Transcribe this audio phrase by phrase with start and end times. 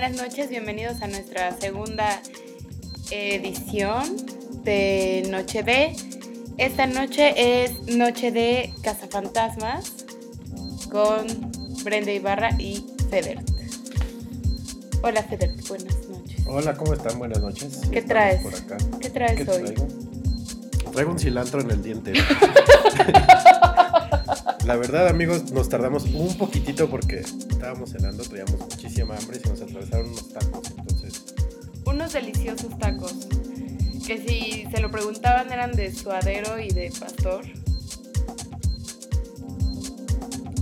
[0.00, 2.22] Buenas noches, bienvenidos a nuestra segunda
[3.10, 4.16] edición
[4.64, 5.94] de Noche de.
[6.56, 10.06] Esta noche es Noche de Cazafantasmas
[10.90, 11.26] con
[11.84, 13.46] Brenda Ibarra y Federt.
[15.02, 16.46] Hola Federt, buenas noches.
[16.46, 17.18] Hola, ¿cómo están?
[17.18, 17.82] Buenas noches.
[17.92, 18.40] ¿Qué traes?
[18.40, 18.78] Por acá.
[19.02, 19.64] ¿Qué traes ¿Qué hoy?
[19.64, 19.86] traigo?
[20.92, 22.14] Traigo un cilantro en el diente.
[24.70, 29.48] La verdad, amigos, nos tardamos un poquitito porque estábamos cenando, teníamos muchísima hambre y se
[29.48, 30.70] nos atravesaron unos tacos.
[30.78, 31.24] Entonces,
[31.86, 33.26] Unos deliciosos tacos.
[34.06, 37.46] Que si se lo preguntaban eran de suadero y de pastor.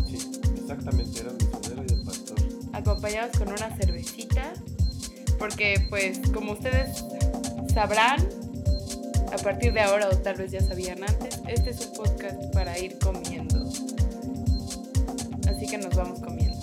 [0.06, 0.18] sí,
[0.56, 2.38] exactamente, eran de sudero y de pastor.
[2.72, 4.54] acompañados con una cervecita,
[5.38, 7.04] porque pues como ustedes
[7.74, 8.26] sabrán,
[9.30, 12.78] a partir de ahora o tal vez ya sabían antes, este es un podcast para
[12.78, 13.57] ir comiendo.
[15.70, 16.56] Que nos vamos comiendo.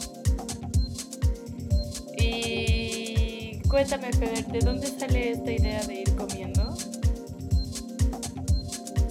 [2.17, 6.75] Y cuéntame, Feder, ¿de dónde sale esta idea de ir comiendo?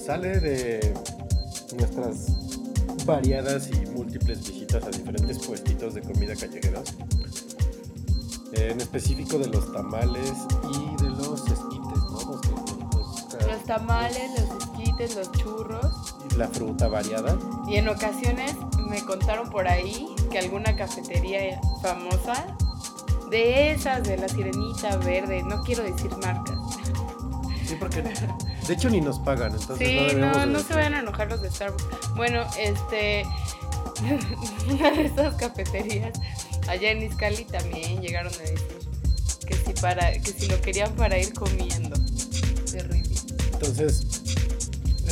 [0.05, 0.95] Sale de
[1.79, 2.27] nuestras
[3.07, 6.93] variadas y múltiples visitas a diferentes puestitos de comida callejeros.
[8.53, 10.33] En específico de los tamales
[10.73, 12.21] y de los esquites, ¿no?
[12.33, 16.15] Los que- los- Los tamales, los esquites, los churros.
[16.31, 17.37] y la fruta variada.
[17.69, 18.55] Y en ocasiones
[18.95, 22.57] me contaron por ahí que alguna cafetería famosa,
[23.29, 26.57] de esas de la sirenita verde, no quiero decir marcas.
[27.67, 31.29] Sí, porque de hecho ni nos pagan, entonces Sí, no no, se vayan a enojar
[31.29, 32.15] los de Starbucks.
[32.15, 33.25] Bueno, este,
[34.71, 36.13] una de estas cafeterías
[36.69, 38.79] allá en Iscali también llegaron a decir
[39.45, 41.97] que si, para, que si lo querían para ir comiendo.
[42.71, 43.17] Terrible.
[43.55, 44.07] Entonces,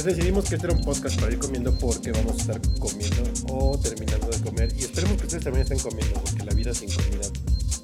[0.04, 3.78] decidimos que este era un podcast para ir comiendo porque vamos a estar comiendo o
[3.78, 4.72] terminando de comer.
[4.76, 7.26] Y esperemos que ustedes también estén comiendo porque la vida sin comida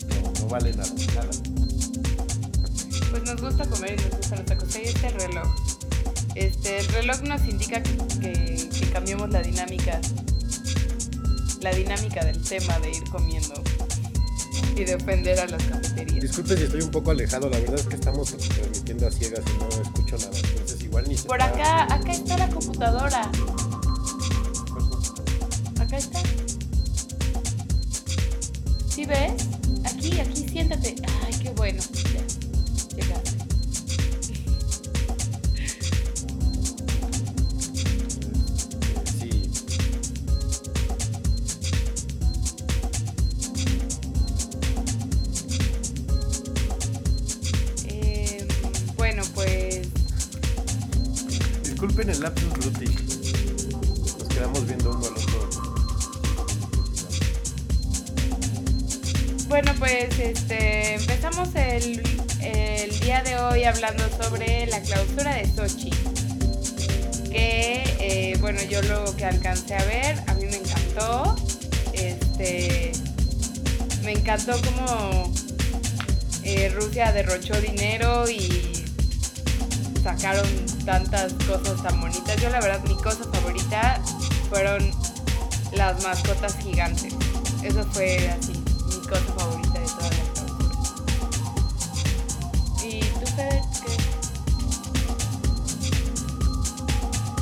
[0.08, 0.92] no, no vale nada.
[1.14, 1.30] nada.
[3.10, 4.74] Pues nos gusta comer y nos gustan los tacos.
[4.76, 5.48] Ahí está el reloj.
[6.34, 10.00] Este, el reloj nos indica que, que, que cambiemos la dinámica.
[11.60, 13.54] La dinámica del tema de ir comiendo
[14.76, 16.20] y de ofender a las cafeterías.
[16.20, 19.58] Disculpe si estoy un poco alejado, la verdad es que estamos transmitiendo a ciegas y
[19.58, 20.38] no escucho nada.
[20.38, 23.30] Entonces, igual ni Por acá, acá está la computadora.
[25.88, 26.21] Acá está.
[28.91, 29.49] ¿Sí ves?
[29.84, 30.97] Aquí, aquí, siéntate.
[31.25, 31.82] Ay, qué bueno.
[59.48, 62.03] Bueno, pues este, empezamos el,
[62.42, 65.91] el día de hoy hablando sobre la clausura de Sochi.
[67.31, 71.34] Que, eh, bueno, yo lo que alcancé a ver, a mí me encantó.
[71.94, 72.92] Este,
[74.04, 75.32] me encantó como
[76.44, 78.84] eh, Rusia derrochó dinero y
[80.03, 80.47] sacaron
[80.84, 82.36] tantas cosas tan bonitas.
[82.36, 83.98] Yo la verdad mi cosa favorita
[84.50, 84.91] fueron
[85.72, 87.15] las mascotas gigantes.
[87.62, 88.53] Eso fue así,
[89.16, 89.86] favorita de.
[92.86, 93.92] ¿Y tú, Fede, qué?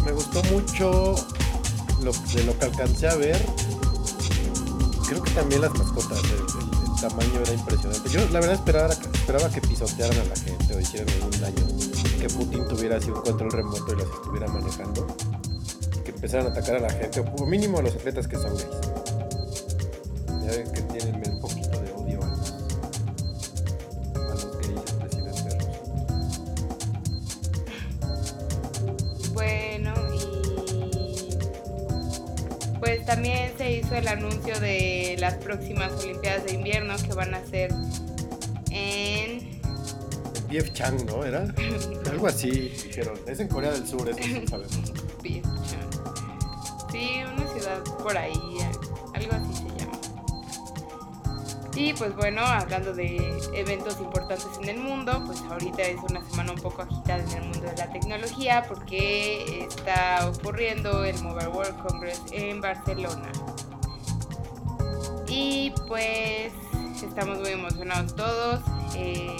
[0.05, 1.15] Me gustó mucho
[2.03, 3.45] lo, de lo que alcancé a ver.
[5.09, 6.47] Creo que también las mascotas, el,
[7.01, 8.09] tamaño era impresionante.
[8.09, 11.67] Yo la verdad esperaba, que pisotearan a la gente o hicieran algún daño.
[12.21, 15.07] Que Putin tuviera así un control remoto y las estuviera manejando.
[16.05, 19.06] Que empezaran a atacar a la gente, o mínimo a los atletas que son gays.
[35.47, 37.73] Próximas Olimpiadas de Invierno que van a ser
[38.71, 39.61] en
[40.49, 41.25] Pief Chang, ¿no?
[41.25, 41.47] ¿Era?
[42.11, 43.19] Algo así, dijeron.
[43.27, 44.93] Es en Corea del Sur, eso sí sabemos.
[45.23, 45.57] Pichón.
[46.91, 48.33] Sí, una ciudad por ahí,
[49.15, 49.99] algo así se llama.
[51.75, 53.17] Y pues bueno, hablando de
[53.53, 57.43] eventos importantes en el mundo, pues ahorita es una semana un poco agitada en el
[57.43, 63.31] mundo de la tecnología porque está ocurriendo el Mobile World Congress en Barcelona.
[65.39, 66.51] Y pues
[67.07, 68.61] estamos muy emocionados todos.
[68.95, 69.37] eh,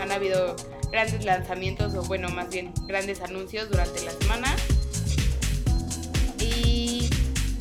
[0.00, 0.54] han habido
[0.92, 4.54] grandes lanzamientos o bueno, más bien grandes anuncios durante la semana.
[6.38, 7.10] Y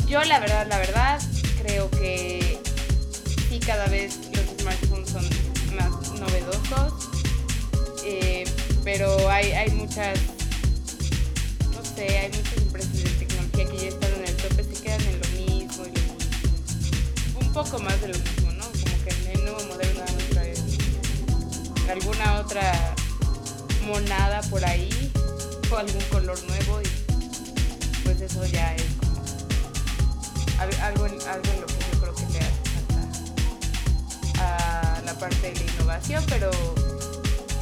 [0.08, 1.20] yo la verdad, la verdad,
[1.64, 2.60] creo que
[3.50, 5.26] sí cada vez los smartphones son
[5.76, 7.10] más novedosos.
[8.06, 8.44] Eh,
[8.84, 10.20] pero hay, hay muchas,
[11.74, 15.02] no sé, hay muchas empresas de tecnología que ya están en el tope, se quedan
[15.02, 15.21] en
[17.54, 18.64] poco más de lo mismo, ¿no?
[18.66, 20.54] Como que en el nuevo modelo más trae
[21.90, 22.96] alguna otra
[23.86, 25.12] monada por ahí
[25.72, 26.88] o algún color nuevo y
[28.04, 29.22] pues eso ya es como
[30.60, 33.00] al- algo, algo en lo que yo creo que le hace falta
[34.40, 36.50] a la parte de la innovación, pero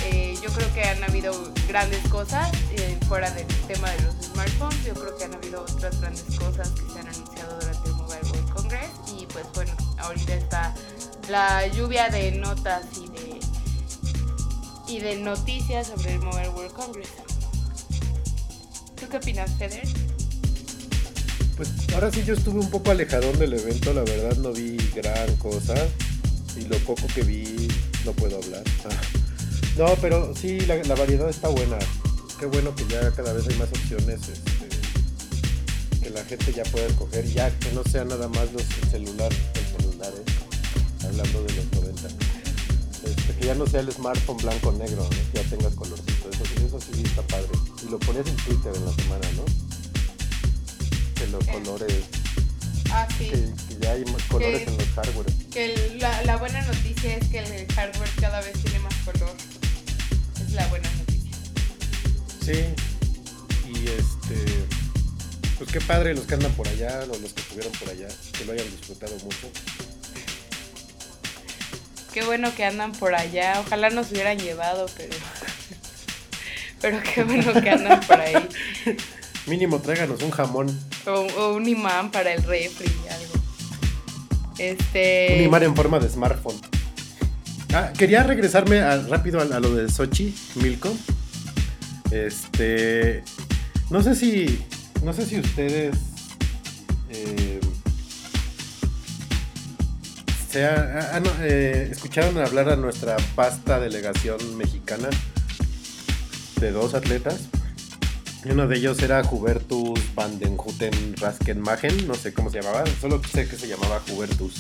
[0.06, 1.33] eh, yo creo que han habido
[1.68, 4.83] grandes cosas eh, fuera del tema de los smartphones.
[4.85, 8.21] Yo creo que han habido otras grandes cosas que se han anunciado durante el Mobile
[8.31, 8.89] World Congress.
[9.18, 10.73] Y pues bueno, ahorita está
[11.29, 13.39] la lluvia de notas y de,
[14.87, 17.09] y de noticias sobre el Mobile World Congress.
[18.99, 19.87] ¿Tú qué opinas, Feder?
[21.55, 25.35] Pues ahora sí yo estuve un poco alejadón del evento, la verdad no vi gran
[25.35, 25.75] cosa
[26.57, 27.67] y lo poco que vi
[28.05, 28.63] no puedo hablar.
[29.77, 31.77] No, pero sí, la, la variedad está buena.
[32.37, 34.67] Qué bueno que ya cada vez hay más opciones, este,
[36.03, 39.31] que la gente ya pueda escoger, ya que no sea nada más los el celular,
[40.07, 42.07] hablando de los 90.
[43.03, 45.09] Este, que ya no sea el smartphone blanco-negro, ¿no?
[45.09, 47.47] que ya tengas colorcito, eso, eso sí está padre.
[47.85, 49.45] Y lo ponías en Twitter en la semana, ¿no?
[51.15, 51.51] Que los Eh.
[51.51, 51.93] colores
[52.91, 53.25] Ah, sí.
[53.29, 55.33] que, que ya hay más colores Que- en los hardware.
[55.51, 59.35] Que el- la, la buena noticia es que el hardware cada vez tiene más color.
[60.45, 61.31] Es la buena noticia.
[62.43, 62.73] Sí.
[63.69, 64.65] Y este.
[65.57, 68.07] Pues qué padre los que andan por allá, o los que estuvieron por allá,
[68.37, 69.49] que lo hayan disfrutado mucho.
[72.13, 73.61] Qué bueno que andan por allá.
[73.65, 75.15] Ojalá nos hubieran llevado, pero.
[76.81, 78.35] Pero qué bueno que andan por ahí.
[79.47, 83.33] Mínimo tráiganos un jamón, O, o un imán para el refri, algo.
[84.57, 85.35] Este.
[85.39, 86.56] un imán en forma de smartphone.
[87.73, 90.95] Ah, quería regresarme a- rápido a, a lo de Sochi, Milko.
[92.11, 93.23] Este.
[93.89, 94.63] No sé si.
[95.03, 95.95] No sé si ustedes.
[100.51, 105.09] Se ha- han, eh, escucharon hablar a nuestra vasta delegación mexicana
[106.59, 107.35] de dos atletas.
[108.45, 113.21] Uno de ellos era Hubertus van den Houten Raskenmagen, no sé cómo se llamaba, solo
[113.31, 114.53] sé que se llamaba Hubertus.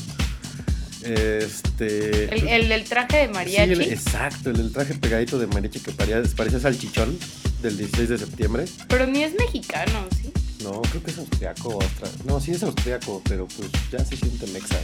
[1.01, 2.25] Este.
[2.35, 3.71] El, el del traje de Sí, mariachi.
[3.71, 7.17] el- exacto, el del traje pegadito de mariachi que parecía, parecía salchichón
[7.61, 8.65] del 16 de septiembre.
[8.89, 10.31] Pero ni es mexicano, ¿sí?
[10.61, 11.79] No, creo que es austriaco
[12.25, 14.75] No, sí es austriaco, pero pues ya se siente mexa.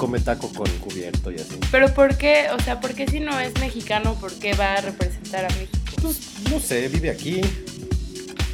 [0.00, 1.58] Come taco con cubierto y así.
[1.70, 2.46] Pero ¿por qué?
[2.58, 5.76] O sea, ¿por qué si no es mexicano, por qué va a representar a México?
[6.00, 6.16] Pues
[6.50, 7.42] no sé, vive aquí.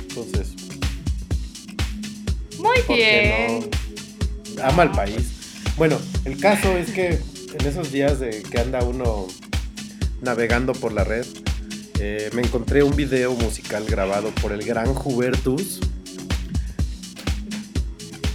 [0.08, 0.48] Entonces,
[2.58, 3.70] Muy ¿por bien.
[4.56, 4.64] no?
[4.64, 5.28] Ama al país.
[5.76, 7.10] Bueno, el caso es que
[7.56, 9.28] en esos días de que anda uno
[10.22, 11.24] navegando por la red,
[12.00, 15.78] eh, me encontré un video musical grabado por el gran Hubertus.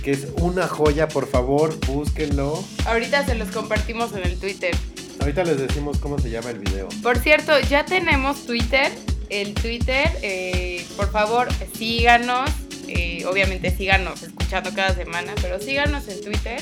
[0.04, 2.64] Que es una joya, por favor, búsquenlo.
[2.86, 4.76] Ahorita se los compartimos en el Twitter.
[5.20, 6.90] Ahorita les decimos cómo se llama el video.
[7.04, 8.92] Por cierto, ya tenemos Twitter.
[9.30, 12.50] El Twitter, eh, por favor, síganos.
[12.88, 16.60] eh, obviamente síganos escuchando cada semana, pero síganos en Twitter.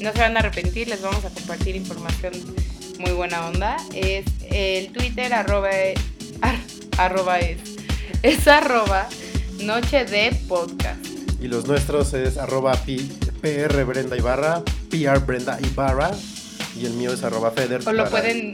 [0.00, 2.32] No se van a arrepentir, les vamos a compartir información
[2.98, 3.76] muy buena onda.
[3.94, 5.68] Es el Twitter arroba,
[6.40, 6.60] ar-
[6.96, 7.58] arroba es,
[8.22, 9.06] es arroba
[9.60, 11.05] noche de podcast.
[11.40, 12.72] Y los nuestros es arroba
[13.42, 16.10] PR Brenda Ibarra, PR Brenda Ibarra.
[16.80, 17.80] Y el mío es arroba Feder.
[17.86, 18.52] O lo para- pueden...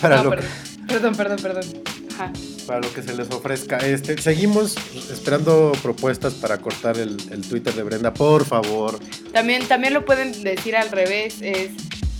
[0.00, 0.46] Para, no, lo, perdón,
[0.86, 1.64] perdón, perdón, perdón.
[2.14, 2.32] Ajá.
[2.66, 3.78] para lo que se les ofrezca.
[3.78, 4.76] Este, seguimos
[5.10, 8.98] esperando propuestas para cortar el, el Twitter de Brenda, por favor.
[9.32, 11.70] También, también lo pueden decir al revés, es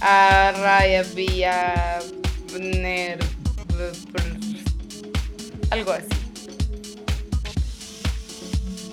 [0.00, 1.98] a raya vía
[5.70, 6.06] algo así.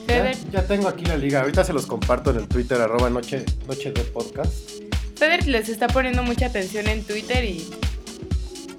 [0.08, 1.42] Ya, tengo aquí la liga.
[1.42, 4.54] Ahorita se los comparto en el Twitter, arroba noche, noche de podcast.
[5.18, 7.68] Feder les está poniendo mucha atención en Twitter y,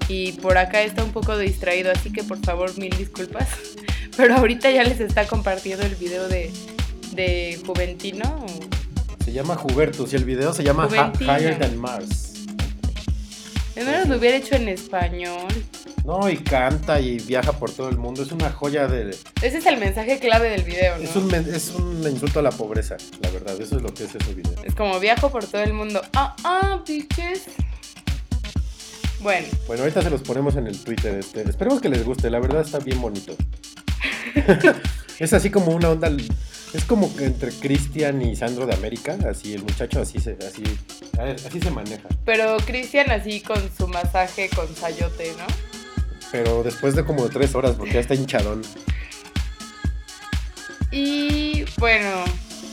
[0.07, 3.47] y por acá está un poco distraído, así que por favor mil disculpas.
[4.17, 6.51] Pero ahorita ya les está compartiendo el video de,
[7.13, 8.45] de Juventino.
[9.23, 10.87] Se llama Hubertus y el video se llama.
[11.19, 12.33] Higher Than Mars.
[13.77, 15.53] De menos lo hubiera hecho en español.
[16.03, 18.23] No, y canta y viaja por todo el mundo.
[18.23, 19.11] Es una joya de.
[19.11, 21.03] Ese es el mensaje clave del video, ¿no?
[21.03, 23.61] Es un, es un insulto a la pobreza, la verdad.
[23.61, 24.55] Eso es lo que es ese video.
[24.63, 26.01] Es como viajo por todo el mundo.
[26.15, 27.43] Ah, ah, bitches.
[29.19, 31.13] Bueno, Bueno, ahorita se los ponemos en el Twitter.
[31.13, 31.47] Este.
[31.47, 33.35] Esperemos que les guste, la verdad está bien bonito.
[35.19, 36.09] es así como una onda
[36.73, 40.63] Es como que entre Cristian y Sandro de América, así el muchacho así se, así,
[41.47, 42.07] así se maneja.
[42.25, 45.45] Pero Cristian así con su masaje con sayote, ¿no?
[46.31, 48.61] Pero después de como tres horas, porque ya está hinchadón.
[50.91, 52.23] Y bueno,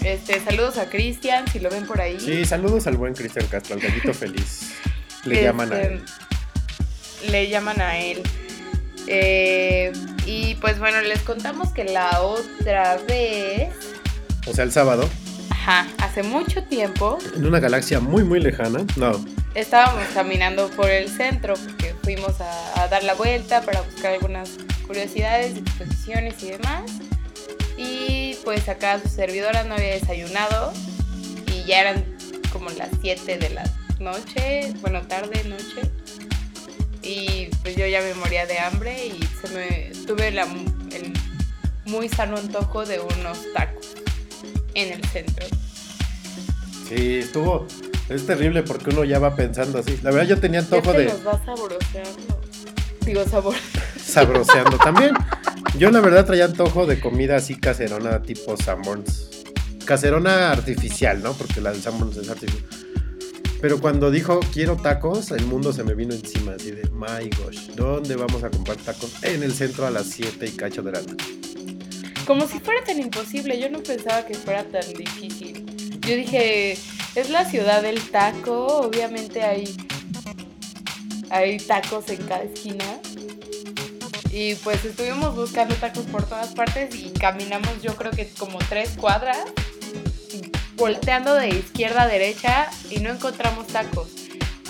[0.02, 2.18] este, saludos a Cristian, si lo ven por ahí.
[2.20, 4.72] Sí, saludos al buen Cristian Castro, al gallito feliz.
[5.24, 6.02] Le llaman a Este, él.
[7.30, 8.22] Le llaman a él.
[9.06, 9.92] Eh,
[10.26, 13.74] y pues bueno, les contamos que la otra vez,
[14.46, 15.08] O sea, el sábado,
[15.50, 18.84] ajá, hace mucho tiempo, en una galaxia muy, muy lejana.
[18.96, 24.14] No, estábamos caminando por el centro porque fuimos a, a dar la vuelta para buscar
[24.14, 24.50] algunas
[24.86, 26.90] curiosidades, exposiciones y demás.
[27.76, 30.72] Y pues acá su servidora no había desayunado
[31.46, 32.04] y ya eran
[32.52, 33.64] como las 7 de la
[33.98, 35.90] noche, bueno, tarde, noche.
[37.04, 41.12] Y pues yo ya me moría de hambre y se me, tuve la, el
[41.84, 43.94] muy sano antojo de unos tacos
[44.74, 45.46] en el centro.
[46.88, 47.66] sí, estuvo.
[48.08, 49.98] Es terrible porque uno ya va pensando así.
[50.02, 51.04] La verdad, yo tenía antojo de.
[51.04, 52.40] los va sabroseando.
[53.04, 53.54] Digo, sabor.
[53.98, 55.14] sabroseando también.
[55.78, 59.30] Yo la verdad traía antojo de comida así caserona tipo Sanborns.
[59.86, 61.32] Caserona artificial, ¿no?
[61.32, 62.83] Porque la del Sanborns es artificial.
[63.64, 68.14] Pero cuando dijo quiero tacos, el mundo se me vino encima, así my gosh, ¿dónde
[68.14, 69.14] vamos a comprar tacos?
[69.24, 71.24] En el centro a las 7 y cacho de la noche.
[72.26, 75.64] Como si fuera tan imposible, yo no pensaba que fuera tan difícil.
[76.00, 76.72] Yo dije,
[77.14, 79.74] es la ciudad del taco, obviamente hay,
[81.30, 83.00] hay tacos en cada esquina.
[84.30, 88.90] Y pues estuvimos buscando tacos por todas partes y caminamos yo creo que como tres
[88.90, 89.38] cuadras,
[90.76, 94.08] volteando de izquierda a derecha y no encontramos tacos.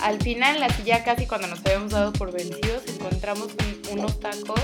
[0.01, 3.49] Al final, así ya casi cuando nos habíamos dado por vencidos, encontramos
[3.91, 4.59] un- unos tacos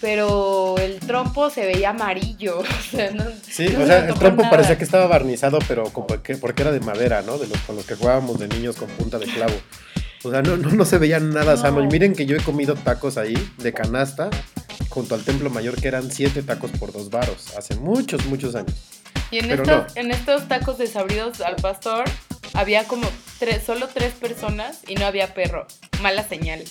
[0.00, 2.58] pero el trompo se veía amarillo.
[2.92, 4.50] O sea, no, Sí, no o se sea, el trompo nada.
[4.50, 7.38] parecía que estaba barnizado, pero como que, porque era de madera, ¿no?
[7.38, 9.54] De los con los que jugábamos de niños con punta de clavo.
[10.24, 11.60] O sea, no, no, no se veía nada No.
[11.60, 11.82] sano.
[11.82, 14.28] Y miren que yo he comido tacos ahí, de canasta,
[14.88, 18.74] junto al Templo Mayor, que eran siete tacos por dos varos, hace muchos, muchos años.
[19.30, 22.04] Y en pero estos, en estos tacos desabridos al pastor
[22.54, 25.66] había como tres, solo tres personas y no había perro.
[26.00, 26.62] Mala señal.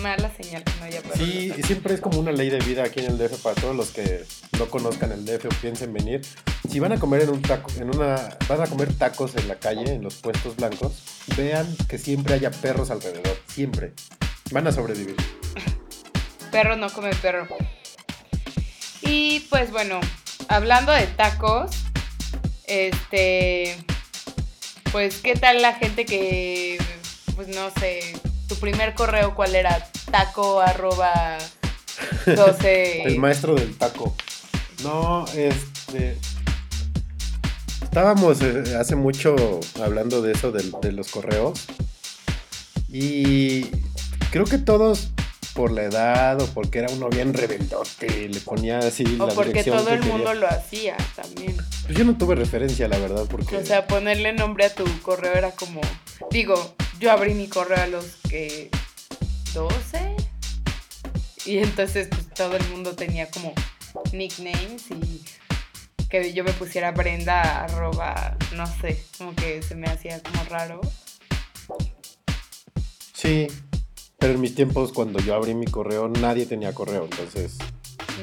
[0.00, 1.16] Mala señal que no había perro.
[1.16, 3.76] Sí, y siempre es como una ley de vida aquí en el DF para todos
[3.76, 4.24] los que
[4.58, 6.22] no conozcan el DF o piensen venir.
[6.70, 9.56] Si van a comer en un taco, en una, van a comer tacos en la
[9.56, 11.02] calle, en los puestos blancos,
[11.36, 13.92] vean que siempre haya perros alrededor, siempre.
[14.50, 15.16] Van a sobrevivir.
[16.50, 17.46] Perro no come perro.
[19.02, 20.00] Y pues bueno,
[20.48, 21.70] hablando de tacos,
[22.66, 23.76] este,
[24.90, 26.78] pues qué tal la gente que,
[27.36, 28.14] pues no sé,
[28.48, 31.38] tu primer correo cuál era, taco arroba
[32.26, 33.02] 12.
[33.04, 34.14] El maestro del taco.
[34.82, 36.16] No, este.
[37.82, 39.36] Estábamos eh, hace mucho
[39.82, 41.60] hablando de eso, del- de, los correos.
[42.88, 43.66] Y
[44.30, 45.10] creo que todos,
[45.54, 49.64] por la edad o porque era uno bien rebeldote, le ponía así o la porque
[49.64, 51.56] todo que el mundo lo hacía también.
[51.84, 53.56] Pues yo no tuve referencia, la verdad, porque.
[53.56, 55.80] O sea, ponerle nombre a tu correo era como,
[56.30, 58.70] digo, yo abrí mi correo a los que
[59.54, 60.16] 12
[61.44, 63.52] y entonces pues todo el mundo tenía como
[64.12, 65.24] nicknames y
[66.08, 70.80] que yo me pusiera Brenda arroba, no sé, como que se me hacía como raro.
[73.12, 73.48] Sí,
[74.22, 77.58] pero en mis tiempos, cuando yo abrí mi correo, nadie tenía correo, entonces.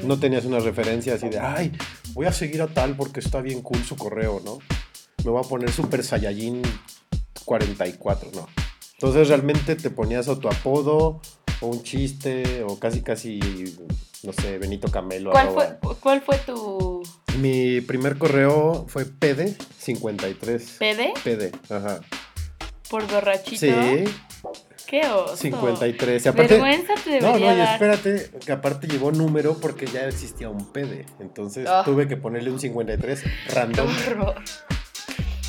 [0.02, 1.72] No tenías una referencia así de, ay,
[2.14, 4.60] voy a seguir a tal porque está bien cool su correo, ¿no?
[5.26, 6.62] Me voy a poner Super Saiyajin
[7.44, 8.48] 44, ¿no?
[8.94, 11.20] Entonces realmente te ponías o tu apodo,
[11.60, 13.38] o un chiste, o casi casi,
[14.22, 15.32] no sé, Benito Camelo.
[15.32, 15.78] ¿Cuál arroba.
[15.82, 17.02] fue, ¿Cuál fue tu
[17.36, 20.78] Mi primer correo fue PD53.
[20.78, 22.00] PD PD, ajá.
[22.88, 23.66] por borrachito?
[23.66, 24.04] Sí,
[24.90, 25.36] ¿Qué oso?
[25.36, 26.24] 53.
[26.24, 27.74] Y aparte, Vergüenza te No, no, y dar.
[27.74, 31.06] espérate, que aparte llevó número porque ya existía un PD.
[31.20, 31.82] Entonces Ah.
[31.84, 33.22] tuve que ponerle un 53
[33.54, 33.86] random.
[34.04, 34.34] Qué horror.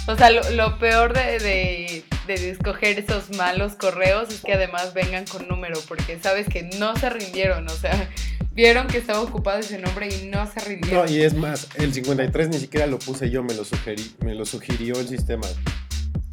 [0.07, 4.93] O sea, lo, lo peor de, de, de escoger esos malos correos es que además
[4.93, 8.09] vengan con número, porque sabes que no se rindieron, o sea,
[8.51, 11.09] vieron que estaba ocupado ese nombre y no se No, rindieron.
[11.13, 14.43] y es más, el 53 ni siquiera lo puse yo, me lo, sugerí, me lo
[14.45, 15.47] sugirió el sistema.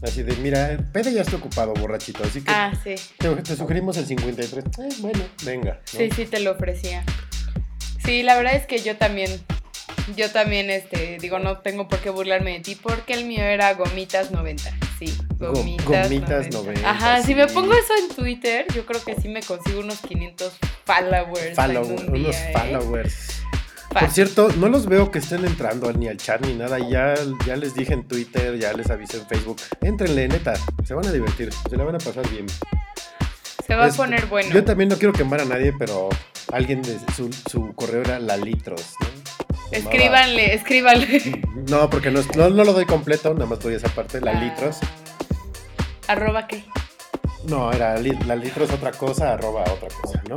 [0.02, 3.56] Así de, mira, el PD ya está ocupado, borrachito, así que Ah, sí, te, te
[3.56, 4.64] sugerimos el 53.
[4.64, 5.72] Eh, bueno, venga.
[5.92, 5.98] ¿no?
[5.98, 7.02] sí, sí te lo ofrecía.
[8.04, 9.28] Sí, la verdad es que yo también,
[10.16, 13.74] yo también, este, digo, no tengo por qué burlarme de ti, porque el mío era
[13.74, 16.58] Gomitas 90, sí, Go- Gomitas, Gomitas 90.
[16.58, 17.26] 90, Ajá, sí.
[17.28, 20.52] si me pongo eso en Twitter, yo creo que sí me consigo unos 500
[20.86, 21.58] followers.
[22.08, 22.52] unos ¿eh?
[22.52, 23.42] followers.
[24.00, 26.78] Por cierto, no los veo que estén entrando ni al chat ni nada.
[26.78, 27.14] Ya,
[27.46, 29.56] ya les dije en Twitter, ya les avisé en Facebook.
[29.80, 30.54] Entrenle, neta.
[30.84, 31.50] Se van a divertir.
[31.68, 32.46] Se la van a pasar bien.
[33.66, 34.50] Se va a poner bueno.
[34.50, 36.08] Yo también no quiero quemar a nadie, pero
[36.52, 39.08] alguien de su, su correo era Lalitros, ¿no?
[39.72, 41.42] Escríbanle, escríbanle.
[41.68, 44.78] No, porque no, no, lo doy completo, nada más doy esa parte, la litros.
[46.06, 46.64] ¿Arroba qué?
[47.46, 50.36] No, era la litros otra cosa, arroba otra cosa, ¿no?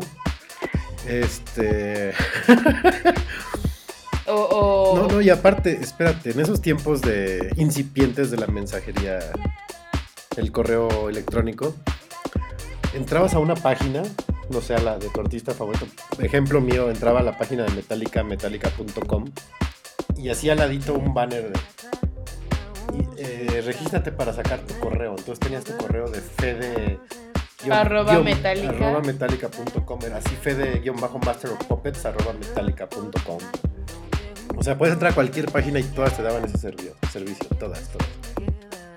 [1.07, 2.13] Este.
[4.27, 9.19] o, No, no, y aparte, espérate, en esos tiempos de incipientes de la mensajería,
[10.37, 11.75] el correo electrónico,
[12.93, 14.03] entrabas a una página
[14.49, 15.87] no sea la de tu artista favorito.
[16.19, 19.25] Ejemplo mío, entraba a la página de Metallica, metallica.com,
[20.17, 21.59] y hacía al ladito un banner de
[23.17, 25.11] eh, regístrate para sacar tu correo.
[25.11, 26.99] Entonces tenías tu correo de fede
[27.69, 28.69] arroba metallica.
[28.69, 33.37] arroba metallica.com era así fede guion bajo master of puppets arroba metallica.com
[34.55, 37.89] o sea puedes entrar a cualquier página y todas te daban ese servicio, servicio todas,
[37.89, 38.07] todas.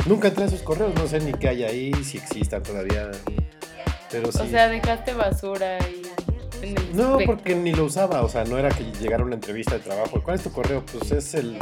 [0.06, 3.10] Nunca entré a esos correos no sé ni qué hay ahí si existan todavía
[4.22, 6.02] o sea, dejaste basura y...
[6.94, 10.22] no, porque ni lo usaba, o sea, no era que llegara una entrevista de trabajo.
[10.22, 10.84] ¿Cuál es tu correo?
[10.86, 11.58] Pues es el,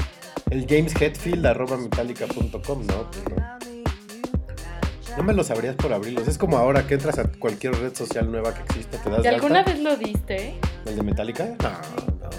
[0.50, 3.11] el jamesheadfield.metallica.com, ¿no?
[5.16, 6.26] No me lo sabrías por abrirlos.
[6.26, 9.25] Es como ahora que entras a cualquier red social nueva que exista, te das.
[9.25, 10.54] ¿Y alguna vez lo diste?
[10.87, 11.45] ¿El de Metallica?
[11.62, 12.31] No, no.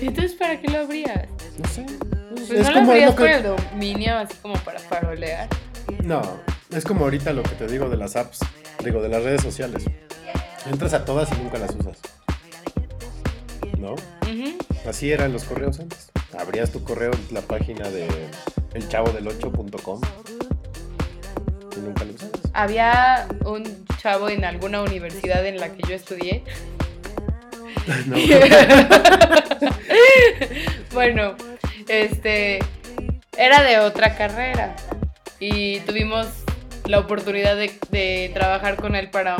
[0.00, 1.28] Entonces, ¿para qué lo abrías?
[1.58, 1.86] No sé.
[2.30, 3.22] Pues es no como lo abrías lo que...
[3.22, 5.48] por el dominio, así como para farolear.
[6.02, 6.22] No,
[6.70, 8.40] es como ahorita lo que te digo de las apps,
[8.84, 9.84] digo, de las redes sociales.
[10.70, 11.98] Entras a todas y nunca las usas.
[13.78, 13.92] ¿No?
[13.92, 14.56] Uh -huh.
[14.88, 16.10] Así eran los correos antes.
[16.36, 18.08] Abrías tu correo en la página de
[18.74, 20.00] elchavodel8.com
[22.52, 26.42] había un chavo en alguna universidad en la que yo estudié.
[30.92, 31.36] bueno,
[31.88, 32.58] este
[33.36, 34.74] era de otra carrera
[35.38, 36.26] y tuvimos
[36.84, 39.36] la oportunidad de, trabajar con él para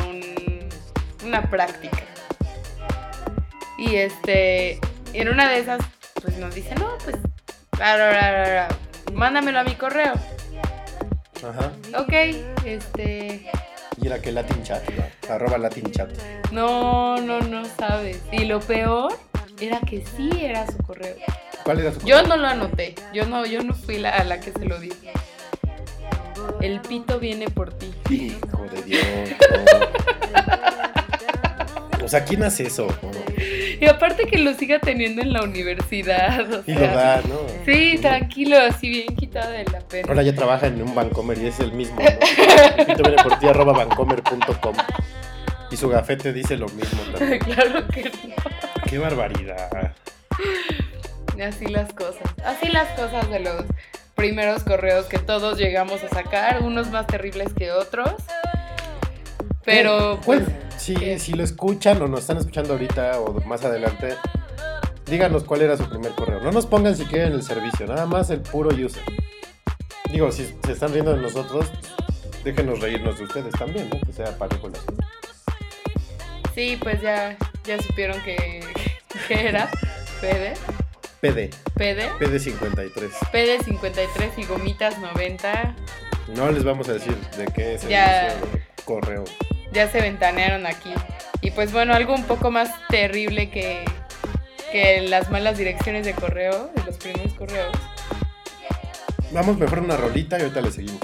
[1.23, 2.03] una práctica.
[3.77, 4.79] Y este,
[5.13, 5.79] en una de esas,
[6.21, 7.15] pues nos dice, no, pues,
[9.13, 10.13] mándamelo a mi correo.
[11.43, 11.71] Ajá.
[11.99, 12.13] Ok,
[12.65, 13.49] este...
[13.99, 14.83] Y era que Latin Chat,
[15.29, 16.09] arroba Latin Chat.
[16.51, 18.21] No, no, no sabes.
[18.31, 19.11] Y lo peor
[19.59, 21.15] era que sí era su correo.
[21.63, 22.21] ¿Cuál era su correo?
[22.21, 22.93] Yo no lo anoté.
[23.13, 24.93] Yo no, yo no fui la, a la que se lo di.
[26.61, 27.93] El pito viene por ti.
[28.09, 29.03] Hijo de Dios.
[32.03, 32.87] O sea, ¿quién hace eso?
[33.79, 36.63] Y aparte que lo siga teniendo en la universidad.
[36.65, 37.39] y lo da, ¿no?
[37.65, 40.07] Sí, tranquilo, así bien quitado de la pena.
[40.09, 43.03] Ahora ya trabaja en un Bancomer y es el mismo, ¿no?
[43.03, 44.75] viene por ti, arroba bancomer.com.
[45.69, 47.39] Y su gafete dice lo mismo también.
[47.43, 48.35] claro que no.
[48.89, 49.93] Qué barbaridad.
[51.45, 52.23] Así las cosas.
[52.45, 53.65] Así las cosas de los
[54.15, 58.13] primeros correos que todos llegamos a sacar, unos más terribles que otros.
[59.67, 60.43] Pero pues,
[60.77, 64.15] si, lo escuchan o nos están escuchando ahorita o más adelante,
[65.05, 66.39] díganos cuál era su primer correo.
[66.39, 69.03] No nos pongan si quieren el servicio, nada más el puro user.
[70.09, 71.69] Digo, si se están riendo de nosotros,
[72.45, 73.99] déjenos reírnos de ustedes también, ¿no?
[73.99, 74.79] Que sea parejo la
[76.55, 78.63] Sí, pues ya, ya supieron que,
[79.27, 79.69] que era
[80.21, 80.53] Fede.
[81.19, 81.49] PD.
[81.75, 82.09] PD.
[82.19, 83.09] PD53.
[83.33, 85.75] PD53 y gomitas 90.
[86.37, 89.25] No les vamos a decir de qué es el correo.
[89.77, 90.91] Ya se ventanearon aquí.
[91.39, 93.85] Y pues bueno, algo un poco más terrible que,
[94.71, 97.69] que las malas direcciones de correo, de los primeros correos.
[99.29, 101.01] Vamos mejor una rolita y ahorita le seguimos.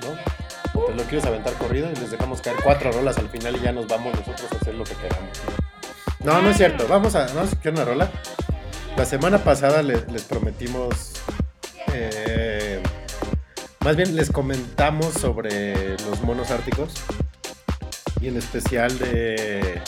[0.00, 0.86] ¿No?
[0.86, 3.70] Te lo quieres aventar corrido y les dejamos caer cuatro rolas al final y ya
[3.70, 5.38] nos vamos nosotros a hacer lo que queramos.
[6.24, 6.88] No, no es cierto.
[6.88, 8.10] Vamos a, vamos a una rola.
[8.96, 11.12] La semana pasada les, prometimos,
[11.94, 12.82] eh,
[13.84, 16.92] más bien les comentamos sobre los monos árticos
[18.20, 19.80] y en especial de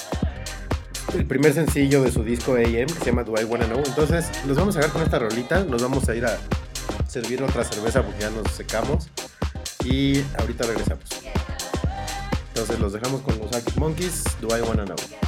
[1.14, 3.82] el primer sencillo de su disco AM que se llama Do I Wanna Know.
[3.84, 6.38] Entonces nos vamos a ver con esta rolita, nos vamos a ir a
[7.08, 9.08] servir otra cerveza porque ya nos secamos
[9.84, 11.04] y ahorita regresamos.
[12.48, 15.27] Entonces los dejamos con los Arctic Monkeys, Do I Wanna Know.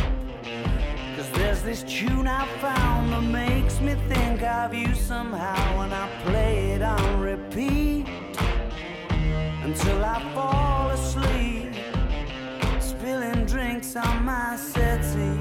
[1.51, 6.71] There's this tune I found that makes me think of you somehow when I play
[6.71, 8.07] it on repeat
[9.61, 11.73] until I fall asleep,
[12.79, 15.40] spilling drinks on my settee.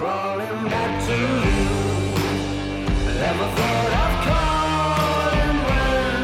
[0.00, 1.68] Crawling back to you.
[3.20, 6.20] Never thought of calling when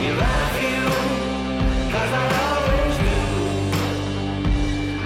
[0.00, 0.82] you're at you.
[1.90, 3.18] Cause I always do.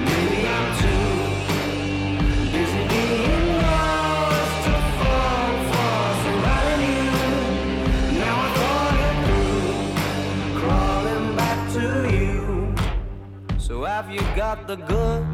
[0.04, 1.08] Maybe I'm too
[2.52, 8.20] busy being lost to fall for somebody new.
[8.20, 10.60] Now I thought it through.
[10.60, 12.36] Crawling back to you.
[13.58, 15.33] So have you got the goods?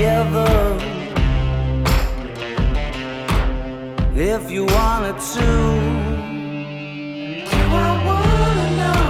[0.00, 0.78] together
[4.14, 5.48] if you wanted to.
[7.52, 9.04] Do I wanna know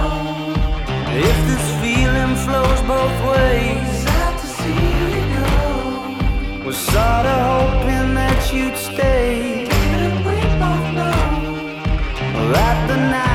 [1.29, 3.87] if this feeling flows both ways?
[4.03, 6.65] Sad to see you go.
[6.65, 9.67] Was sorta hoping that you'd stay.
[9.97, 11.23] And we both know
[12.53, 13.30] that the nights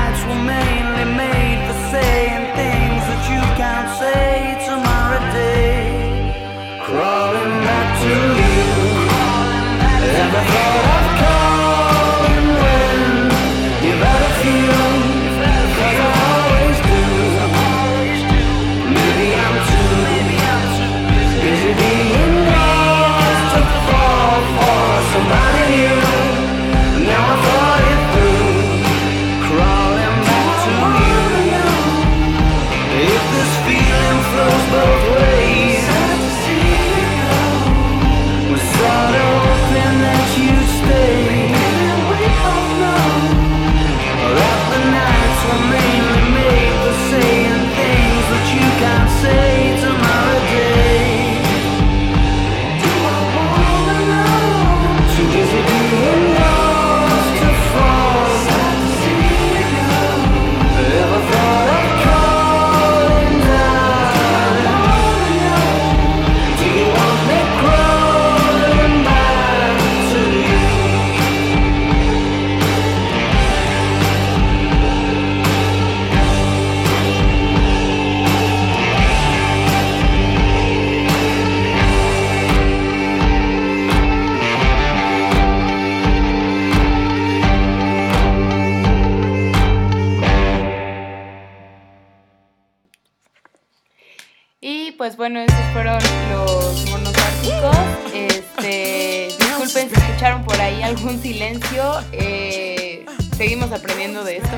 [95.29, 95.99] bueno, esos fueron
[96.31, 97.77] los monográficos.
[98.13, 101.99] Este, disculpen si escucharon por ahí algún silencio.
[102.13, 104.57] eh, seguimos aprendiendo de esto.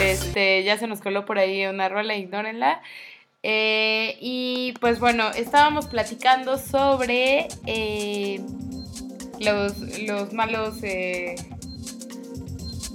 [0.00, 2.82] Este, ya se nos coló por ahí una rola, ignórenla.
[3.42, 8.40] Eh, y pues bueno, estábamos platicando sobre eh,
[9.40, 10.76] los, los malos,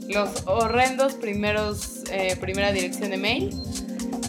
[0.08, 2.04] los horrendos primeros,
[2.40, 3.73] primera dirección de mail.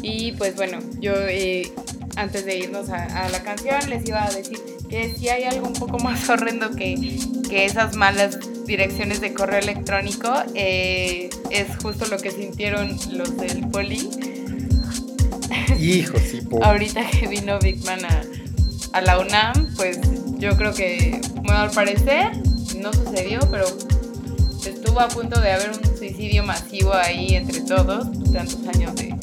[0.05, 1.73] Y pues bueno, yo eh,
[2.17, 5.67] antes de irnos a, a la canción les iba a decir que si hay algo
[5.67, 12.07] un poco más horrendo que, que esas malas direcciones de correo electrónico, eh, es justo
[12.07, 14.11] lo que sintieron los del poli.
[15.81, 16.62] Hijo, sí, po.
[16.62, 18.23] Ahorita que vino Big Man a,
[18.93, 19.99] a la UNAM, pues
[20.37, 22.33] yo creo que, bueno, al parecer
[22.77, 28.07] no sucedió, pero estuvo estuvo a punto de haber un suicidio masivo ahí entre todos,
[28.33, 29.14] tantos años de,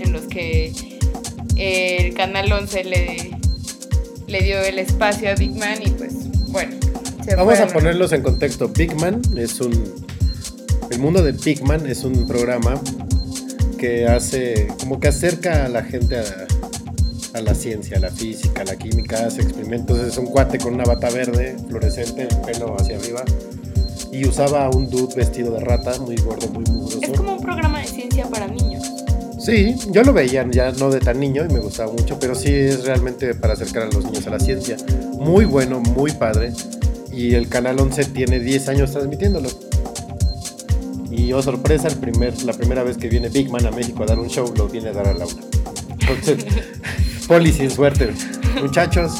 [0.00, 0.72] en los que
[1.56, 3.30] el Canal 11 le,
[4.26, 6.14] le dio el espacio a Big Man y pues
[6.48, 6.76] bueno.
[7.24, 8.68] se Vamos a ponerlos en contexto.
[8.68, 9.72] Big Man es un.
[10.90, 12.80] El mundo de Big Man es un programa
[13.78, 14.68] que hace.
[14.80, 16.46] como que acerca a la gente a,
[17.34, 19.98] a la ciencia, a la física, a la química, hace experimentos.
[19.98, 23.24] Es un cuate con una bata verde, fluorescente, el pelo hacia arriba.
[24.12, 26.98] Y usaba un dude vestido de rata, muy gordo, muy mugroso.
[27.02, 28.77] Es como un programa de ciencia para niños.
[29.48, 32.52] Sí, yo lo veía ya no de tan niño y me gustaba mucho, pero sí
[32.52, 34.76] es realmente para acercar a los niños a la ciencia.
[35.14, 36.52] Muy bueno, muy padre.
[37.10, 39.48] Y el Canal 11 tiene 10 años transmitiéndolo.
[41.10, 44.06] Y oh sorpresa, el primer, la primera vez que viene Big Man a México a
[44.06, 45.42] dar un show, lo viene a dar a Laura.
[45.98, 46.44] Entonces,
[47.26, 48.12] Poli sin suerte.
[48.60, 49.12] Muchachos,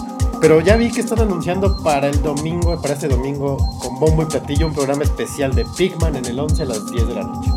[0.43, 4.27] pero ya vi que están anunciando para el domingo, para este domingo, con bombo y
[4.27, 7.23] platillo, un programa especial de Big Man en el 11 a las 10 de la
[7.23, 7.51] noche.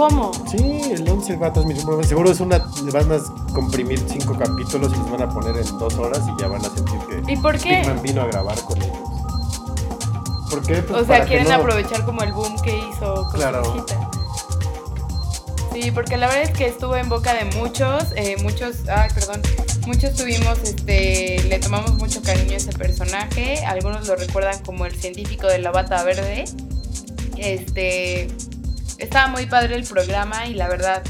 [0.00, 0.32] ¿Cómo?
[0.50, 2.08] Sí, el 11 va a transmitir un programa.
[2.08, 2.56] Seguro es una.
[2.90, 3.18] Van a
[3.52, 6.70] comprimir cinco capítulos y los van a poner en dos horas y ya van a
[6.70, 7.80] sentir que ¿Y por qué?
[7.80, 8.96] Big Man vino a grabar con ellos.
[10.48, 10.76] ¿Por qué?
[10.76, 13.84] Pues O sea, quieren no- aprovechar como el boom que hizo con Claro.
[15.74, 19.42] Sí, porque la verdad es que estuvo en boca de muchos, eh, muchos, ay, perdón,
[19.86, 24.96] muchos tuvimos, este, le tomamos mucho cariño a ese personaje, algunos lo recuerdan como el
[24.96, 26.46] científico de la bata verde,
[27.36, 28.28] este,
[29.00, 31.02] estaba muy padre el programa y la verdad,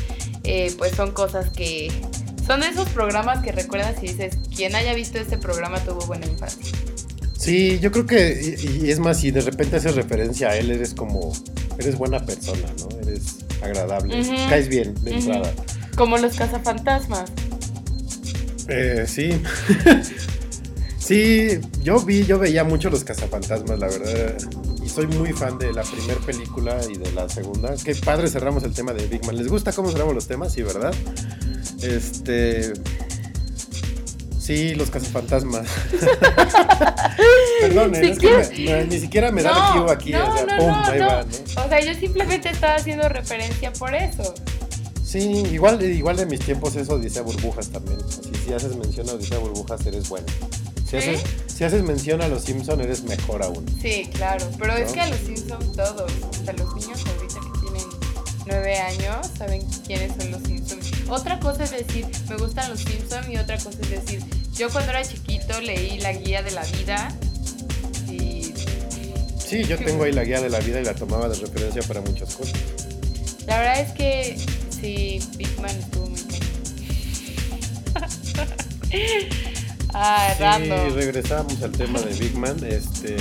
[0.45, 1.91] eh, pues son cosas que,
[2.47, 6.67] son esos programas que recuerdas y dices, quien haya visto este programa tuvo buena infancia.
[7.41, 8.57] Sí, yo creo que.
[8.61, 11.33] Y, y es más, si de repente haces referencia a él, eres como.
[11.79, 13.01] Eres buena persona, ¿no?
[13.01, 14.21] Eres agradable.
[14.21, 14.33] Ujú.
[14.51, 15.51] Caes bien de entrada.
[15.97, 17.33] Como los cazafantasmas.
[18.69, 19.41] Eh, sí.
[20.99, 24.37] sí, yo vi, yo veía mucho los cazafantasmas, la verdad.
[24.95, 27.75] Soy muy fan de la primera película y de la segunda.
[27.83, 29.37] Qué padre cerramos el tema de Big Man.
[29.37, 30.53] ¿Les gusta cómo cerramos los temas?
[30.53, 30.93] Sí, ¿verdad?
[31.83, 32.73] Este.
[34.39, 35.69] Sí, los cazafantasmas.
[37.61, 40.11] Perdón, Sí, es que me- me- ni siquiera me da el cue aquí.
[40.13, 41.07] no, o sea, no, pum, ahí no.
[41.07, 41.25] va.
[41.65, 44.35] O sea, yo simplemente estaba haciendo referencia por eso.
[45.05, 47.99] Sí, igual, igual de mis tiempos eso Odisea Burbujas también.
[48.09, 50.27] Así, si haces mención a Odisea Burbujas, eres bueno.
[50.91, 53.65] Si, haces, si haces mención a los Simpson, eres mejor aún.
[53.81, 54.45] Sí, claro.
[54.59, 57.89] Pero es que a los Simpsons todos, hasta los niños ahorita que tienen
[58.47, 60.91] nueve años, saben quiénes son los Simpsons.
[61.09, 64.21] Otra cosa es decir, me gustan los Simpsons y otra cosa es decir,
[64.53, 67.17] yo cuando era chiquito leí la guía de la vida
[68.09, 68.53] y
[69.39, 72.01] Sí, yo tengo ahí la guía de la vida y la tomaba de referencia para
[72.01, 72.59] muchas cosas.
[73.47, 74.37] la verdad es que
[74.71, 76.51] sí, Big Man estuvo muy cañón.
[79.95, 82.57] ah, Sí, regresamos al tema de Big Man.
[82.65, 83.17] Este,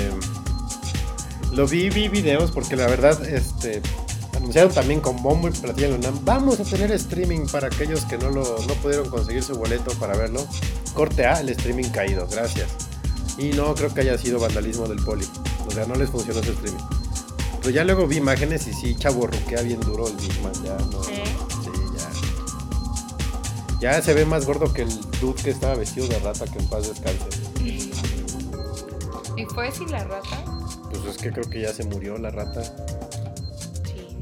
[1.51, 3.81] lo vi, vi videos porque la verdad, este,
[4.35, 6.25] anunciaron también con bombo y platillo en.
[6.25, 10.15] Vamos a tener streaming para aquellos que no lo, no pudieron conseguir su boleto para
[10.15, 10.45] verlo.
[10.93, 12.69] Corte A, el streaming caído, gracias.
[13.37, 15.25] Y no creo que haya sido vandalismo del poli.
[15.67, 16.83] O sea, no les funcionó su streaming.
[17.59, 20.53] Pero ya luego vi imágenes y sí, chavo, ruquea bien duro el Big Man.
[20.63, 21.48] Ya, no.
[23.79, 24.01] Ya.
[24.01, 24.89] Se ve más gordo que el
[25.19, 27.25] dude que estaba vestido de rata que en paz descanse.
[29.37, 30.43] ¿Y fue sin la rata?
[30.89, 32.61] Pues es que creo que ya se murió la rata.
[32.63, 34.17] Sí.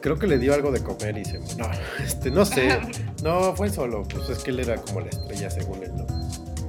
[0.00, 1.56] Creo que le dio algo de comer y se murió.
[1.58, 1.70] No,
[2.04, 2.78] este, no sé.
[3.22, 4.02] No, fue solo.
[4.04, 6.06] Pues es que él era como la estrella según él, ¿no?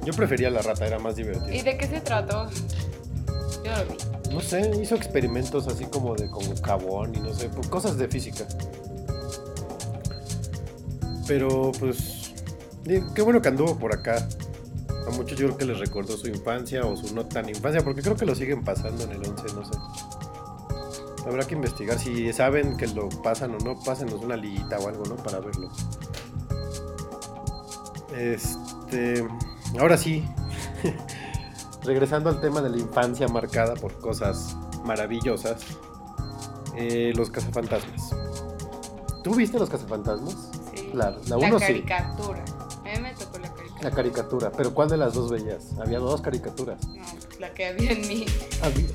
[0.04, 1.64] Yo prefería la rata, era más ¿Y divertido.
[1.64, 2.50] de qué se trató?
[3.64, 4.34] Yo lo vi.
[4.34, 8.06] No sé, hizo experimentos así como de con carbón y no sé, pues, cosas de
[8.08, 8.44] física.
[11.32, 12.34] Pero pues,
[12.84, 14.28] qué bueno que anduvo por acá.
[15.06, 18.02] A muchos yo creo que les recordó su infancia o su no tan infancia, porque
[18.02, 19.72] creo que lo siguen pasando en el 11, no sé.
[21.26, 25.04] Habrá que investigar si saben que lo pasan o no, pásenos una liguita o algo,
[25.06, 25.16] ¿no?
[25.16, 25.70] Para verlo.
[28.14, 29.26] Este.
[29.80, 30.28] Ahora sí.
[31.82, 35.64] Regresando al tema de la infancia marcada por cosas maravillosas.
[36.76, 38.14] eh, los cazafantasmas.
[39.24, 40.51] ¿Tú viste los cazafantasmas?
[40.94, 41.66] La- la uno sí.
[41.66, 42.44] caricatura.
[42.44, 43.82] A mí me tocó la caricatura.
[43.82, 44.52] La caricatura.
[44.52, 45.64] ¿Pero cuál de las dos veías?
[45.80, 46.78] Había dos caricaturas.
[46.86, 47.02] No,
[47.38, 48.26] la que había en mi.
[48.60, 48.86] Había.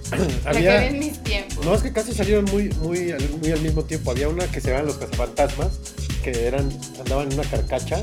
[0.46, 1.66] La que había en mis tiempos.
[1.66, 4.12] no, es que casi salieron muy, muy, al- muy al mismo tiempo.
[4.12, 5.80] Había una que se llaman los cazafantasmas,
[6.24, 8.00] que eran, andaban en una carcacha,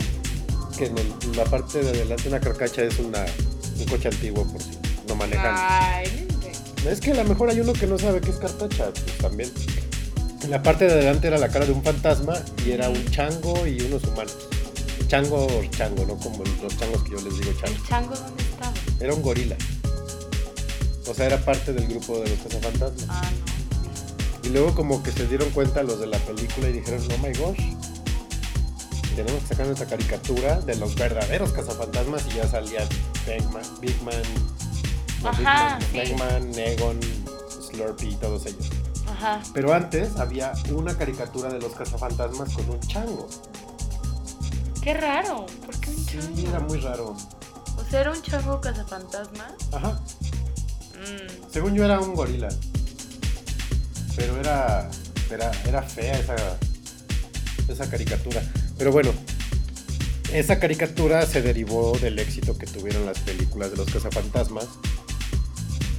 [0.76, 3.24] que en, el- en la parte de adelante una carcacha es una,
[3.78, 4.70] un coche antiguo por si
[5.06, 5.54] no manejan.
[5.56, 6.26] Ay.
[6.88, 9.50] Es que a lo mejor hay uno que no sabe qué es carcacha, pues también.
[10.44, 12.34] En la parte de adelante era la cara de un fantasma
[12.66, 14.36] y era un chango y unos humanos.
[15.08, 17.74] Chango o chango, no como los changos que yo les digo chango.
[17.76, 18.72] ¿El chango dónde estaba?
[19.00, 19.56] Era un gorila.
[21.06, 23.06] O sea, era parte del grupo de los cazafantasmas.
[23.08, 23.30] Ah,
[24.42, 27.32] Y luego como que se dieron cuenta los de la película y dijeron, oh my
[27.38, 27.74] gosh,
[29.16, 32.86] tenemos que sacar nuestra caricatura de los verdaderos cazafantasmas y ya salían
[33.26, 34.14] Big Man, Big Man,
[35.22, 35.78] no, Big Ajá,
[36.18, 36.60] Man, sí.
[36.60, 37.00] Egon,
[37.48, 38.68] Slurpee y todos ellos.
[39.24, 39.42] Ajá.
[39.54, 43.28] Pero antes había una caricatura de los cazafantasmas con un chango.
[44.82, 45.46] Qué raro.
[45.64, 46.48] ¿Por qué un Sí, chango?
[46.48, 47.16] era muy raro.
[47.76, 49.48] O sea, era un chango cazafantasma.
[49.72, 49.90] Ajá.
[50.94, 51.50] Mm.
[51.52, 52.48] Según yo era un gorila.
[54.16, 54.88] Pero era.
[55.30, 56.36] Era, era fea esa.
[57.68, 58.42] Esa caricatura.
[58.78, 59.12] Pero bueno.
[60.32, 64.66] Esa caricatura se derivó del éxito que tuvieron las películas de los cazafantasmas.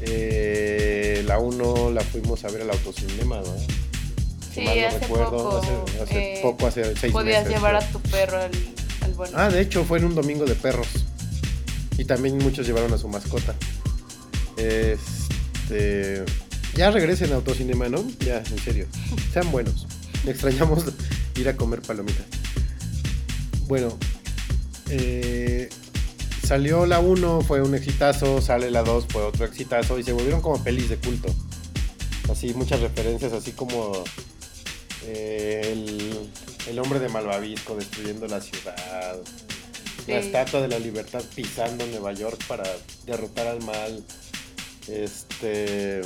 [0.08, 3.46] Eh, la 1 la fuimos a ver al autocinema, ¿no?
[4.54, 5.58] Si Sí, mal no hace recuerdo, poco.
[5.58, 7.58] hace, hace eh, poco, hace seis Podías meses.
[7.58, 8.52] llevar a tu perro al,
[9.02, 9.38] al bueno.
[9.38, 10.88] Ah, de hecho, fue en un domingo de perros.
[11.98, 13.54] Y también muchos llevaron a su mascota.
[14.58, 16.24] Este.
[16.76, 18.04] Ya regresen a Autocinema, ¿no?
[18.20, 18.86] Ya, en serio.
[19.34, 19.88] Sean buenos.
[20.28, 20.84] Extrañamos
[21.36, 22.26] ir a comer palomitas.
[23.68, 23.98] Bueno,
[24.90, 25.70] eh,
[26.46, 28.42] salió la 1, fue un exitazo.
[28.42, 30.00] Sale la 2, fue otro exitazo.
[30.00, 31.34] Y se volvieron como pelis de culto.
[32.30, 34.04] Así, muchas referencias, así como
[35.04, 36.30] eh, el,
[36.68, 39.18] el hombre de Malvavisco destruyendo la ciudad.
[40.08, 42.64] La estatua de la libertad pisando Nueva York para
[43.06, 44.04] derrotar al mal.
[44.88, 46.02] Este.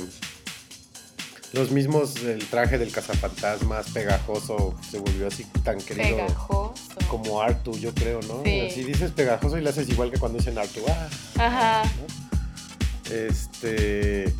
[1.52, 6.74] Los mismos, el traje del cazafantasmas pegajoso se volvió así tan querido Pegajoso.
[7.08, 8.42] como Artu, yo creo, ¿no?
[8.44, 8.68] Sí.
[8.72, 10.80] Si dices pegajoso y le haces igual que cuando dicen Artu.
[10.88, 11.08] ¡ah!
[11.38, 11.82] Ajá.
[11.84, 13.14] ¿no?
[13.14, 14.32] Este.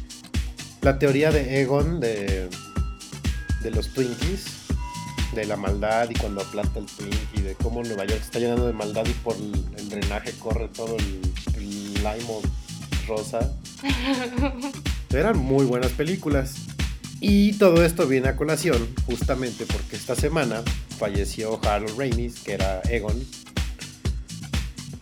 [0.83, 2.49] La teoría de Egon de,
[3.63, 4.45] de los Twinkies,
[5.35, 8.67] de la maldad y cuando aplasta el Twinkie, de cómo Nueva York se está llenando
[8.67, 11.21] de maldad y por el, el drenaje corre todo el,
[11.57, 12.41] el limo
[13.09, 13.53] rosa.
[15.11, 16.55] Eran muy buenas películas.
[17.21, 20.63] Y todo esto viene a colación justamente porque esta semana
[20.99, 23.23] falleció Harold Ramis, que era Egon.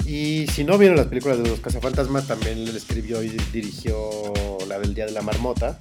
[0.04, 4.32] Y si no vieron las películas de los cazafantasmas, también le escribió y dirigió
[4.66, 5.76] la del Día de la Marmota.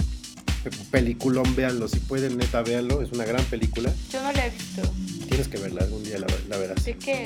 [0.91, 3.01] Peliculón, véanlo, si pueden, neta, véanlo.
[3.01, 3.89] Es una gran película.
[4.11, 4.81] Yo no la he visto.
[5.29, 6.83] Tienes que verla, algún día la, la verás.
[6.83, 7.23] ¿De qué?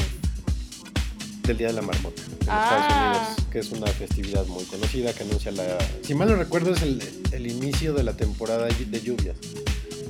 [1.43, 3.17] Del Día de la Marmota en Ah.
[3.17, 5.77] Estados Unidos, que es una festividad muy conocida que anuncia la.
[6.03, 9.35] Si mal no recuerdo, es el, el inicio de la temporada de lluvias.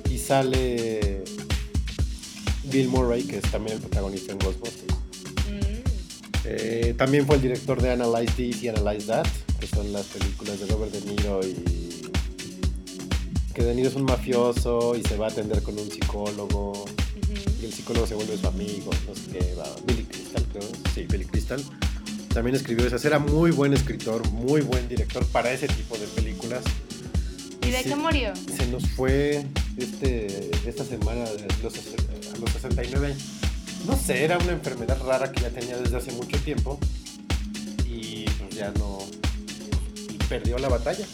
[0.10, 1.24] Y sale
[2.66, 4.94] Bill Murray, que es también el protagonista en Ghostbusters.
[5.50, 5.84] Mm.
[6.46, 9.28] Eh, también fue el director de Analyze This y Analyze That,
[9.60, 12.02] que son las películas de Robert De Niro y.
[13.54, 16.86] Que De Niro es un mafioso y se va a atender con un psicólogo
[17.62, 20.64] y el psicólogo se vuelve su amigo, no sé qué, va, Billy Crystal, creo,
[20.96, 21.62] sí, Billy Crystal.
[22.34, 26.64] También escribió esas, era muy buen escritor, muy buen director para ese tipo de películas.
[27.66, 28.34] ¿Y de qué murió?
[28.36, 29.46] Se nos fue
[29.78, 33.24] este, esta semana de los, a los 69 años.
[33.86, 36.80] No sé, era una enfermedad rara que ya tenía desde hace mucho tiempo
[37.86, 39.00] y pues ya no
[40.30, 41.06] perdió la batalla.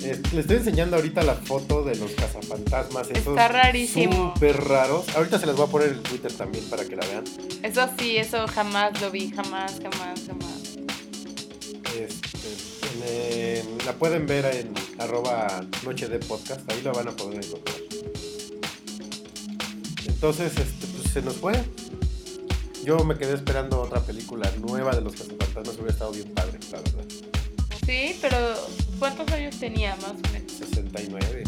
[0.00, 3.10] Eh, le estoy enseñando ahorita la foto de los cazafantasmas.
[3.10, 4.32] esos Está rarísimo.
[4.34, 5.04] Súper raros.
[5.16, 7.24] Ahorita se las voy a poner en Twitter también para que la vean.
[7.62, 10.76] Eso sí, eso jamás lo vi, jamás, jamás, jamás.
[11.98, 16.70] Este, en- en- la pueden ver en arroba noche de podcast.
[16.70, 17.76] Ahí la van a poder encontrar.
[20.06, 21.52] Entonces, este, pues se nos fue.
[22.84, 25.74] Yo me quedé esperando otra película nueva de los cazafantasmas.
[25.76, 27.04] Hubiera estado bien padre, la verdad.
[27.86, 28.36] Sí, pero
[28.98, 30.52] ¿cuántos años tenía más o menos?
[30.52, 31.44] 69.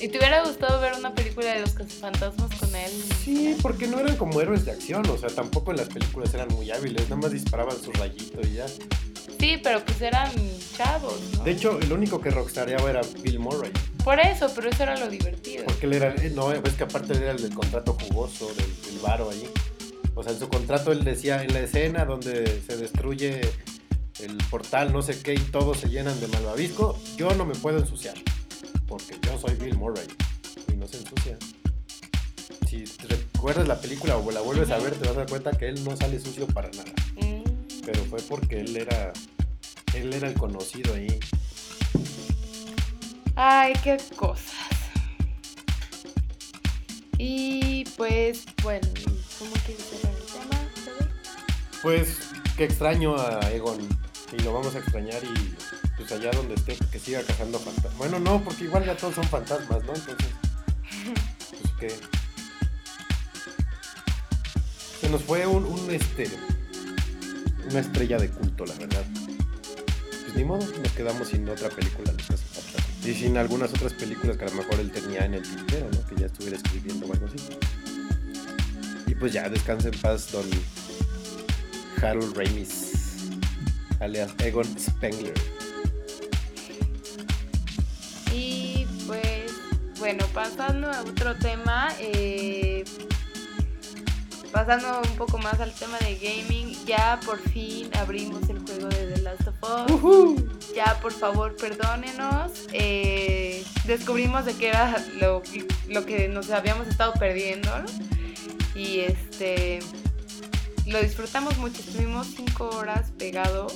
[0.00, 2.90] ¿Y te hubiera gustado ver una película de los cazafantasmas con él?
[3.24, 6.48] Sí, porque no eran como héroes de acción, o sea, tampoco en las películas eran
[6.48, 8.66] muy hábiles, nada más disparaban su rayito y ya.
[9.38, 10.30] Sí, pero pues eran
[10.76, 11.44] chavos, ¿no?
[11.44, 15.08] De hecho, el único que rockstareaba era Bill Murray, Por eso, pero eso era lo
[15.08, 15.64] divertido.
[15.66, 18.82] porque él era, eh, no, es que aparte él era el del contrato jugoso, del,
[18.82, 19.48] del varo ahí.
[20.14, 23.40] O sea, en su contrato él decía, en la escena donde se destruye
[24.20, 27.78] el portal, no sé qué, y todos se llenan de malvavisco, yo no me puedo
[27.78, 28.14] ensuciar,
[28.86, 30.06] porque yo soy Bill Murray,
[30.72, 31.36] y no se ensucia.
[32.68, 35.68] Si recuerdas la película o la vuelves a ver, te vas a dar cuenta que
[35.68, 36.92] él no sale sucio para nada.
[37.16, 37.42] Mm.
[37.84, 39.12] pero fue porque él era
[39.94, 41.20] él era el conocido ahí
[43.36, 44.54] Ay, qué cosas.
[47.18, 48.86] Y pues, bueno,
[49.38, 50.70] ¿cómo cerrar el tema?
[51.82, 52.18] Pues
[52.56, 53.88] que extraño a Egon
[54.36, 55.54] y lo vamos a extrañar y
[55.96, 59.24] pues allá donde esté que siga cazando fantasmas bueno no porque igual ya todos son
[59.24, 60.28] fantasmas no entonces
[61.50, 61.90] pues que
[65.00, 66.28] se nos fue un, un, este
[67.70, 69.04] una estrella de culto la verdad
[70.34, 73.06] ni modo, nos quedamos sin otra película de cazafantasmas.
[73.06, 76.06] Y sin algunas otras películas que a lo mejor él tenía en el tintero, ¿no?
[76.06, 77.36] Que ya estuviera escribiendo o algo así.
[79.06, 80.46] Y pues ya, descansa en paz, don
[82.02, 83.03] Harold Ramis,
[84.00, 85.34] alias Egon Spengler.
[88.32, 89.52] Y pues,
[89.98, 92.84] bueno, pasando a otro tema, eh,
[94.52, 99.12] pasando un poco más al tema de gaming, ya por fin abrimos el juego de
[99.12, 100.42] The Last of Us.
[100.74, 102.66] Ya, por favor, perdónenos.
[102.72, 105.42] Eh, descubrimos de qué era lo,
[105.88, 107.70] lo que nos habíamos estado perdiendo.
[107.78, 107.86] ¿no?
[108.74, 109.78] Y este
[110.86, 111.80] lo disfrutamos mucho.
[111.80, 113.74] Estuvimos cinco horas pegados.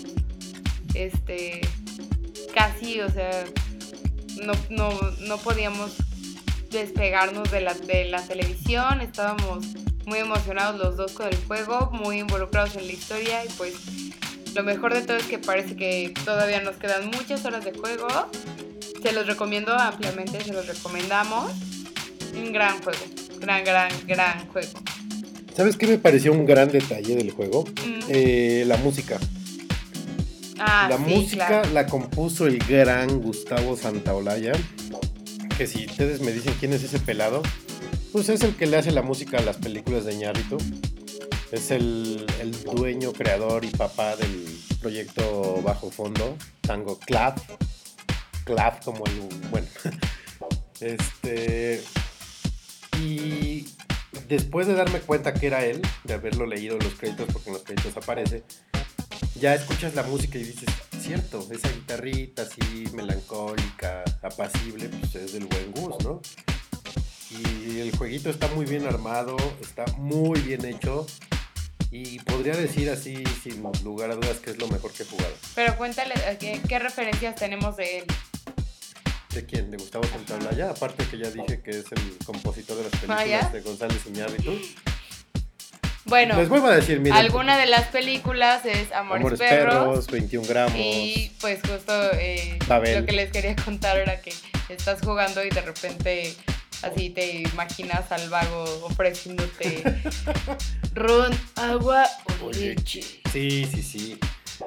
[0.95, 1.61] Este
[2.55, 3.45] casi, o sea,
[4.43, 4.91] no, no,
[5.21, 5.93] no podíamos
[6.71, 9.01] despegarnos de la, de la televisión.
[9.01, 9.67] Estábamos
[10.07, 13.75] muy emocionados los dos con el juego, muy involucrados en la historia y pues
[14.55, 18.09] lo mejor de todo es que parece que todavía nos quedan muchas horas de juego.
[19.03, 21.53] Se los recomiendo ampliamente, se los recomendamos.
[22.35, 23.05] Un gran juego,
[23.39, 24.73] gran, gran, gran juego.
[25.59, 27.65] ¿Sabes qué me pareció un gran detalle del juego?
[27.65, 28.01] Mm.
[28.11, 29.19] Eh, la música.
[30.57, 31.71] Ah, la sí, música claro.
[31.73, 34.53] la compuso el gran Gustavo Santaolalla.
[35.57, 37.43] Que si ustedes me dicen quién es ese pelado,
[38.13, 40.59] pues es el que le hace la música a las películas de Ñarrito.
[41.51, 44.47] Es el, el dueño, creador y papá del
[44.81, 47.35] proyecto Bajo Fondo, Tango Club.
[48.45, 49.29] Club como el...
[49.51, 49.67] Bueno.
[50.81, 51.83] Este...
[53.03, 53.67] Y
[54.29, 57.63] después de darme cuenta que era él, de haberlo leído los créditos, porque en los
[57.63, 58.43] créditos aparece,
[59.35, 60.69] ya escuchas la música y dices,
[61.01, 66.21] cierto, esa guitarrita así melancólica, apacible, pues es del buen Gus, ¿no?
[67.31, 71.07] Y el jueguito está muy bien armado, está muy bien hecho.
[71.91, 75.35] Y podría decir así, sin lugar a dudas, que es lo mejor que he jugado.
[75.55, 78.05] Pero cuéntale qué referencias tenemos de él.
[79.39, 79.71] ¿De quién?
[79.71, 80.71] ¿De Gustavo Santaolalla?
[80.71, 84.59] Aparte que ya dije que es el compositor de las películas de González Iñárritu.
[86.07, 87.17] Bueno, Les vuelvo a decir, miren.
[87.17, 89.75] alguna de las películas es Amores, Amores Perros.
[89.75, 90.75] Perros, 21 gramos.
[90.77, 94.33] Y pues justo eh, lo que les quería contar era que
[94.71, 96.35] estás jugando y de repente
[96.83, 99.85] así te imaginas al vago ofreciéndote
[100.95, 102.09] ron, agua
[102.45, 103.03] O leche.
[103.33, 104.19] Sí, sí, sí.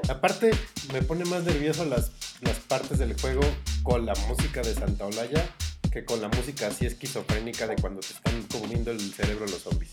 [0.09, 0.51] Aparte,
[0.93, 2.11] me pone más nervioso las,
[2.41, 3.41] las partes del juego
[3.83, 5.45] con la música de Santa Olaya
[5.91, 9.91] que con la música así esquizofrénica de cuando te están comiendo el cerebro los zombies.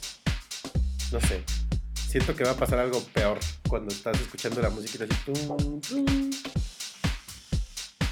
[1.11, 1.43] No sé.
[2.09, 3.39] Siento que va a pasar algo peor
[3.69, 5.23] cuando estás escuchando la música y así.
[5.25, 6.31] tum, tum.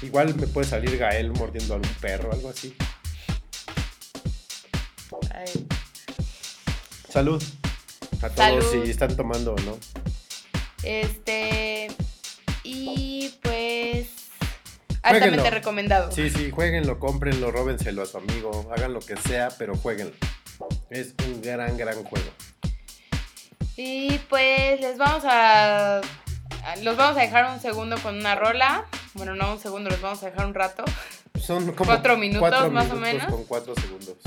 [0.01, 2.75] Igual me puede salir Gael mordiendo a un perro, algo así.
[5.33, 5.65] Ay,
[7.09, 7.41] Salud.
[8.21, 8.83] A todos Salud.
[8.83, 9.77] si están tomando o no.
[10.83, 11.87] Este.
[12.63, 14.07] Y pues.
[15.03, 15.49] Altamente Jueguenlo.
[15.51, 16.11] recomendado.
[16.11, 20.13] Sí, sí, jueguenlo, cómprenlo, róbenselo a su amigo, hagan lo que sea, pero jueguenlo.
[20.89, 22.27] Es un gran, gran juego.
[23.77, 26.01] Y pues les vamos a.
[26.83, 28.85] Los vamos a dejar un segundo con una rola.
[29.13, 30.83] Bueno, no un segundo, los vamos a dejar un rato.
[31.39, 33.27] Son como Cuatro minutos, más o menos.
[33.31, 34.17] Con cuatro segundos.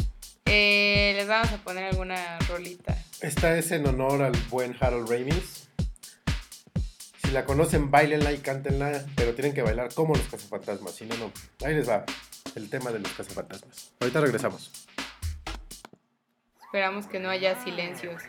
[0.47, 2.97] Eh, les vamos a poner alguna rolita.
[3.21, 5.69] Esta es en honor al buen Harold Ramis.
[7.31, 11.17] Si la conocen, bailenla y cántenla, pero tienen que bailar como los cazafantasmas, si no,
[11.17, 11.31] no.
[11.65, 12.05] Ahí les va
[12.57, 13.93] el tema de los cazafantasmas.
[14.01, 14.73] Ahorita regresamos.
[16.61, 18.21] Esperamos que no haya silencios.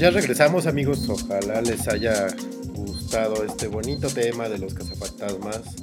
[0.00, 2.28] Ya regresamos amigos, ojalá les haya
[2.74, 5.76] gustado este bonito tema de los cazafantasmas,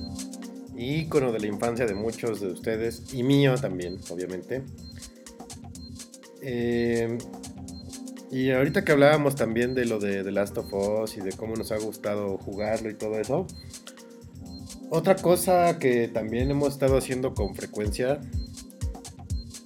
[0.75, 4.63] ícono de la infancia de muchos de ustedes y mío también, obviamente.
[6.41, 7.15] Eh,
[8.31, 11.55] y ahorita que hablábamos también de lo de The Last of Us y de cómo
[11.55, 13.45] nos ha gustado jugarlo y todo eso,
[14.89, 18.19] otra cosa que también hemos estado haciendo con frecuencia,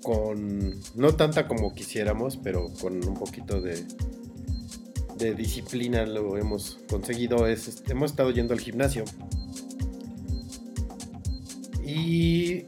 [0.04, 3.86] con no tanta como quisiéramos, pero con un poquito de,
[5.22, 9.06] de disciplina lo hemos conseguido, es este, hemos estado yendo al gimnasio.
[11.86, 12.64] Y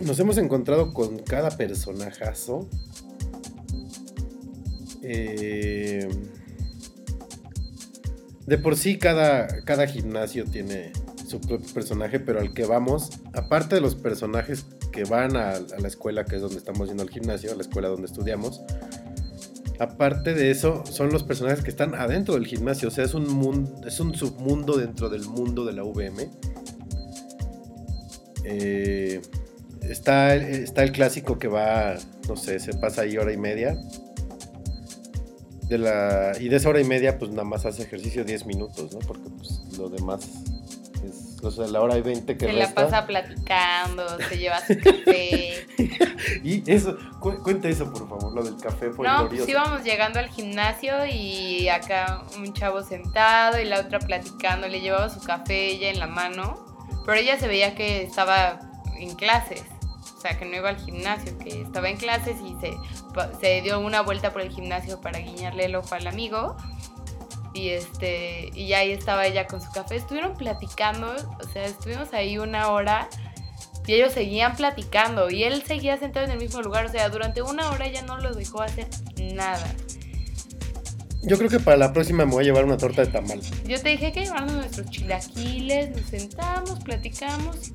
[0.00, 2.68] nos hemos encontrado con cada personajazo.
[5.02, 6.08] Eh,
[8.46, 10.92] de por sí cada, cada gimnasio tiene
[11.26, 15.80] su propio personaje, pero al que vamos, aparte de los personajes que van a, a
[15.80, 18.62] la escuela, que es donde estamos yendo al gimnasio, a la escuela donde estudiamos,
[19.78, 23.28] aparte de eso, son los personajes que están adentro del gimnasio, o sea, es un,
[23.28, 26.30] mundo, es un submundo dentro del mundo de la VM.
[28.44, 29.20] Eh,
[29.82, 31.96] está, está el clásico que va,
[32.28, 33.76] no sé, se pasa ahí hora y media.
[35.68, 38.92] De la, y de esa hora y media, pues nada más hace ejercicio 10 minutos,
[38.92, 38.98] ¿no?
[39.00, 40.28] Porque pues, lo demás
[41.48, 42.84] es, o sea, la hora y 20 que Se la resta.
[42.84, 45.66] pasa platicando, se lleva su café.
[46.42, 49.44] y eso, cu- cuenta eso, por favor, lo del café fue No, glorioso.
[49.44, 54.80] pues íbamos llegando al gimnasio y acá un chavo sentado y la otra platicando, le
[54.80, 56.64] llevaba su café ella en la mano,
[57.06, 58.60] pero ella se veía que estaba
[58.98, 59.62] en clases,
[60.16, 62.74] o sea, que no iba al gimnasio, que estaba en clases y se,
[63.40, 66.56] se dio una vuelta por el gimnasio para guiñarle el ojo al amigo.
[67.54, 69.96] Y este, y ahí estaba ella con su café.
[69.96, 73.08] Estuvieron platicando, o sea, estuvimos ahí una hora
[73.86, 76.86] y ellos seguían platicando y él seguía sentado en el mismo lugar.
[76.86, 78.88] O sea, durante una hora ella no lo dejó hacer
[79.34, 79.64] nada.
[81.22, 83.40] Yo creo que para la próxima me voy a llevar una torta de tamal.
[83.66, 87.72] Yo te dije que llevarnos nuestros chilaquiles, nos sentamos, platicamos.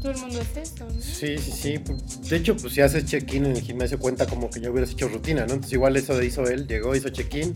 [0.00, 1.00] Todo el mundo es eso, ¿no?
[1.00, 1.80] Sí, sí, sí.
[2.28, 5.08] De hecho, pues si haces check-in en el gimnasio cuenta como que ya hubieras hecho
[5.08, 5.54] rutina, ¿no?
[5.54, 7.54] Entonces igual eso hizo él, llegó, hizo check-in.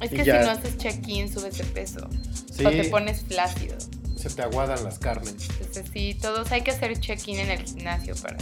[0.00, 0.40] Es que ya.
[0.40, 2.08] si no haces check-in, subes de peso.
[2.54, 3.76] Sí, O te pones flácido.
[4.16, 5.34] se te aguadan las carnes.
[5.60, 8.36] Entonces sí, todos hay que hacer check-in en el gimnasio para,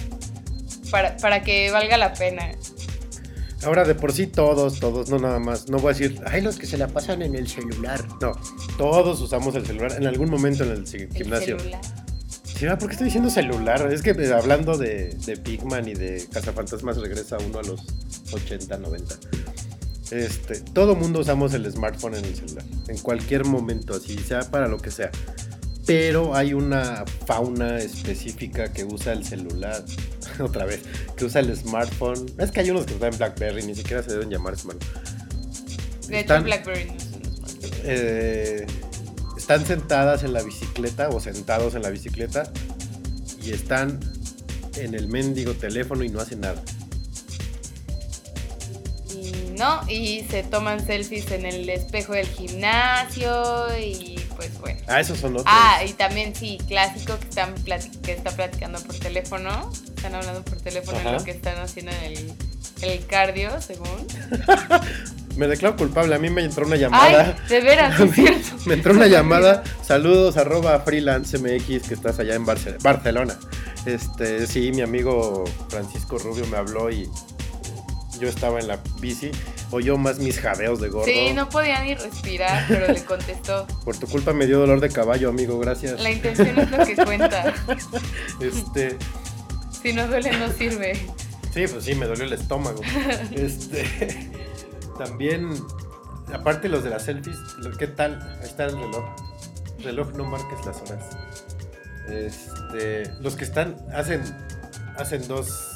[0.90, 2.50] para, para que valga la pena.
[3.64, 5.68] Ahora de por sí todos, todos, no nada más.
[5.70, 8.04] No voy a decir, ay, los que se la pasan en el celular.
[8.20, 8.32] No,
[8.76, 11.58] todos usamos el celular en algún momento en el ci- El gimnasio.
[11.58, 11.80] celular.
[12.42, 12.78] Sí, ¿verdad?
[12.78, 13.90] ¿por qué estoy diciendo celular?
[13.92, 17.80] Es que eh, hablando de, de Pigman y de Cazafantasmas regresa uno a los
[18.32, 19.14] 80, 90.
[20.14, 24.68] Este, todo mundo usamos el smartphone en el celular, en cualquier momento, así sea para
[24.68, 25.10] lo que sea.
[25.86, 29.84] Pero hay una fauna específica que usa el celular,
[30.40, 30.80] otra vez,
[31.16, 32.26] que usa el smartphone.
[32.38, 35.02] Es que hay unos que en BlackBerry, ni siquiera se deben llamar smartphone.
[36.08, 37.70] De hecho, Están- Blackberry no smartphone.
[37.84, 38.66] eh,
[39.36, 42.50] están sentadas en la bicicleta o sentados en la bicicleta
[43.42, 43.98] y están
[44.76, 46.62] en el mendigo teléfono y no hacen nada.
[49.56, 54.80] No, y se toman selfies en el espejo del gimnasio y pues bueno.
[54.88, 55.46] Ah, esos son otros.
[55.48, 57.54] Ah, y también sí, clásico que están
[58.02, 59.70] que está platicando por teléfono.
[59.96, 61.18] Están hablando por teléfono en Ajá.
[61.18, 62.32] lo que están haciendo en el,
[62.82, 63.88] el cardio, según.
[65.36, 67.36] Me declaro culpable, a mí me entró una llamada.
[67.36, 68.48] Ay, de veras, es cierto.
[68.66, 69.64] Me entró una llamada.
[69.84, 73.36] Saludos arroba freelance MX que estás allá en Barce- Barcelona.
[73.84, 77.10] Este, sí, mi amigo Francisco Rubio me habló y
[78.20, 79.30] yo estaba en la bici.
[79.70, 81.06] Oyó más mis jadeos de gordo.
[81.06, 83.66] Sí, no podía ni respirar, pero le contestó.
[83.84, 86.00] Por tu culpa me dio dolor de caballo, amigo, gracias.
[86.00, 87.52] La intención es lo que cuenta.
[88.40, 88.96] Este,
[89.82, 90.94] Si no duele, no sirve.
[91.52, 92.80] sí, pues sí, me dolió el estómago.
[93.32, 94.30] Este,
[94.98, 95.50] también,
[96.32, 98.20] aparte los de las selfies, lo- ¿qué tal?
[98.40, 99.04] Ahí está el reloj.
[99.82, 101.04] Reloj, no marques las horas.
[102.08, 104.22] Este, los que están, hacen,
[104.98, 105.73] hacen dos,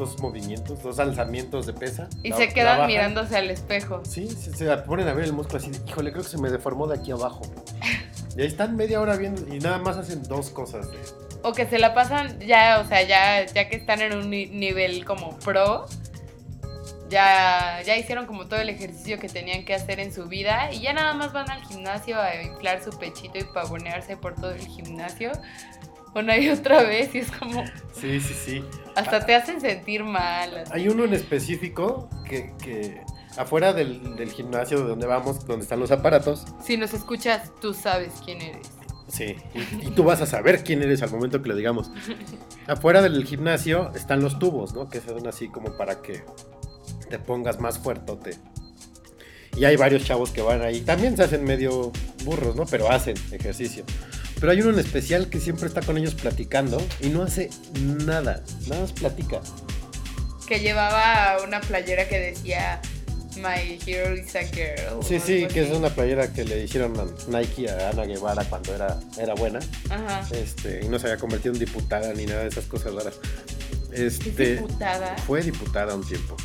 [0.00, 2.08] dos movimientos, dos alzamientos de pesa.
[2.24, 4.02] Y la- se quedan mirándose al espejo.
[4.04, 6.50] Sí, se, se ponen a ver el músculo así, de, híjole, creo que se me
[6.50, 7.42] deformó de aquí abajo.
[8.36, 10.88] Y ahí están media hora viendo y nada más hacen dos cosas.
[10.90, 10.98] de-
[11.42, 14.46] O que se la pasan ya, o sea, ya, ya que están en un ni-
[14.46, 15.86] nivel como pro,
[17.10, 20.80] ya, ya hicieron como todo el ejercicio que tenían que hacer en su vida y
[20.80, 24.64] ya nada más van al gimnasio a inflar su pechito y pavonearse por todo el
[24.66, 25.32] gimnasio.
[26.14, 27.64] Una y otra vez y es como,
[28.00, 28.64] Sí, sí, sí.
[28.96, 30.56] Hasta te hacen sentir mal.
[30.58, 30.72] así.
[30.74, 33.00] Hay uno en específico que, que
[33.36, 37.72] afuera del, del gimnasio de donde vamos, donde están los aparatos, Si nos escuchas, tú
[37.74, 38.68] sabes quién eres.
[39.08, 41.90] sí, y, y tú vas a saber quién eres al momento que le digamos.
[42.66, 44.88] Afuera del gimnasio están los tubos, ¿no?
[44.88, 46.22] Que son así como para que
[47.08, 48.36] te pongas más fuertote.
[49.56, 50.80] Y hay varios chavos que van ahí.
[50.82, 51.90] También se hacen medio
[52.24, 52.66] burros, ¿no?
[52.66, 53.84] Pero hacen ejercicio.
[54.40, 57.50] Pero hay uno en especial que siempre está con ellos platicando y no hace
[58.06, 58.42] nada.
[58.66, 59.40] Nada más platica.
[60.48, 62.80] Que llevaba una playera que decía
[63.36, 65.04] My hero is a girl.
[65.06, 68.74] Sí, sí, que es una playera que le hicieron a Nike a Ana Guevara cuando
[68.74, 69.60] era, era buena.
[69.90, 70.26] Ajá.
[70.32, 73.14] Este, y no se había convertido en diputada ni nada de esas cosas raras.
[73.92, 75.16] Es Este, diputada.
[75.26, 76.36] fue diputada un tiempo.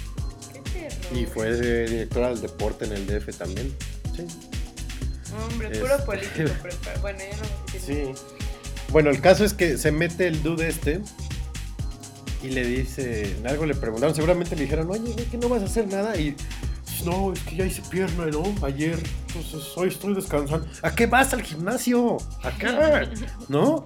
[0.53, 1.17] Qué terror.
[1.17, 1.55] Y fue
[1.87, 3.73] directora del deporte en el DF también.
[4.15, 4.27] Sí.
[5.49, 6.51] Hombre, puro Este- político.
[6.61, 8.13] pero- bueno, ya no Sí.
[8.91, 11.01] Bueno, el caso es que se mete el dude este
[12.41, 15.65] y le dice, algo le preguntaron, seguramente le dijeron, oye, güey, que no vas a
[15.65, 16.35] hacer nada y
[17.03, 18.43] no, es que ya hice pierna, ¿no?
[18.65, 20.67] Ayer, entonces hoy estoy descansando.
[20.81, 22.17] ¿A qué vas al gimnasio?
[22.43, 23.09] Acá,
[23.49, 23.85] ¿no?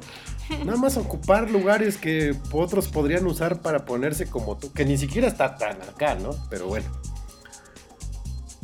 [0.65, 5.27] Nada más ocupar lugares que otros podrían usar para ponerse como tú, que ni siquiera
[5.27, 6.31] está tan acá, ¿no?
[6.49, 6.87] Pero bueno.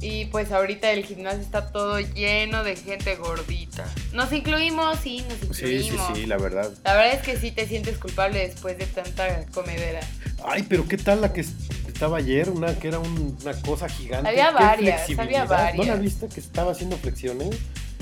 [0.02, 3.86] Y pues ahorita el gimnasio está todo lleno de gente gordita.
[4.14, 6.18] Nos incluimos, sí, nos Sí, sí, incluimos.
[6.18, 6.72] sí, la verdad.
[6.84, 10.02] La verdad es que sí te sientes culpable después de tanta comedera.
[10.44, 12.50] Ay, pero ¿qué tal la que estaba ayer?
[12.50, 14.30] Una que era un- una cosa gigante.
[14.30, 15.78] Había varias, había varias.
[15.78, 17.56] ¿No la viste que estaba haciendo flexiones?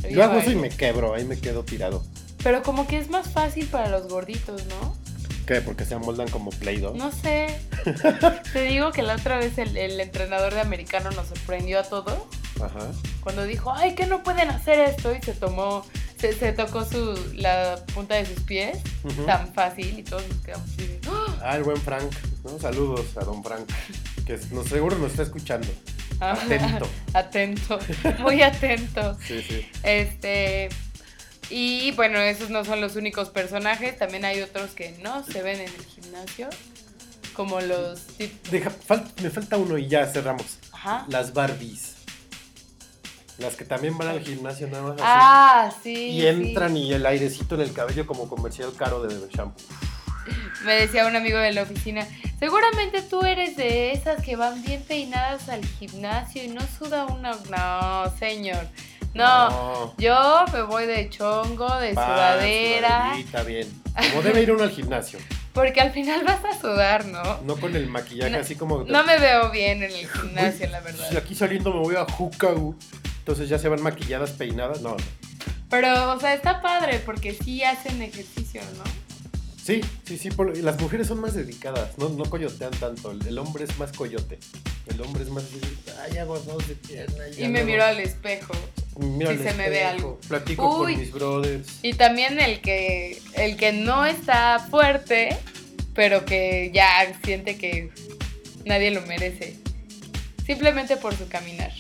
[0.04, 2.04] Había Yo hago eso y me quebro, ahí me quedo tirado.
[2.44, 4.98] Pero como que es más fácil para los gorditos, ¿no?
[5.46, 5.62] ¿Qué?
[5.62, 6.96] Porque se amoldan como Play-Doh.
[6.96, 7.60] No sé.
[8.54, 12.18] Te digo que la otra vez el, el entrenador de americano nos sorprendió a todos
[12.62, 12.92] Ajá.
[13.22, 15.86] cuando dijo, ay, que no pueden hacer esto y se tomó,
[16.18, 18.78] se, se tocó su, la punta de sus pies
[19.26, 21.38] tan fácil y todos nos quedamos así ¡Ah!
[21.42, 22.10] Ah, el buen Frank,
[22.46, 22.58] ¿no?
[22.60, 23.70] Saludos a don Frank,
[24.26, 25.68] que no, seguro nos está escuchando.
[26.22, 26.88] Ah, Atento.
[27.14, 27.80] atento,
[28.20, 29.18] muy atento.
[29.28, 29.68] Sí, sí.
[29.84, 30.70] Este,
[31.50, 35.60] y bueno, esos no son los únicos personajes, también hay otros que no se ven
[35.60, 36.50] en el gimnasio,
[37.34, 40.58] como los tip- Deja, fal- me falta uno y ya cerramos.
[40.72, 41.06] Ajá.
[41.10, 41.92] Las Barbies.
[43.40, 45.02] Las que también van al gimnasio nada más así.
[45.04, 45.94] Ah, sí.
[46.10, 46.28] y sí.
[46.28, 49.60] entran y el airecito en el cabello como comercial caro de shampoo.
[50.66, 52.08] Me decía un amigo de la oficina,
[52.40, 57.32] seguramente tú eres de esas que van bien peinadas al gimnasio y no suda una...
[57.50, 58.68] No, señor.
[59.14, 59.94] No, No.
[59.98, 63.12] yo me voy de chongo, de sudadera.
[63.12, 63.68] sudadita, bien.
[64.10, 65.20] Como debe ir uno al gimnasio.
[65.54, 67.42] Porque al final vas a sudar, ¿no?
[67.44, 68.84] No con el maquillaje No, así como...
[68.86, 71.16] No me veo bien en el gimnasio, la verdad.
[71.16, 72.76] aquí saliendo me voy a Jukagu.
[73.20, 74.82] Entonces ya se van maquilladas, peinadas.
[74.82, 74.98] No, no.
[75.70, 78.84] Pero, o sea, está padre porque sí hacen ejercicio, ¿no?
[79.64, 80.30] Sí, sí, sí.
[80.30, 81.98] por- las mujeres son más dedicadas.
[81.98, 83.12] No, no coyotean tanto.
[83.12, 84.40] El, el hombre es más coyote.
[84.88, 85.46] El hombre es más...
[86.04, 87.24] Ay, hago dos de pierna.
[87.38, 88.54] Y me miro al espejo.
[89.00, 90.20] Mira si se me ve algo.
[90.28, 90.94] Platico Uy.
[90.94, 91.80] con mis brothers.
[91.82, 95.36] Y también el que, el que no está fuerte,
[95.94, 96.88] pero que ya
[97.24, 97.90] siente que
[98.66, 99.56] nadie lo merece.
[100.46, 101.72] Simplemente por su caminar.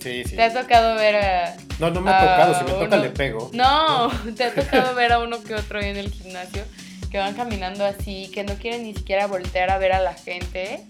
[0.00, 0.36] Sí, sí.
[0.36, 1.56] ¿Te ha tocado ver a...
[1.78, 2.58] No, no me ha tocado.
[2.58, 3.50] Si me toca, uno- le pego.
[3.54, 6.64] No, te ha tocado ver a uno que otro en el gimnasio
[7.10, 10.80] que van caminando así, que no quieren ni siquiera voltear a ver a la gente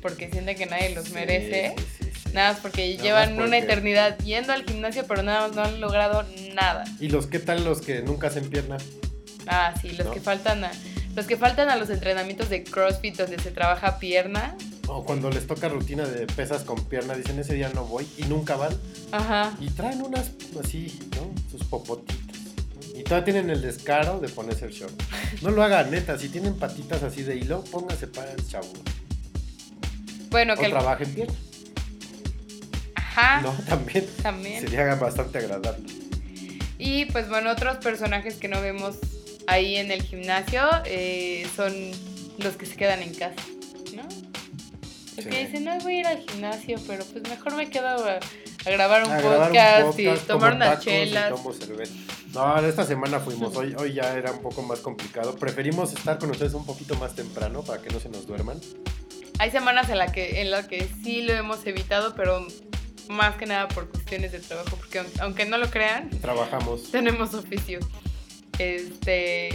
[0.00, 1.74] porque sienten que nadie los Sí, merece.
[1.97, 1.97] sí.
[2.32, 5.80] Nada más porque Nada llevan una eternidad yendo al gimnasio, pero nada más no han
[5.80, 6.24] logrado
[6.54, 6.84] nada.
[7.00, 8.76] ¿Y los qué tal los que nunca hacen pierna?
[9.46, 10.12] Ah, sí, los ¿No?
[10.12, 10.70] que faltan a
[11.16, 14.54] los que faltan a los entrenamientos de CrossFit donde se trabaja pierna.
[14.86, 18.22] O cuando les toca rutina de pesas con pierna, dicen ese día no voy y
[18.24, 18.72] nunca van.
[19.10, 19.52] Ajá.
[19.60, 20.30] Y traen unas
[20.62, 21.30] así, ¿no?
[21.50, 22.36] Sus popotitas.
[22.94, 24.92] Y todavía tienen el descaro de ponerse el short.
[25.42, 26.18] No lo hagan, neta.
[26.18, 28.68] Si tienen patitas así de hilo, pónganse para el chavo.
[30.30, 31.34] Bueno, O que trabajen pierna.
[33.18, 34.06] Ajá, No, también.
[34.22, 34.60] también.
[34.60, 35.84] Sería bastante agradable.
[36.78, 38.96] Y pues bueno, otros personajes que no vemos
[39.46, 41.72] ahí en el gimnasio eh, son
[42.38, 43.42] los que se quedan en casa,
[43.94, 44.02] ¿no?
[44.02, 45.30] Los Sí.
[45.30, 48.18] que dicen, no voy a ir al gimnasio, pero pues mejor me quedo a,
[48.66, 51.32] a grabar un, A grabar un podcast, y tomar unas chelas.
[52.32, 53.56] No, esta semana fuimos.
[53.56, 55.34] Hoy, hoy ya era un poco más complicado.
[55.34, 58.60] Preferimos estar con ustedes un poquito más temprano para que no se nos duerman.
[59.40, 62.46] Hay semanas en las que, en la que sí lo hemos evitado, pero
[63.08, 66.90] más que nada por cuestiones de trabajo, porque aun- aunque no lo crean, Trabajamos.
[66.90, 67.78] tenemos oficio.
[68.58, 69.50] Este,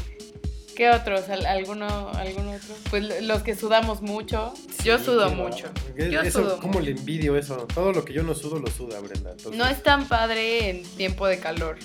[0.76, 1.30] ¿qué otros?
[1.30, 2.76] ¿Al- ¿Alguno, algún otro?
[2.90, 4.54] Pues lo- los que sudamos mucho.
[4.84, 5.68] yo sudo mucho.
[5.98, 7.68] Yo Eso, sudo ¿cómo le envidio eso?
[7.74, 9.32] Todo lo que yo no sudo, lo suda, Brenda.
[9.32, 11.78] Entonces, No es tan padre en tiempo de calor.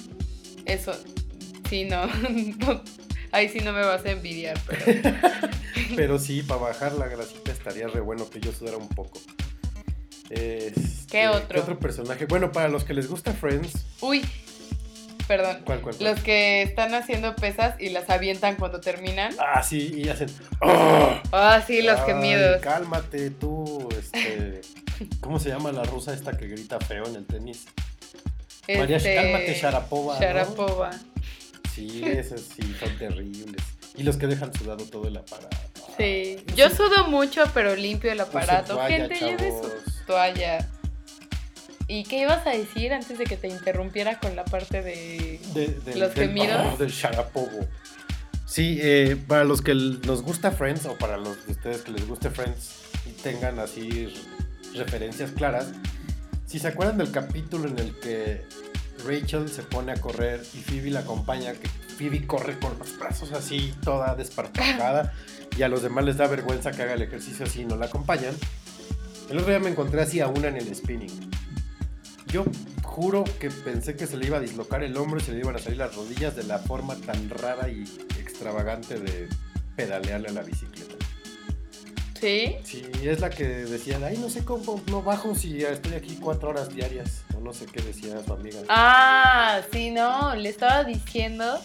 [0.65, 0.93] Eso,
[1.69, 2.07] sí, no.
[2.59, 2.83] no,
[3.33, 5.17] ahí sí no me vas a envidiar, pero.
[5.97, 9.21] Pero sí, para bajar la grasita estaría re bueno que yo sudara un poco.
[10.31, 11.49] Este, ¿Qué otro?
[11.49, 12.27] ¿Qué otro personaje?
[12.27, 14.25] Bueno, para los que les gusta Friends, Uy,
[15.27, 15.63] perdón.
[15.65, 16.13] ¿cuál, cuál, cuál?
[16.15, 19.35] Los que están haciendo pesas y las avientan cuando terminan.
[19.39, 20.29] Ah, sí, y hacen.
[20.61, 21.19] ¡Oh!
[21.33, 22.61] Ah, sí, los Ay, gemidos.
[22.61, 24.61] Cálmate tú, este.
[25.21, 27.67] ¿Cómo se llama la rusa esta que grita feo en el tenis?
[28.69, 30.15] María, Este, cálmate, Sharapova.
[30.15, 30.21] ¿no?
[30.21, 30.91] Sharapova.
[31.75, 33.63] Sí, esos sí son terribles.
[33.97, 35.57] Y los que dejan sudado todo el aparato.
[35.97, 36.37] Sí.
[36.55, 38.75] Yo sudo mucho, pero limpio el aparato.
[38.75, 39.71] toalla, Gente, lleve su
[40.09, 40.67] toalla.
[41.87, 45.41] ¿Y qué ibas a decir antes de que te interrumpiera con la parte de...
[45.95, 46.79] ¿Los del- gemidos?
[46.79, 47.67] del Sharapovo.
[48.45, 52.07] Sí, eh, para los que nos gusta Friends o para los de ustedes que les
[52.09, 52.73] guste Friends
[53.07, 54.13] y tengan así
[54.75, 55.69] referencias claras,
[56.47, 58.45] si se acuerdan del capítulo en el que
[59.07, 63.33] Rachel se pone a correr y Phoebe la acompaña, que Phoebe corre con los brazos
[63.33, 65.13] así, toda desparpajada,
[65.57, 67.87] y a los demás les da vergüenza que haga el ejercicio así y no la
[67.87, 68.35] acompañan.
[69.31, 71.31] El otro día me encontré así a una en el spinning.
[72.29, 72.45] Yo
[72.83, 75.55] juro que pensé que se le iba a dislocar el hombro y se le iban
[75.55, 77.85] a salir las rodillas de la forma tan rara y
[78.19, 79.29] extravagante de
[79.77, 80.95] pedalearle a la bicicleta.
[82.19, 82.57] ¿Sí?
[82.65, 86.49] Sí, es la que decían, ay, no sé cómo no bajo si estoy aquí cuatro
[86.49, 87.23] horas diarias.
[87.37, 88.61] O no sé qué decía su amiga.
[88.69, 90.35] Ah, sí, no.
[90.35, 91.61] Le estaba diciendo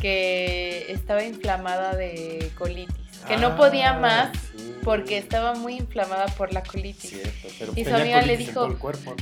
[0.00, 2.96] que estaba inflamada de colitis.
[3.28, 4.74] Que no Ah, podía más sí.
[4.84, 7.10] porque estaba muy inflamada por la colitis.
[7.10, 8.68] Cierto, pero Y su amiga le dijo-.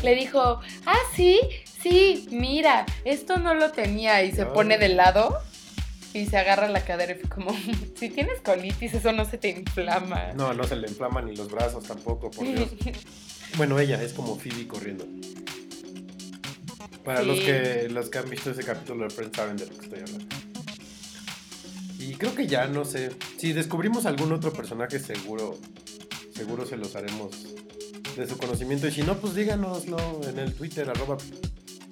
[0.02, 1.38] Le dijo, ah, sí,
[1.82, 4.22] sí, mira, esto no lo tenía.
[4.24, 5.38] Y se pone de lado
[6.14, 7.54] y se agarra la cadera y fue como,
[7.98, 10.32] si tienes colitis, eso no se te inflama.
[10.34, 12.68] No, no se le inflaman ni los brazos tampoco, por Dios.
[13.56, 15.04] Bueno, ella es como Phoebe corriendo.
[17.04, 17.26] Para Sí.
[17.26, 20.00] los que los que han visto ese capítulo de Friends saben de lo que estoy
[20.00, 20.36] hablando.
[22.20, 23.10] Creo que ya, no sé.
[23.38, 25.58] Si descubrimos algún otro personaje, seguro,
[26.34, 27.30] seguro se los haremos
[28.16, 28.86] de su conocimiento.
[28.86, 29.98] Y si no, pues díganoslo
[30.28, 31.16] en el Twitter, arroba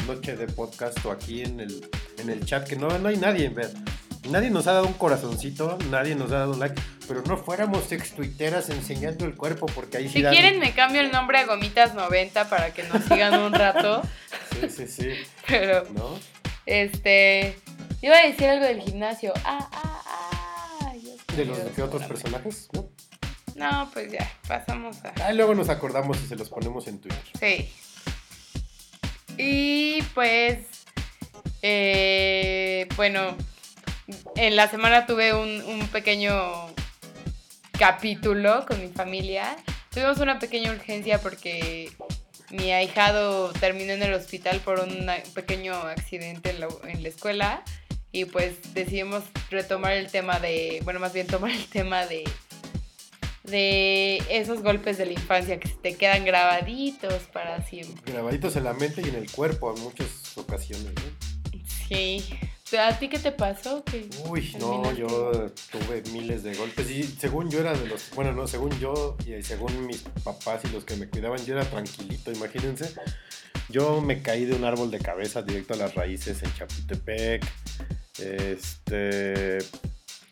[0.06, 3.48] noche de podcast o aquí en el, en el chat, que no, no hay nadie,
[3.48, 3.72] ver.
[4.30, 7.90] Nadie nos ha dado un corazoncito, nadie nos ha dado un like, pero no fuéramos
[7.92, 11.38] ex tuiteras enseñando el cuerpo, porque ahí sí Si dan- quieren me cambio el nombre
[11.38, 14.02] a Gomitas90 para que nos sigan un rato.
[14.52, 15.08] Sí, sí, sí,
[15.46, 16.18] Pero, ¿no?
[16.66, 17.56] este,
[18.02, 19.32] iba a decir algo del gimnasio.
[19.44, 19.87] Ah, ah,
[21.38, 22.90] De los de otros personajes, ¿no?
[23.54, 25.12] No, pues ya, pasamos a...
[25.24, 27.22] Ahí luego nos acordamos y se los ponemos en Twitter.
[27.38, 27.70] Sí.
[29.36, 30.66] Y pues,
[31.62, 33.36] eh, bueno,
[34.34, 36.34] en la semana tuve un, un pequeño
[37.78, 39.56] capítulo con mi familia.
[39.90, 41.92] Tuvimos una pequeña urgencia porque
[42.50, 47.62] mi ahijado terminó en el hospital por un pequeño accidente en la, en la escuela
[48.12, 52.24] y pues decidimos retomar el tema de, bueno, más bien tomar el tema de
[53.44, 58.12] de esos golpes de la infancia que se te quedan grabaditos para siempre.
[58.12, 61.60] Grabaditos en la mente y en el cuerpo en muchas ocasiones, ¿no?
[61.88, 62.24] Sí.
[62.78, 63.82] ¿A ti qué te pasó?
[64.28, 68.46] Uy, no, yo tuve miles de golpes y según yo era de los, bueno, no,
[68.46, 72.92] según yo y según mis papás y los que me cuidaban, yo era tranquilito, imagínense.
[73.70, 77.46] Yo me caí de un árbol de cabeza directo a las raíces en Chapultepec.
[78.18, 79.58] Este...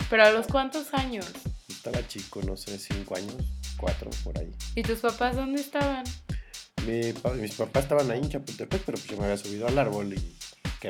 [0.09, 1.26] ¿Pero a los cuántos años?
[1.68, 3.37] Estaba chico, no sé, cinco años,
[3.76, 4.53] cuatro, por ahí.
[4.74, 6.05] ¿Y tus papás dónde estaban?
[6.87, 10.37] mis papás estaban ahí en Chapultepec, pero pues yo me había subido al árbol y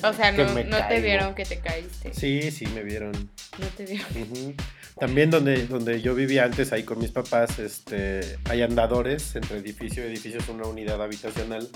[0.02, 2.12] o sea, no, te vieron que te caíste.
[2.12, 3.12] Sí, sí, me vieron.
[3.58, 4.54] No te vieron.
[4.98, 10.02] También donde, donde yo vivía antes, ahí con mis papás, este, hay andadores entre edificio
[10.04, 11.68] y edificio, es una unidad habitacional.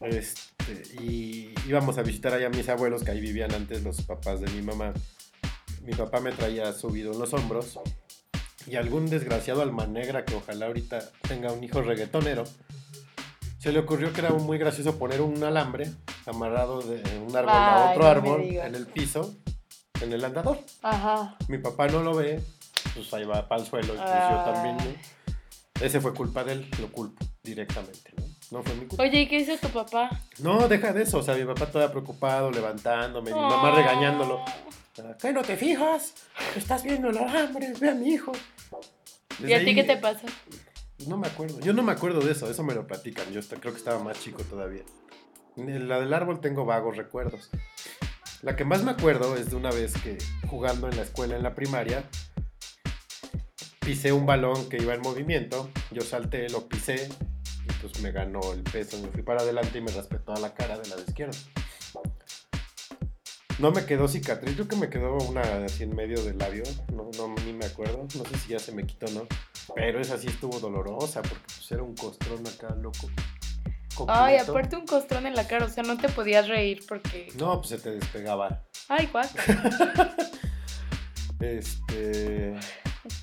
[0.00, 0.55] Este,
[1.00, 4.50] y íbamos a visitar allá a mis abuelos, que ahí vivían antes los papás de
[4.50, 4.92] mi mamá.
[5.82, 7.78] Mi papá me traía subido en los hombros.
[8.66, 10.98] Y algún desgraciado alma negra que ojalá ahorita
[11.28, 12.42] tenga un hijo reggaetonero,
[13.58, 15.90] se le ocurrió que era muy gracioso poner un alambre
[16.26, 19.34] amarrado de un árbol a otro árbol en el piso,
[20.00, 20.60] en el andador.
[20.82, 21.36] Ajá.
[21.48, 22.40] Mi papá no lo ve,
[22.94, 24.96] pues ahí va para el suelo y pues yo también.
[25.80, 28.24] Ese fue culpa de él, lo culpo directamente, ¿no?
[28.56, 29.02] No fue mi culpa.
[29.02, 30.08] Oye, ¿y qué hizo tu papá?
[30.38, 31.18] No, deja de eso.
[31.18, 34.42] O sea, mi papá todavía preocupado, levantándome, mi mamá regañándolo.
[35.20, 36.14] ¿Qué no te fijas?
[36.56, 38.32] Estás viendo el alambre, ve a mi hijo.
[39.46, 40.26] ¿Y a ti qué te pasa?
[41.06, 41.60] No me acuerdo.
[41.60, 43.30] Yo no me acuerdo de eso, eso me lo platican.
[43.30, 44.84] Yo creo que estaba más chico todavía.
[45.56, 47.50] La del árbol tengo vagos recuerdos.
[48.40, 50.16] La que más me acuerdo es de una vez que
[50.48, 52.08] jugando en la escuela en la primaria,
[53.80, 57.10] pisé un balón que iba en movimiento, yo salté, lo pisé
[57.68, 60.54] y pues me ganó el peso, me fui para adelante y me raspé toda la
[60.54, 61.36] cara de la de izquierda.
[63.58, 66.62] No me quedó cicatriz, creo que me quedó una así en medio del labio,
[66.92, 69.26] no, no ni me acuerdo, no sé si ya se me quitó o no,
[69.74, 73.08] pero esa sí estuvo dolorosa porque pues era un costrón acá loco.
[74.08, 77.32] Ay, aparte un costrón en la cara, o sea, no te podías reír porque...
[77.38, 78.62] No, pues se te despegaba.
[78.88, 79.24] Ay, guau.
[81.40, 82.54] este...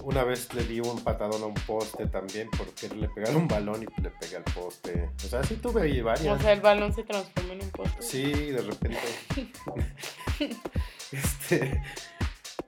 [0.04, 3.84] Una vez le di un patadón a un poste también porque le pegaron un balón
[3.84, 5.10] y le pegué al poste.
[5.24, 6.38] O sea, sí tuve ahí varias.
[6.38, 8.02] O sea, el balón se transformó en un poste.
[8.02, 9.00] Sí, de repente.
[11.12, 11.82] este...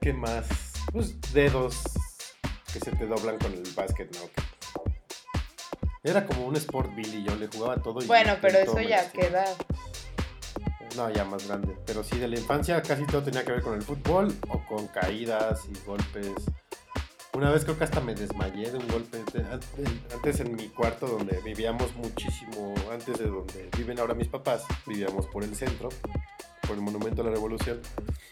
[0.00, 0.46] ¿Qué más?
[0.92, 1.82] Pues dedos
[2.72, 4.20] que se te doblan con el básquet, ¿no?
[6.02, 8.02] Era como un sport Billy, yo le jugaba todo.
[8.02, 9.44] Y bueno, pero eso ya queda.
[10.96, 11.76] No, ya más grande.
[11.84, 14.86] Pero sí, de la infancia casi todo tenía que ver con el fútbol o con
[14.86, 16.32] caídas y golpes.
[17.36, 19.22] Una vez creo que hasta me desmayé de un golpe.
[20.14, 25.26] Antes en mi cuarto donde vivíamos muchísimo, antes de donde viven ahora mis papás, vivíamos
[25.26, 25.90] por el centro,
[26.66, 27.78] por el Monumento a la Revolución.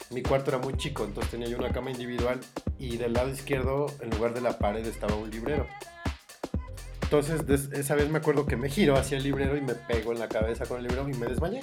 [0.09, 2.41] Mi cuarto era muy chico, entonces tenía yo una cama individual
[2.79, 5.67] y del lado izquierdo, en lugar de la pared, estaba un librero.
[7.03, 7.43] Entonces,
[7.75, 10.31] esa vez me acuerdo que me giro hacia el librero y me pego en la
[10.31, 11.61] cabeza con el librero y me desmayé.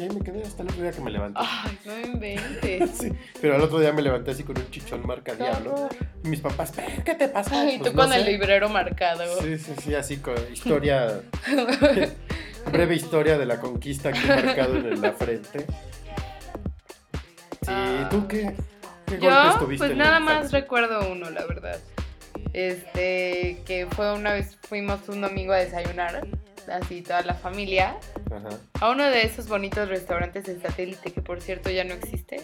[0.00, 1.40] Y ahí me quedé hasta el otro día que me levanté.
[1.42, 2.90] Ay, no inventes.
[2.92, 5.90] sí, pero al otro día me levanté así con un chichón marca diablo.
[6.24, 6.72] Y mis papás,
[7.04, 7.70] ¿qué te pasa?
[7.70, 9.24] Y pues tú con el librero marcado.
[9.42, 11.20] Sí, sí, sí, así con historia.
[12.72, 15.66] breve historia de la conquista aquí marcado en la frente.
[17.60, 17.72] Sí,
[18.10, 18.54] ¿tú qué?
[19.04, 19.86] ¿Qué Yo, golpes tuviste?
[19.86, 21.78] Pues nada más recuerdo uno, la verdad.
[22.54, 26.26] Este, que fue una vez, fuimos un domingo a desayunar,
[26.68, 27.96] así toda la familia,
[28.80, 32.40] a uno de esos bonitos restaurantes en satélite que por cierto ya no existe.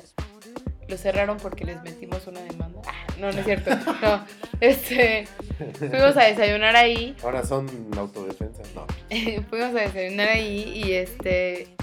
[0.88, 2.80] Lo cerraron porque les metimos una demanda.
[2.86, 3.70] Ah, no, no es cierto.
[4.02, 4.24] No,
[4.60, 5.26] este,
[5.78, 7.16] fuimos a desayunar ahí.
[7.24, 8.86] Ahora son autodefensa, no.
[9.50, 11.76] fuimos a desayunar ahí y este,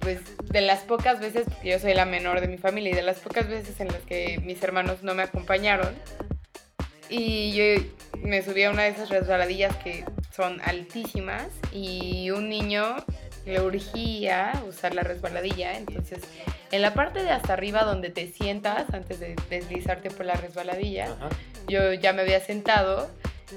[0.00, 0.20] pues
[0.50, 3.20] de las pocas veces, porque yo soy la menor de mi familia y de las
[3.20, 5.94] pocas veces en las que mis hermanos no me acompañaron,
[7.12, 7.84] y yo
[8.22, 10.04] me subí a una de esas resbaladillas que
[10.34, 12.96] son altísimas y un niño
[13.44, 15.76] le urgía usar la resbaladilla.
[15.76, 16.20] Entonces,
[16.70, 21.14] en la parte de hasta arriba donde te sientas antes de deslizarte por la resbaladilla,
[21.68, 23.10] yo ya me había sentado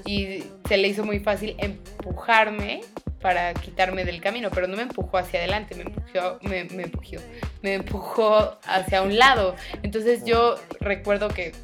[0.04, 2.82] y se le hizo muy fácil empujarme
[3.22, 7.16] para quitarme del camino, pero no me empujó hacia adelante, me empujó, me, me empujó,
[7.62, 9.56] me empujó hacia un lado.
[9.82, 11.54] Entonces yo recuerdo que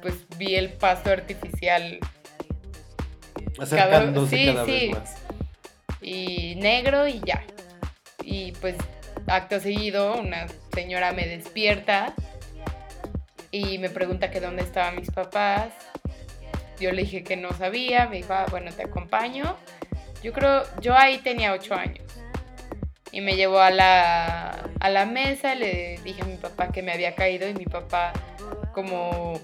[0.00, 1.98] pues vi el pasto artificial
[3.58, 4.88] acercándose cada, sí, sí.
[4.90, 5.16] más.
[6.00, 7.44] Y negro y ya.
[8.22, 8.76] Y pues
[9.26, 12.14] acto seguido una señora me despierta
[13.50, 15.72] y me pregunta que dónde estaban mis papás.
[16.78, 19.56] yo le dije que no sabía, me dijo, ah, bueno, te acompaño.
[20.22, 22.04] Yo creo, yo ahí tenía ocho años.
[23.10, 26.92] Y me llevó a la, a la mesa, le dije a mi papá que me
[26.92, 28.12] había caído y mi papá,
[28.74, 29.40] como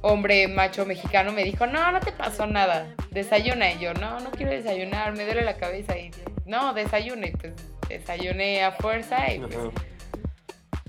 [0.00, 3.72] hombre macho mexicano, me dijo, no, no te pasó nada, desayuna.
[3.72, 5.96] Y yo, no, no quiero desayunar, me duele la cabeza.
[5.98, 6.10] Y
[6.46, 7.28] no, desayuna.
[7.28, 7.54] Y pues
[7.88, 9.70] desayuné a fuerza y pues, Ajá.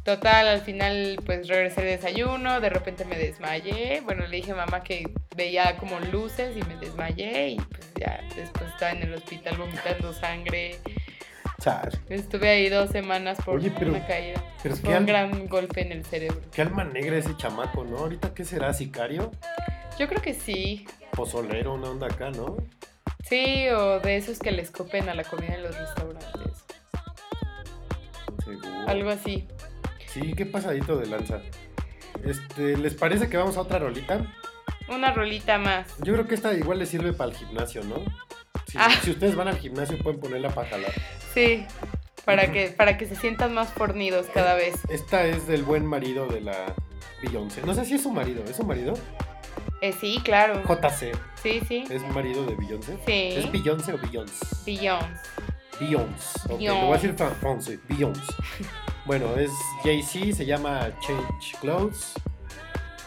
[0.04, 4.02] Total, al final pues regresé de desayuno, de repente me desmayé.
[4.02, 8.20] Bueno, le dije a mamá que veía como luces y me desmayé y pues ya
[8.36, 10.80] después estaba en el hospital vomitando sangre.
[12.10, 14.42] Estuve ahí dos semanas por Oye, pero- una caída.
[14.64, 16.42] pero Fue un al- gran golpe en el cerebro.
[16.54, 17.98] Qué alma negra ese chamaco, ¿no?
[17.98, 19.32] Ahorita qué será, sicario,
[19.98, 20.86] Yo creo que sí.
[21.12, 22.58] pozolero, una onda acá, ¿no?
[23.28, 26.64] Sí, o de esos que le escupen a la comida en los restaurantes.
[28.44, 28.88] Seguro.
[28.88, 29.48] Algo así.
[30.08, 31.42] Sí, qué pasadito de lanza.
[32.24, 34.26] Este, ¿les parece que vamos a otra rolita?
[34.88, 35.88] Una rolita más.
[36.00, 37.98] Yo creo que esta igual les sirve para el gimnasio, ¿no?
[38.68, 38.90] Si, Ah.
[39.04, 40.92] si ustedes van al gimnasio pueden ponerla para jalar.
[41.34, 41.66] Sí,
[42.26, 44.76] para que, para que se sientan más fornidos cada vez.
[44.90, 46.74] Esta es del buen marido de la
[47.22, 47.62] Beyoncé.
[47.64, 48.94] No sé si es su marido, ¿es su marido?
[49.82, 50.62] Eh, sí, claro.
[50.64, 51.12] JC,
[51.42, 51.86] Sí, sí.
[51.90, 52.98] ¿es marido de Beyoncé?
[53.06, 53.30] Sí.
[53.38, 54.46] ¿Es Beyoncé o Beyoncé?
[54.66, 55.08] Beyoncé.
[55.80, 56.40] Beyoncé.
[56.50, 56.68] Ok, Beyoncé.
[56.68, 58.22] lo voy a decir francés, Beyoncé.
[59.06, 59.50] Bueno, es
[59.84, 62.14] Jay-Z, se llama Change Clothes.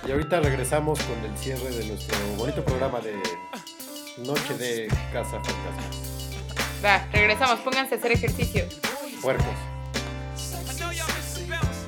[0.09, 3.15] Y ahorita regresamos con el cierre de nuestro bonito programa de
[4.19, 6.12] Noche de Casa Fantasma.
[6.83, 8.65] Va, regresamos, pónganse a hacer ejercicio.
[9.21, 9.47] Puercos.
[9.47, 11.87] I know y'all miss the bounce.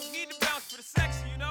[0.00, 1.50] You need to bounce for the section, you know?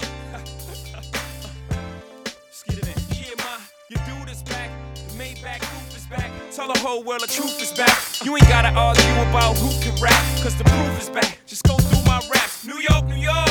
[2.33, 2.97] Let's get it in.
[3.13, 4.71] Yeah, ma, your dude is back.
[4.95, 6.31] The Maybach roof is back.
[6.51, 7.95] Tell the whole world the truth is back.
[8.25, 11.37] You ain't gotta argue about who can rap, cause the proof is back.
[11.45, 12.65] Just go through my raps.
[12.65, 13.50] New York, New York.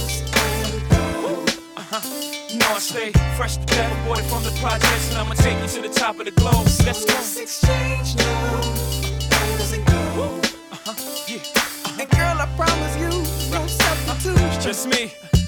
[1.91, 1.99] go.
[2.47, 5.67] you know I stay fresh to death, aborted from the projects, and I'ma take you
[5.67, 6.65] to the top of the globe.
[6.85, 7.13] Let's go.
[7.13, 8.61] Let's exchange now.
[9.41, 10.41] Where does it go?
[11.27, 11.99] Yeah.
[11.99, 13.09] And girl, I promise you,
[13.51, 13.67] no uh-huh.
[13.67, 14.61] substitute.
[14.61, 15.40] just me.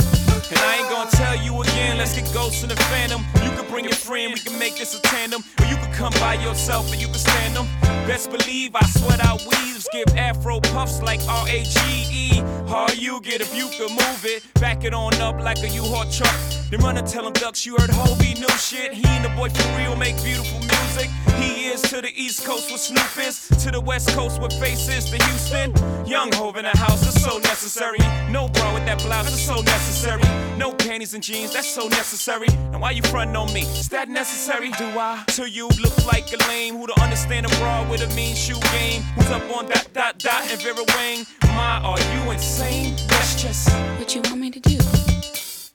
[0.50, 3.22] And I ain't gonna tell you again, let's get ghosts in the phantom.
[3.44, 5.44] You can bring your friend, we can make this a tandem.
[5.60, 7.68] Or you can come by yourself and you can stand them.
[8.08, 11.80] Best believe I sweat out weaves, give afro puffs like R A G
[12.12, 12.44] E.
[12.68, 14.44] Hard you get if you can move it.
[14.56, 16.36] Back it on up like a U-Haul truck.
[16.70, 18.94] Then run and tell them ducks you heard Hobie new shit.
[18.94, 21.10] He and the boy for real make beautiful music.
[21.38, 25.06] He is to the East Coast with Snoop is, to the West Coast with faces
[25.12, 25.74] to Houston.
[26.06, 28.00] Young Hove in the house, is so necessary.
[28.32, 30.24] No bra with that blouse, that's so necessary.
[30.58, 32.48] No panties and jeans, that's so necessary.
[32.72, 33.62] And why you frontin' on me?
[33.62, 34.72] Is that necessary?
[34.72, 35.24] Do I?
[35.36, 38.60] To you look like a lame who don't understand a bra with a mean shoe
[38.72, 39.02] game.
[39.16, 41.26] Who's up on dot dot dot and Vera Wang?
[41.56, 42.96] My, are you insane?
[43.08, 43.70] That's just
[44.00, 44.78] What you want me to do?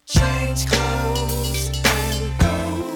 [0.06, 2.94] Change clothes and go.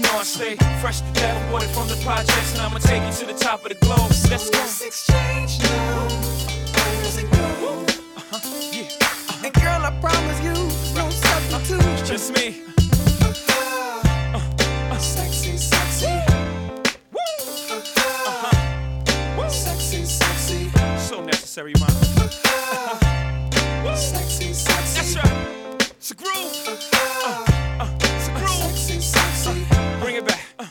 [0.00, 3.32] No, I stay fresh to death, aborted from the projects, and I'ma take you to
[3.32, 4.10] the top of the globe.
[4.30, 4.58] Let's go.
[4.58, 6.08] Let's exchange now.
[6.08, 7.53] Where does it go?
[12.04, 12.60] Just me.
[14.98, 16.06] Sexy, sexy.
[19.48, 20.70] Sexy, sexy.
[20.98, 21.88] So necessary, man.
[23.96, 25.14] Sexy, sexy.
[25.14, 25.92] That's right.
[25.96, 26.34] It's a groove.
[26.66, 28.76] It's a groove.
[28.76, 29.66] Sexy, sexy.
[30.00, 30.40] Bring it back.
[30.58, 30.66] Uh.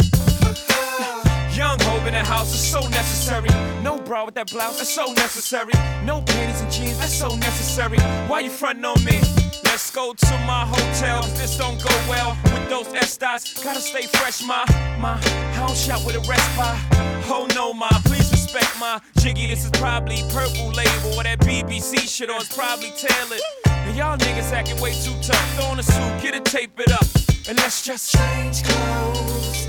[1.56, 3.50] Young Hope in the house is so necessary.
[3.82, 5.74] No bra with that blouse, that's so necessary.
[6.06, 7.98] No panties and jeans, that's so necessary.
[8.28, 9.33] Why you frontin' on me?
[9.74, 11.24] Let's go to my hotel.
[11.34, 13.64] This don't go well with those S dots.
[13.64, 14.64] Gotta stay fresh, my
[15.00, 15.20] my.
[15.20, 16.22] I don't shout with a
[16.56, 16.78] by.
[17.26, 17.90] Oh no, my.
[18.06, 19.48] Please respect my jiggy.
[19.48, 23.42] This is probably purple label or that BBC shit, or it's probably tailored.
[23.66, 25.44] And y'all niggas acting way too tough.
[25.56, 27.08] Throw on a suit, get it, tape it up,
[27.50, 29.66] and let's just Change clothes.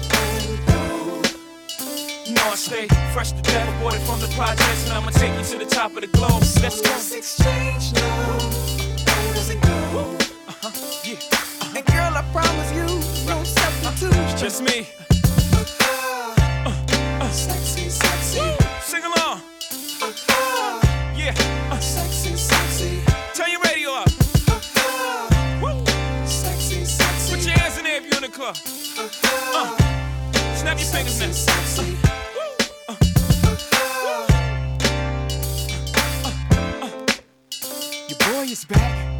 [2.28, 5.64] You I stay fresh to death, aborted from the projects, and I'ma take you to
[5.64, 6.42] the top of the globe.
[6.60, 6.90] Let's go.
[6.90, 8.38] Let's exchange now.
[9.24, 9.83] Where does it go?
[11.76, 12.86] And girl, I promise you,
[13.26, 14.38] no substitute.
[14.38, 14.86] just me.
[16.66, 18.40] Uh, sexy, sexy.
[18.82, 19.40] Sing along.
[20.02, 20.12] Uh,
[21.16, 21.34] yeah,
[21.70, 23.00] uh, Sexy, sexy.
[23.34, 24.08] turn your radio up.
[24.48, 27.34] Uh, sexy, sexy.
[27.34, 28.56] Put your hands in there if you're in the club.
[28.98, 29.08] Uh,
[30.56, 31.30] snap Snap your fingers now.
[31.32, 31.96] Sexy.
[38.08, 39.13] Your boy is back.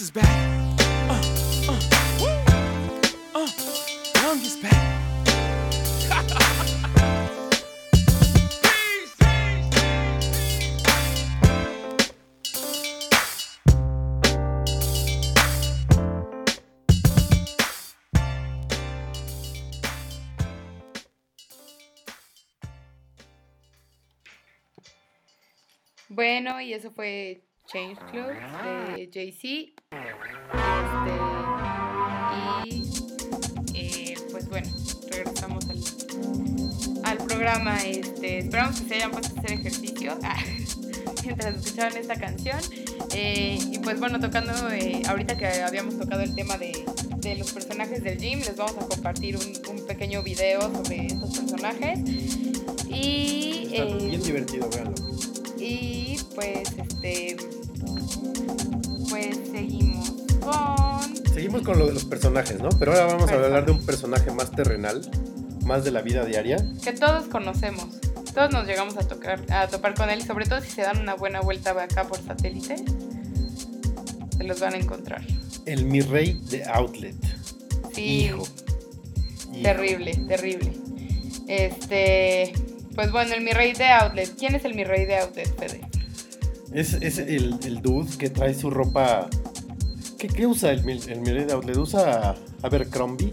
[0.00, 0.10] Is.
[0.16, 0.20] Uh,
[1.08, 1.78] uh.
[3.34, 3.48] Uh.
[26.08, 27.42] Bueno, y eso fue
[27.74, 28.28] Change Club
[28.94, 29.72] de Jay-Z.
[32.62, 34.70] Este, y eh, pues bueno,
[35.10, 35.80] regresamos al,
[37.04, 37.76] al programa.
[37.82, 40.36] Este, esperamos que se hayan puesto a hacer ejercicio ah,
[41.24, 42.60] mientras escuchaban esta canción.
[43.12, 46.84] Eh, y pues bueno, tocando, eh, ahorita que habíamos tocado el tema de,
[47.16, 51.36] de los personajes del gym, les vamos a compartir un, un pequeño video sobre estos
[51.36, 51.98] personajes.
[52.88, 54.94] Y, Está eh, bien divertido, véanlo.
[55.58, 57.36] y pues este
[59.08, 62.68] pues seguimos con Seguimos con lo de los personajes, ¿no?
[62.78, 65.00] Pero ahora vamos a hablar de un personaje más terrenal,
[65.64, 66.56] más de la vida diaria.
[66.82, 67.86] que todos conocemos.
[68.34, 71.14] Todos nos llegamos a tocar a topar con él sobre todo si se dan una
[71.14, 72.76] buena vuelta acá por satélite
[74.36, 75.22] se los van a encontrar.
[75.66, 77.14] El mi rey de Outlet.
[77.94, 78.42] Sí, Hijo.
[79.52, 79.62] Hijo.
[79.62, 80.72] terrible, terrible.
[81.46, 82.52] Este,
[82.94, 84.34] pues bueno, el mi rey de outlet.
[84.36, 85.80] ¿Quién es el mi rey de outlet, Fede?
[86.74, 89.28] Es, es el, el dude que trae su ropa.
[90.18, 91.76] ¿Qué, qué usa el, el Outlet?
[91.76, 93.30] Usa Abercrombie,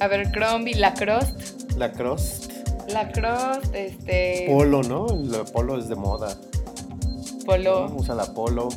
[0.00, 1.44] Abercrombie, Lacoste,
[1.76, 5.06] Lacoste, Lacoste, este, Polo, ¿no?
[5.08, 6.36] El polo es de moda.
[6.36, 7.44] ¿no?
[7.44, 7.94] Polo.
[7.94, 8.68] Usa la Polo.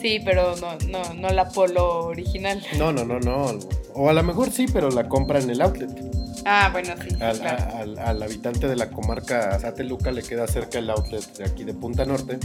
[0.00, 2.62] Sí, pero no, no, no la polo original.
[2.76, 3.58] No, no, no, no.
[3.94, 6.13] O a lo mejor sí, pero la compra en el outlet.
[6.44, 7.64] Ah, bueno, sí, Al, claro.
[7.74, 11.64] a- al- al habitante de la comarca Sateluca le queda cerca el outlet de aquí
[11.64, 12.38] de Punta Norte.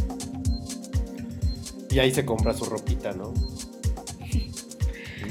[1.91, 3.33] Y ahí se compra su ropita, ¿no?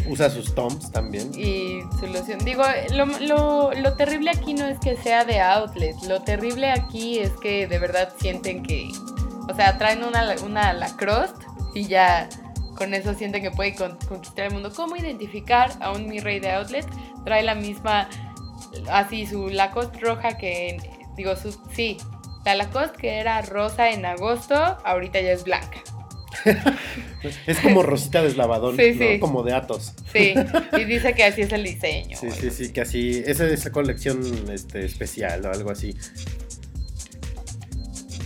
[0.09, 1.31] Usa sus toms también.
[1.35, 2.39] Y su loción.
[2.45, 2.63] Digo,
[2.95, 5.95] lo, lo, lo terrible aquí no es que sea de outlet.
[6.09, 8.89] Lo terrible aquí es que de verdad sienten que.
[9.51, 11.45] O sea, traen una, una Lacoste
[11.75, 12.29] y ya
[12.75, 14.73] con eso sienten que puede con- conquistar el mundo.
[14.75, 16.87] ¿Cómo identificar a un mi rey de outlet?
[17.25, 18.09] Trae la misma.
[18.91, 20.79] Así, su Lacoste roja que.
[21.17, 21.97] Digo, su, sí.
[22.45, 25.79] La Lacoste que era rosa en agosto, ahorita ya es blanca.
[27.49, 28.99] Es como Rosita Deslavadón, Sí, ¿no?
[28.99, 29.19] sí.
[29.19, 29.93] Como de Atos.
[30.13, 30.35] Sí,
[30.79, 32.17] y dice que así es el diseño.
[32.17, 33.23] Sí, sí, sí, que así.
[33.27, 34.21] Esa es esa colección
[34.53, 35.97] este, especial o algo así.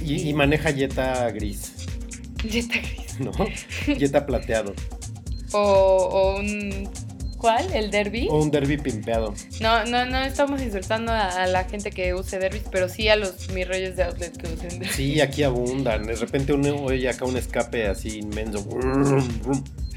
[0.04, 1.72] Y, y maneja Jetta gris,
[2.46, 3.20] Jetta gris.
[3.20, 3.32] ¿no?
[3.98, 4.74] Jetta plateado.
[5.54, 6.88] O, o un.
[7.42, 7.70] ¿Cuál?
[7.74, 8.28] ¿El derby?
[8.30, 9.34] O un derby pimpeado.
[9.60, 13.16] No, no, no estamos insultando a, a la gente que use derbis, pero sí a
[13.16, 14.92] los mis reyes de outlet que usen derbis.
[14.94, 16.04] Sí, aquí abundan.
[16.06, 18.64] De repente uno oye acá un escape así inmenso.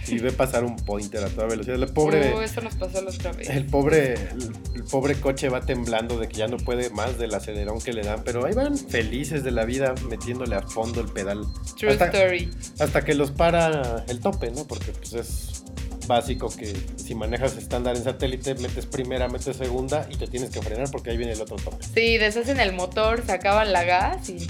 [0.07, 1.81] Y ve pasar un pointer a toda velocidad.
[1.81, 3.49] El pobre, Uh, eso nos pasó la otra vez.
[3.49, 7.33] el pobre, el, el pobre coche va temblando de que ya no puede más del
[7.33, 8.21] acelerón que le dan.
[8.23, 11.45] Pero ahí van felices de la vida metiéndole a fondo el pedal.
[11.79, 12.51] True hasta, story.
[12.79, 14.65] hasta que los para el tope, ¿no?
[14.67, 15.63] Porque pues es
[16.07, 20.61] básico que si manejas estándar en satélite, metes primera, metes segunda y te tienes que
[20.61, 21.83] frenar porque ahí viene el otro tope.
[21.93, 24.47] Sí, deshacen el motor, sacaban la gas y.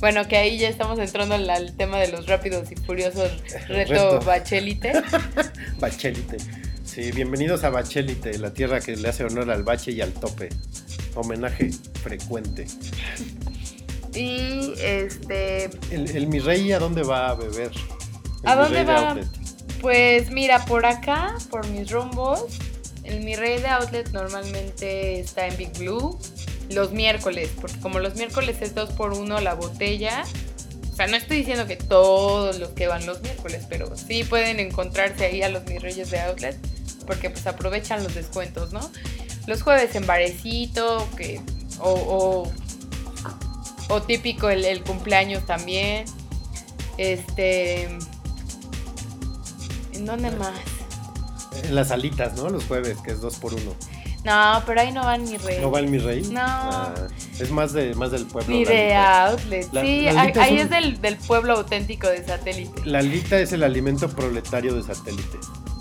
[0.00, 3.30] Bueno, que ahí ya estamos entrando al, al tema de los rápidos y furiosos
[3.68, 4.92] reto bachelite.
[5.78, 6.36] Bachelite.
[6.84, 10.50] Sí, bienvenidos a Bachelite, la tierra que le hace honor al bache y al tope.
[11.14, 11.70] Homenaje
[12.02, 12.66] frecuente.
[14.14, 15.70] Y este.
[15.90, 17.70] El, el mi rey, ¿a dónde va a beber?
[18.42, 19.10] El ¿A dónde va?
[19.10, 19.43] outlet.
[19.84, 22.40] Pues mira, por acá, por mis rumbos,
[23.02, 26.18] el mi rey de outlet normalmente está en Big Blue
[26.70, 30.24] los miércoles, porque como los miércoles es 2 por 1 la botella,
[30.90, 34.58] o sea, no estoy diciendo que todos los que van los miércoles, pero sí pueden
[34.58, 36.56] encontrarse ahí a los mis reyes de outlet,
[37.06, 38.90] porque pues aprovechan los descuentos, ¿no?
[39.46, 41.42] Los jueves en barecito, que,
[41.78, 46.06] o, o, o típico el, el cumpleaños también.
[46.96, 47.98] Este.
[49.94, 50.52] ¿En dónde más?
[51.62, 52.48] En las alitas, ¿no?
[52.48, 53.72] Los jueves, que es dos por uno.
[54.24, 55.60] No, pero ahí no van ni rey.
[55.60, 56.22] ¿No va el mi rey?
[56.22, 56.40] No.
[56.42, 56.94] Ah,
[57.38, 58.54] es más, de, más del pueblo.
[58.54, 59.68] Ni la de outlet.
[59.72, 62.82] La- sí, la ahí, es ahí un- es del, del pueblo auténtico de satélite.
[62.86, 65.38] La alita es el alimento proletario de satélite.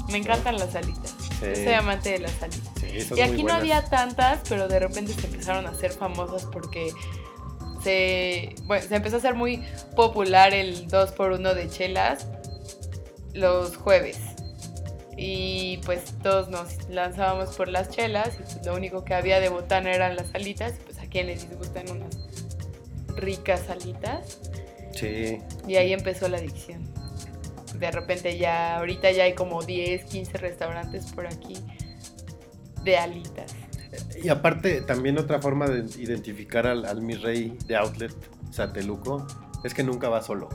[0.09, 1.15] Me encantan las alitas.
[1.39, 1.45] Sí.
[1.47, 2.69] Yo soy amante de las alitas.
[2.81, 6.43] Sí, Y muy aquí no había tantas, pero de repente se empezaron a hacer famosas
[6.45, 6.91] porque
[7.83, 9.63] se, bueno, se empezó a hacer muy
[9.95, 12.27] popular el 2x1 de chelas
[13.33, 14.19] los jueves.
[15.15, 19.49] Y pues todos nos lanzábamos por las chelas y pues lo único que había de
[19.49, 20.73] botana eran las alitas.
[20.79, 22.17] Y pues a quien les gustan unas
[23.15, 24.39] ricas alitas.
[24.93, 25.39] Sí.
[25.67, 26.83] Y ahí empezó la adicción.
[27.75, 31.55] De repente ya, ahorita ya hay como 10, 15 restaurantes por aquí
[32.83, 33.53] de alitas.
[34.21, 38.13] Y aparte, también otra forma de identificar al, al mi rey de outlet,
[38.51, 39.27] Sateluco,
[39.63, 40.49] es que nunca va solo.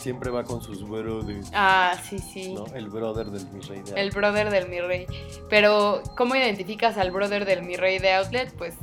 [0.00, 2.54] Siempre va con sus brothers, Ah, sí, sí.
[2.54, 2.64] ¿no?
[2.74, 4.14] El brother del mi rey de El outlet.
[4.14, 5.06] brother del mi rey.
[5.50, 8.52] Pero, ¿cómo identificas al brother del mi rey de Outlet?
[8.56, 8.74] Pues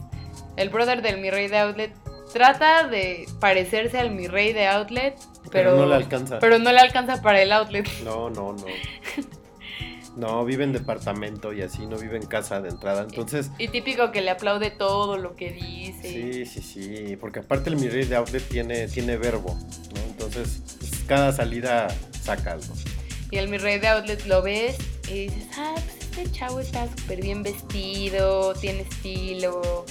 [0.57, 1.91] el brother del mi rey de Outlet
[2.34, 5.15] trata de parecerse al mi rey de Outlet,
[5.52, 6.39] pero, Pero no le alcanza.
[6.39, 7.88] Pero no le alcanza para el Outlet.
[8.03, 8.65] No, no, no.
[10.15, 13.03] No, vive en departamento y así, no vive en casa de entrada.
[13.03, 16.10] Entonces, Y típico que le aplaude todo lo que dice.
[16.10, 17.15] sí, sí, sí.
[17.18, 19.56] Porque aparte el mi rey de outlet tiene, tiene verbo,
[19.94, 20.02] ¿no?
[20.07, 20.64] Entonces,
[21.08, 21.88] cada salida
[22.24, 22.74] saca algo.
[23.32, 24.76] Y el mi rey de Outlet lo ves
[25.10, 29.86] y dices, ah, pues este chavo está súper bien vestido, tiene estilo.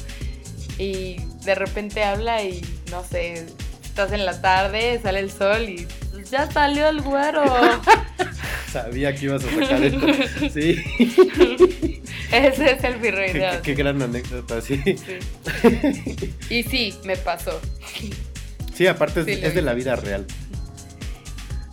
[0.79, 2.61] Y de repente habla y
[2.91, 3.47] no sé,
[3.85, 7.45] estás en la tarde, sale el sol y pues, ya salió el güero.
[8.73, 10.07] Sabía que ibas a sacar esto.
[10.53, 10.83] Sí.
[12.33, 13.63] Ese es el mi rey qué, de qué- Outlet.
[13.63, 14.83] qué gran anécdota, sí.
[14.85, 16.33] Sí.
[16.51, 17.59] Y sí, me pasó.
[18.75, 20.27] Sí, aparte es, Sí, lo es de la vida real.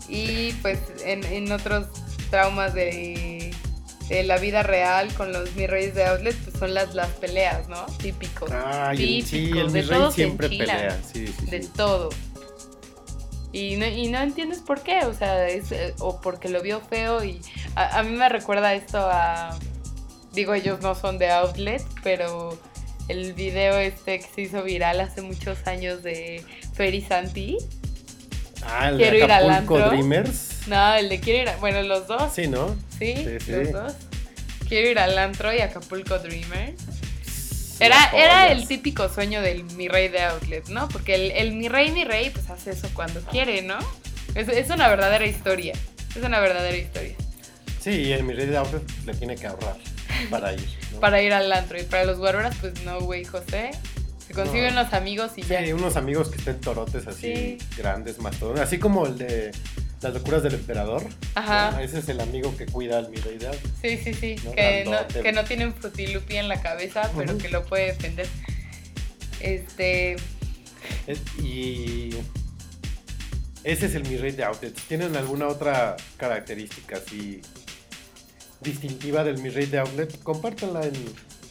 [0.09, 1.88] Y pues en, en otros
[2.30, 3.53] traumas de,
[4.09, 7.67] de la vida real con los mi reyes de Outlet, pues son las, las peleas,
[7.69, 7.85] ¿no?
[8.01, 8.51] Típicos.
[8.51, 10.77] Ay, el- sí, Típicos, el de se siempre enchilan.
[10.77, 10.99] pelea.
[11.13, 12.09] Sí, sí, de todo.
[13.51, 16.81] Y no, y no entiendes por qué, o sea, es, eh, o porque lo vio
[16.81, 17.39] feo y
[17.75, 19.55] a, a mí me recuerda esto a,
[20.34, 22.57] digo, ellos no son de Outlet, pero
[23.09, 26.43] el video este que se hizo viral hace muchos años de
[26.73, 27.57] Ferry Santi,
[28.68, 29.90] Ah, el Quiero de ir al Acapulco antro.
[29.91, 30.68] Dreamers.
[30.68, 32.76] no, el de quiero ir, a- bueno, los dos, sí, Sí, ¿no?
[32.99, 33.15] Sí,
[33.45, 33.52] sí.
[33.52, 33.94] los dos,
[34.68, 36.73] quiero ir al antro y Acapulco Dreamer.
[36.73, 40.88] Las Era, era el típico sueño del mi rey de outlet, ¿no?
[40.90, 43.77] Porque el, el mi rey, mi rey, pues hace eso cuando quiere, ¿no?
[44.35, 45.73] Es, es una verdadera historia.
[46.15, 47.15] Es una verdadera historia.
[47.81, 49.76] Sí, y el mi rey de outlet le tiene que ahorrar
[50.30, 50.65] para ir.
[50.94, 50.99] ¿no?
[51.02, 51.77] Para ir al antro.
[51.77, 53.72] Y para los guaruras, pues no, güey, José.
[54.34, 54.84] Se consiguen No.
[54.84, 55.64] los amigos y ya.
[55.64, 57.57] Sí, unos amigos que estén torotes así Sí.
[57.77, 58.61] grandes, mastodones.
[58.61, 59.51] Así como el de
[60.01, 61.03] las locuras del emperador.
[61.35, 61.72] Ajá.
[61.72, 61.80] ¿no?
[61.80, 63.72] Ese es el amigo que cuida al mi rey de outlet.
[63.81, 64.35] Sí, sí, sí.
[64.43, 68.27] No, que, no, que no tienen frutilupi en la cabeza, pero que lo puede defender.
[69.39, 70.15] Este.
[71.07, 72.10] Es- y
[73.64, 74.73] ese es el mi rey de outlet.
[74.88, 77.41] ¿Tienen alguna otra característica así
[78.61, 80.22] distintiva del mi rey de outlet?
[80.23, 80.93] Compártanla en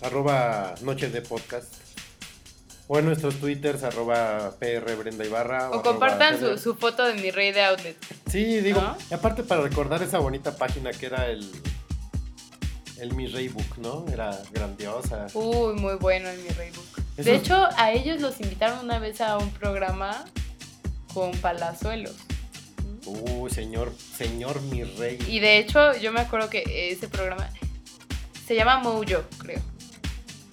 [0.03, 1.75] arroba noche de podcast.
[2.89, 5.71] O en nuestros twitters, arroba PR Brenda Ibarra.
[5.71, 7.97] O compartan su, su foto de mi rey de outlet.
[8.31, 8.97] Sí, digo, ¿No?
[9.11, 11.51] y aparte para recordar esa bonita página que era el,
[12.99, 14.05] el Mi Rey Book, ¿no?
[14.13, 15.27] Era grandiosa.
[15.35, 16.85] Uy, muy bueno el mi rey book.
[17.17, 20.25] Eso De es- hecho, a ellos los invitaron una vez a un programa
[21.15, 22.15] con Palazuelos.
[23.07, 25.19] Uy, señor, señor Mi Rey.
[25.29, 27.49] Y de hecho, yo me acuerdo que ese programa
[28.47, 29.61] se llama Mojo, creo.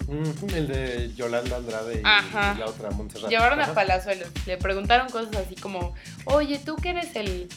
[0.08, 2.54] El de Yolanda Andrade y, Ajá.
[2.56, 3.30] y la otra Montserrat.
[3.30, 3.72] Llevaron a.
[3.74, 4.28] Palazuelos.
[4.46, 5.94] Le preguntaron cosas así como,
[6.24, 7.48] oye, tú que eres el,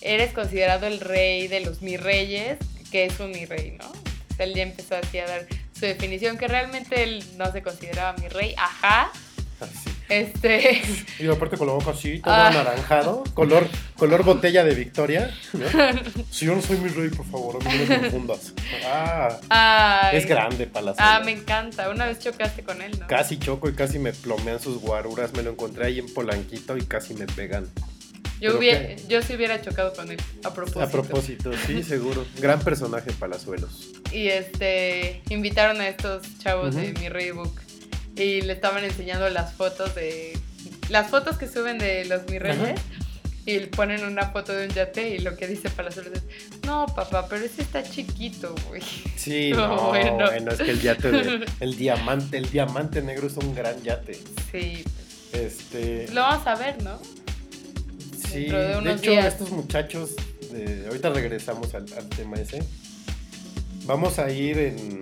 [0.00, 2.58] eres considerado el rey de los mi reyes,
[2.90, 3.90] que es un mi rey, ¿no?
[4.38, 8.28] Él ya empezó así a dar su definición, que realmente él no se consideraba mi
[8.28, 8.54] rey.
[8.56, 9.10] Ajá.
[9.60, 9.90] Ah, sí.
[10.08, 10.82] Este.
[11.18, 12.48] Y aparte con la boca así, todo Ah.
[12.48, 13.66] anaranjado, color,
[13.96, 15.34] color botella de Victoria.
[15.52, 15.66] ¿no?
[16.30, 18.52] Si yo no soy mi rey, por favor, a mí no me confundas.
[18.86, 20.18] Ah, Ay.
[20.18, 20.98] es grande Palazuelos.
[20.98, 21.88] Ah, me encanta.
[21.90, 23.06] Una vez chocaste con él, ¿no?
[23.06, 25.32] Casi choco y casi me plomean sus guaruras.
[25.32, 27.64] Me lo encontré ahí en Polanquito y casi me pegan.
[28.38, 30.82] Yo, ¿Pero hubiera, yo sí hubiera chocado con él, a propósito.
[30.82, 32.26] A propósito, sí, seguro.
[32.38, 33.92] Gran personaje Palazuelos.
[34.12, 37.58] Y este, invitaron a estos chavos de mi Reybook
[38.16, 40.38] y le estaban enseñando las fotos de.
[40.88, 42.80] Las fotos que suben de los mi reyes.
[43.48, 46.22] Y ponen una foto de un yate y lo que dice Palazuelos es,
[46.66, 48.82] no papá, pero ese está chiquito, güey.
[49.16, 50.16] Sí, No, no, bueno.
[50.16, 50.50] bueno.
[50.50, 54.18] es que el yate, de- el diamante, el diamante negro es un gran yate.
[54.50, 54.82] Sí,
[55.32, 57.00] Este, lo vamos a ver, ¿no?
[58.28, 59.26] sí, de hecho días.
[59.26, 60.10] estos muchachos,
[60.50, 62.64] de- ahorita regresamos al, al tema ese.
[63.84, 64.98] Vamos a ir en,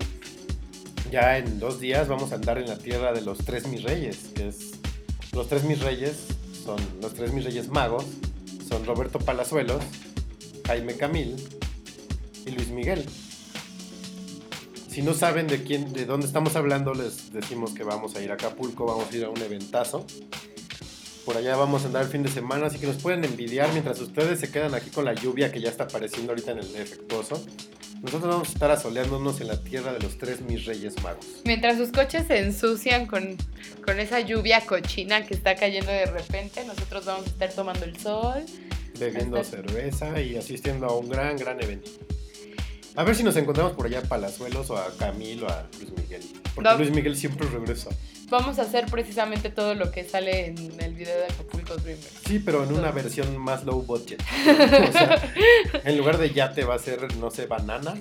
[1.15, 4.31] ya en dos días, vamos a andar en la tierra de los tres mis reyes,
[4.35, 4.71] que es,
[5.31, 6.25] los tres mis reyes
[6.61, 8.03] son los tres mis reyes magos,
[8.67, 9.81] son Roberto Palazuelos,
[10.67, 11.37] Jaime Camil
[12.45, 13.05] y Luis Miguel.
[14.89, 18.31] Si no saben de quién, de dónde estamos hablando, les decimos que vamos a ir
[18.31, 20.05] a Acapulco, vamos a ir a un eventazo.
[21.23, 24.01] Por allá vamos a andar el fin de semana, así que nos pueden envidiar mientras
[24.01, 27.41] ustedes se quedan aquí con la lluvia que ya está apareciendo ahorita en el defectuoso.
[28.01, 31.25] Nosotros vamos a estar asoleándonos en la tierra de los tres mis reyes magos.
[31.43, 33.35] Mientras sus coches se ensucian con,
[33.83, 37.97] con esa lluvia cochina que está cayendo de repente, nosotros vamos a estar tomando el
[37.99, 38.43] sol.
[38.99, 41.89] Bebiendo Está- cerveza y asistiendo a un gran, gran evento.
[42.95, 45.91] A ver si nos encontramos por allá a Palazuelos o a Camilo o a Luis
[45.97, 46.21] Miguel.
[46.53, 46.77] Porque No.
[46.77, 47.89] Luis Miguel siempre regresa.
[48.29, 52.09] Vamos a hacer precisamente todo lo que sale en el video de Acapulco Dreamers.
[52.27, 54.21] Sí, pero en una versión más low budget.
[54.45, 55.21] O sea,
[55.83, 57.95] en lugar de yate va a ser, no sé, banana.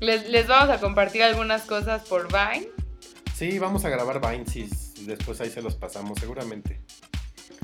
[0.00, 2.68] Les, les vamos a compartir algunas cosas por Vine.
[3.34, 6.80] Sí, vamos a grabar Vines y después ahí se los pasamos seguramente.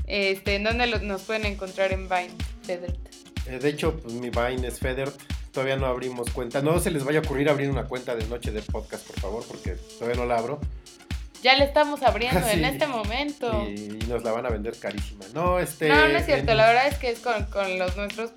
[0.07, 2.35] Este, ¿En dónde nos pueden encontrar en Vine?
[2.63, 2.99] Federt?
[3.47, 5.13] Eh, de hecho, pues, mi Vine es Feder.
[5.53, 6.61] Todavía no abrimos cuenta.
[6.61, 9.45] No se les vaya a ocurrir abrir una cuenta de noche de podcast, por favor,
[9.47, 10.61] porque todavía no la abro.
[11.45, 12.65] Ya le estamos abriendo en Sí.
[12.65, 13.67] este momento.
[13.69, 15.27] Y, y nos la van a vender carísima.
[15.35, 15.89] No, este.
[15.89, 16.53] No, no es cierto.
[16.53, 18.31] en- La verdad es que es con, con los nuestros,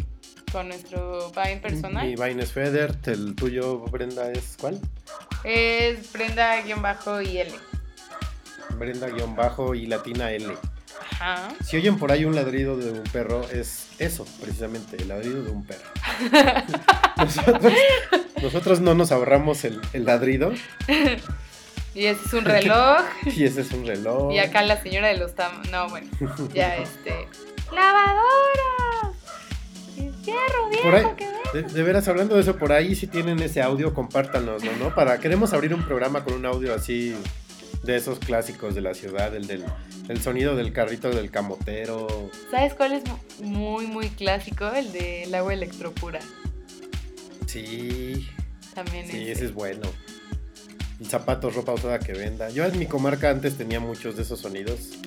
[0.52, 2.06] con nuestro Vine personal.
[2.06, 2.98] Mi Vine es Feder.
[3.06, 4.80] El tuyo, Brenda, es ¿cuál?
[5.46, 7.52] Es Brenda-bajo y L.
[8.78, 10.54] Brenda-bajo y latina L.
[11.20, 11.48] Ajá.
[11.64, 15.52] Si oyen por ahí un ladrido de un perro, es eso, precisamente, el ladrido de
[15.52, 15.90] un perro.
[17.18, 17.74] nosotros,
[18.42, 20.52] nosotros no nos ahorramos el, el ladrido
[21.98, 23.02] Y ese es un reloj.
[23.26, 24.32] y ese es un reloj.
[24.32, 25.64] y acá la señora de los tam...
[25.72, 26.08] No, bueno.
[26.54, 27.28] Ya este...
[27.74, 29.14] ¡Lavadora!
[30.24, 33.40] ¡Fierro Por ahí, viejo que de, de veras, hablando de eso, por ahí si tienen
[33.42, 34.94] ese audio, compártanoslo, ¿no?
[34.94, 37.16] Para, queremos abrir un programa con un audio así
[37.84, 39.64] de esos clásicos de la ciudad, el del
[40.10, 42.30] el sonido del carrito del camotero.
[42.52, 44.68] ¿Sabes cuál es mu- muy, muy clásico?
[44.70, 46.20] El del agua electropura.
[47.46, 48.28] Sí,
[48.74, 49.32] También sí, ese.
[49.32, 49.88] ese es bueno.
[51.00, 52.50] El zapato, ropa usada que venda.
[52.50, 54.98] Yo en mi comarca antes tenía muchos de esos sonidos.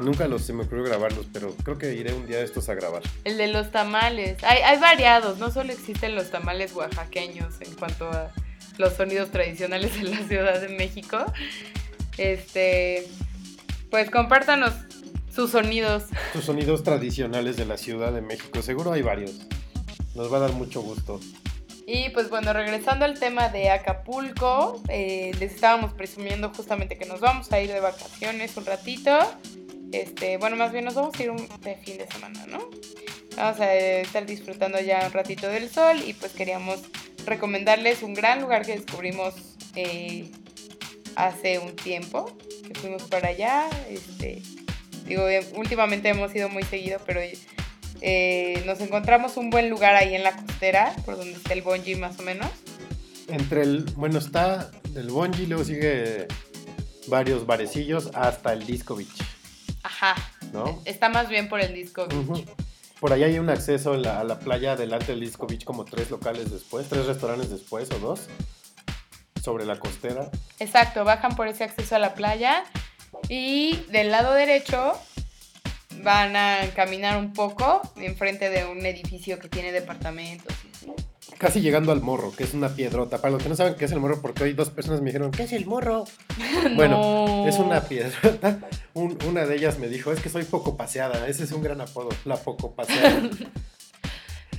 [0.00, 2.74] Nunca los se me ocurrió grabarlos, pero creo que iré un día de estos a
[2.74, 3.02] grabar.
[3.24, 4.42] El de los tamales.
[4.44, 8.30] Hay, hay variados, no solo existen los tamales oaxaqueños en cuanto a
[8.76, 11.24] los sonidos tradicionales en la Ciudad de México.
[12.18, 13.06] Este,
[13.90, 14.72] pues compártanos
[15.34, 16.04] sus sonidos.
[16.32, 19.32] Tus sonidos tradicionales de la Ciudad de México, seguro hay varios.
[20.14, 21.20] Nos va a dar mucho gusto.
[21.88, 27.20] Y pues bueno, regresando al tema de Acapulco, eh, les estábamos presumiendo justamente que nos
[27.20, 29.16] vamos a ir de vacaciones un ratito.
[29.92, 32.58] Este, bueno, más bien nos vamos a ir un, de fin de semana, ¿no?
[33.36, 36.82] Vamos a eh, estar disfrutando ya un ratito del sol y pues queríamos
[37.24, 39.34] recomendarles un gran lugar que descubrimos
[39.76, 40.28] eh,
[41.14, 42.36] hace un tiempo,
[42.66, 43.68] que fuimos para allá.
[43.88, 44.42] Este,
[45.06, 47.20] digo, últimamente hemos ido muy seguido, pero
[48.00, 51.96] eh, nos encontramos un buen lugar ahí en la costera, por donde está el bungee
[51.96, 52.48] más o menos.
[53.28, 56.28] Entre el, bueno, está el Bonji, luego sigue
[57.08, 59.20] varios barecillos hasta el Disco Beach,
[59.82, 60.14] Ajá.
[60.52, 60.80] ¿no?
[60.84, 62.06] Está más bien por el disco.
[62.06, 62.46] Beach.
[63.00, 65.84] Por allá hay un acceso en la- a la playa delante del Disco Beach como
[65.84, 68.20] tres locales después, tres restaurantes después o dos,
[69.42, 70.30] sobre la costera.
[70.58, 72.64] Exacto, bajan por ese acceso a la playa
[73.28, 74.94] y del lado derecho
[76.02, 80.54] van a caminar un poco enfrente de un edificio que tiene departamentos.
[80.64, 80.92] y así.
[81.38, 83.18] Casi llegando al morro, que es una piedrota.
[83.20, 85.30] Para los que no saben qué es el morro, porque hoy dos personas me dijeron,
[85.32, 86.04] ¿qué es el morro?
[86.76, 87.48] Bueno, No.
[87.48, 88.58] es una piedrota.
[88.94, 91.28] Un- una de ellas me dijo, es que soy poco paseada.
[91.28, 93.22] Ese es un gran apodo, la poco paseada.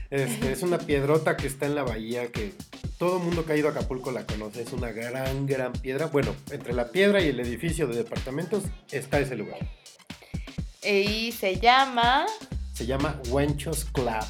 [0.10, 2.54] Este, es una piedrota que está en la bahía que
[2.98, 4.62] todo mundo que ha ido a Acapulco la conoce.
[4.62, 6.06] Es una gran, gran piedra.
[6.06, 9.58] Bueno, entre la piedra y el edificio de departamentos está ese lugar.
[10.84, 12.26] Y se llama...
[12.74, 14.24] Se llama Huenchos Club.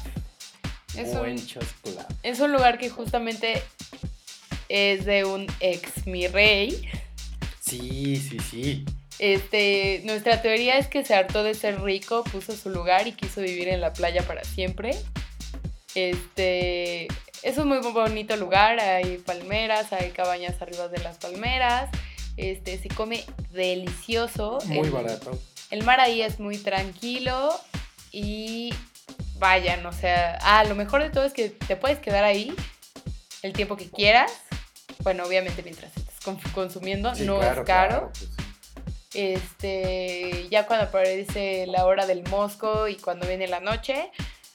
[0.96, 2.04] Es un, Huenchos Club.
[2.22, 3.62] es un lugar que justamente
[4.68, 6.88] es de un ex mi rey.
[7.60, 8.84] Sí, sí, sí.
[9.18, 13.40] Este, nuestra teoría es que se hartó de ser rico, puso su lugar y quiso
[13.40, 14.96] vivir en la playa para siempre.
[15.94, 17.08] Este,
[17.42, 21.90] es un muy bonito lugar, hay palmeras, hay cabañas arriba de las palmeras.
[22.36, 24.58] Este, se come delicioso.
[24.66, 25.38] Muy El- barato.
[25.70, 27.58] El mar ahí es muy tranquilo
[28.12, 28.72] y
[29.38, 32.54] vayan, o sea, ah, lo mejor de todo es que te puedes quedar ahí
[33.42, 34.32] el tiempo que quieras.
[35.00, 37.88] Bueno, obviamente mientras estés con- consumiendo, Sí, no claro, es caro.
[37.90, 38.28] claro, pues.
[39.14, 44.10] Este, ya cuando aparece la hora del mosco y cuando viene la noche,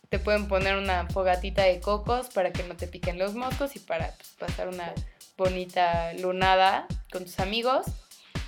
[0.10, 3.80] te pueden poner una fogatita de cocos para que no te piquen los moscos y
[3.80, 4.94] para pues, pasar una
[5.38, 7.85] bonita lunada con tus amigos.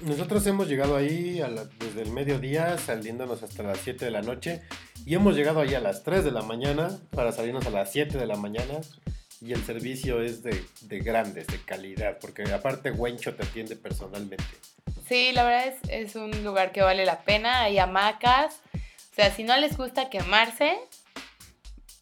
[0.01, 4.21] Nosotros hemos llegado ahí a la- desde el mediodía, saliéndonos hasta las 7 de la
[4.21, 4.61] noche.
[5.05, 8.17] Y hemos llegado ahí a las 3 de la mañana para salirnos a las 7
[8.17, 8.79] de la mañana.
[9.41, 14.43] Y el servicio es de, de grandes, de calidad, porque aparte Wencho te atiende personalmente.
[15.07, 17.61] Sí, la verdad es, es un lugar que vale la pena.
[17.63, 18.55] Hay hamacas.
[19.11, 20.73] O sea, si no les gusta quemarse,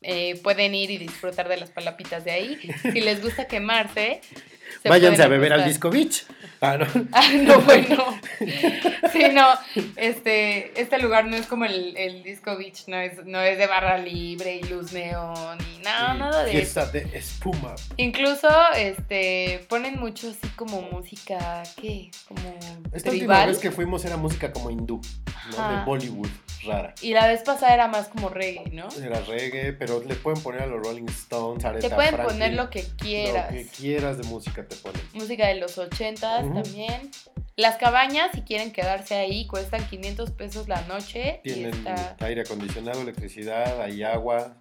[0.02, 2.60] eh, pueden ir y disfrutar de las palapitas de ahí.
[2.82, 4.22] Si les gusta quemarse,
[4.82, 5.66] se Váyanse a beber al.
[5.66, 6.26] Disco Beach.
[6.64, 6.86] Ah, no.
[7.12, 8.06] Ah, no, bueno.
[9.12, 9.46] Sí, no,
[9.96, 13.68] este, este lugar no es como el, el Disco Beach, no es, no es de
[13.68, 16.58] barra libre y luz neón y nada, nada de eso.
[16.82, 17.76] Fiesta de espuma.
[17.98, 22.10] Incluso, este, ponen mucho así como música, ¿qué?
[22.28, 22.40] Como
[22.92, 23.48] Esta última tribal.
[23.50, 25.00] vez que fuimos era música como hindú,
[25.56, 25.70] ¿no?
[25.78, 26.30] De Bollywood,
[26.66, 26.94] rara.
[27.02, 28.88] Y la vez pasada era más como reggae, ¿no?
[29.02, 32.54] Era reggae, pero le pueden poner a los Rolling Stones, Aretha Te pueden Franklin, poner
[32.54, 33.52] lo que quieras.
[33.52, 35.02] Lo que quieras de música te ponen.
[35.14, 36.62] Música de los ochentas Ujú.
[36.62, 37.12] también.
[37.56, 41.40] Las cabañas, si quieren quedarse ahí, cuestan 500 pesos la noche.
[41.44, 42.16] y Tienen está...
[42.22, 44.56] aire acondicionado, electricidad, hay agua.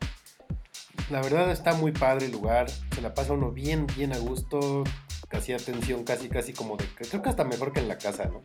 [1.10, 2.68] La verdad está muy padre el lugar.
[2.94, 4.84] Se la pasa uno bien, bien a gusto.
[5.28, 6.84] Casi atención, casi, casi como de.
[6.94, 8.42] Creo que hasta mejor que en la casa, ¿no?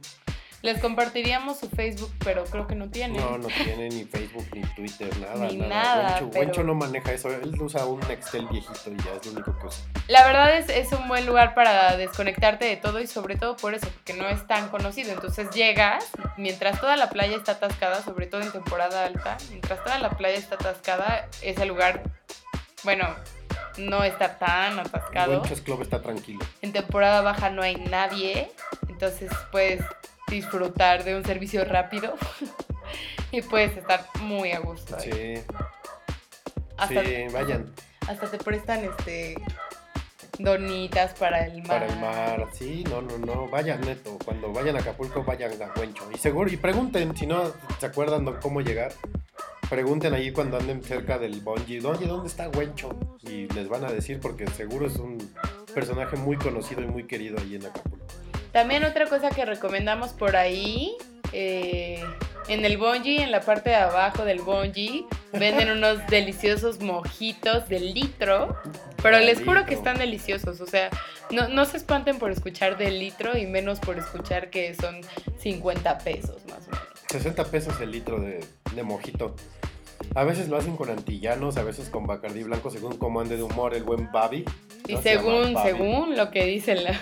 [0.63, 3.21] Les compartiríamos su Facebook, pero creo que no tienen.
[3.21, 5.45] No, no tiene ni Facebook, ni Twitter, nada.
[5.47, 6.13] Ni nada.
[6.15, 7.29] Wencho, pero- Wencho no maneja eso.
[7.31, 9.83] Él usa un Nextel viejito y ya es lo único que usa.
[10.07, 13.75] La verdad es, es un buen lugar para desconectarte de todo y sobre todo por
[13.75, 15.11] eso, porque no es tan conocido.
[15.13, 16.05] Entonces llegas,
[16.37, 20.37] mientras toda la playa está atascada, sobre todo en temporada alta, mientras toda la playa
[20.37, 22.01] está atascada, ese lugar,
[22.83, 23.07] bueno,
[23.77, 25.39] no está tan atascado.
[25.41, 26.39] Wencho's Club está tranquilo.
[26.63, 28.49] En temporada baja no hay nadie,
[28.89, 29.81] entonces puedes
[30.27, 32.15] disfrutar de un servicio rápido
[33.31, 34.95] y puedes estar muy a gusto.
[34.97, 35.11] ahí.
[35.37, 35.43] Sí,
[36.77, 37.73] Hasta, sí, vayan.
[38.07, 39.35] hasta te prestan este
[40.39, 41.67] donitas para el mar.
[41.67, 45.79] Para el mar, sí, no, no, no, vayan neto, cuando vayan a Acapulco vayan a
[45.79, 46.07] Huencho.
[46.13, 48.93] Y seguro, y pregunten, si no se acuerdan de cómo llegar,
[49.69, 52.89] pregunten ahí cuando anden cerca del bungee, oye, ¿dónde está Huencho?
[53.23, 55.17] Y les van a decir porque seguro es un
[55.73, 58.06] personaje muy conocido y muy querido ahí en Acapulco.
[58.57, 60.97] También otra cosa que recomendamos por ahí,
[61.31, 62.03] eh,
[62.47, 67.79] en el bungee, en la parte de abajo del bungee, venden unos deliciosos mojitos de
[67.79, 68.57] litro,
[69.03, 70.89] pero les juro que están deliciosos, o sea,
[71.29, 75.01] no, no se espanten por escuchar de litro y menos por escuchar que son
[75.37, 76.87] 50 pesos más o menos.
[77.11, 78.43] 60 pesos el litro de,
[78.73, 79.35] de mojito.
[80.15, 83.43] A veces lo hacen con antillanos, a veces con bacardí blanco, según cómo ande de
[83.43, 84.45] humor el buen Babi.
[84.87, 86.99] Y según, según lo que dice la...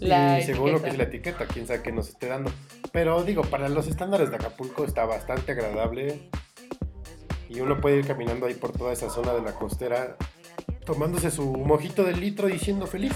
[0.00, 2.50] la y según lo que dice la etiqueta, quién sabe qué nos esté dando.
[2.92, 6.30] Pero digo, para los estándares de Acapulco está bastante agradable.
[7.48, 10.16] Y uno puede ir caminando ahí por toda esa zona de la costera,
[10.84, 13.14] tomándose su mojito de litro y siendo feliz.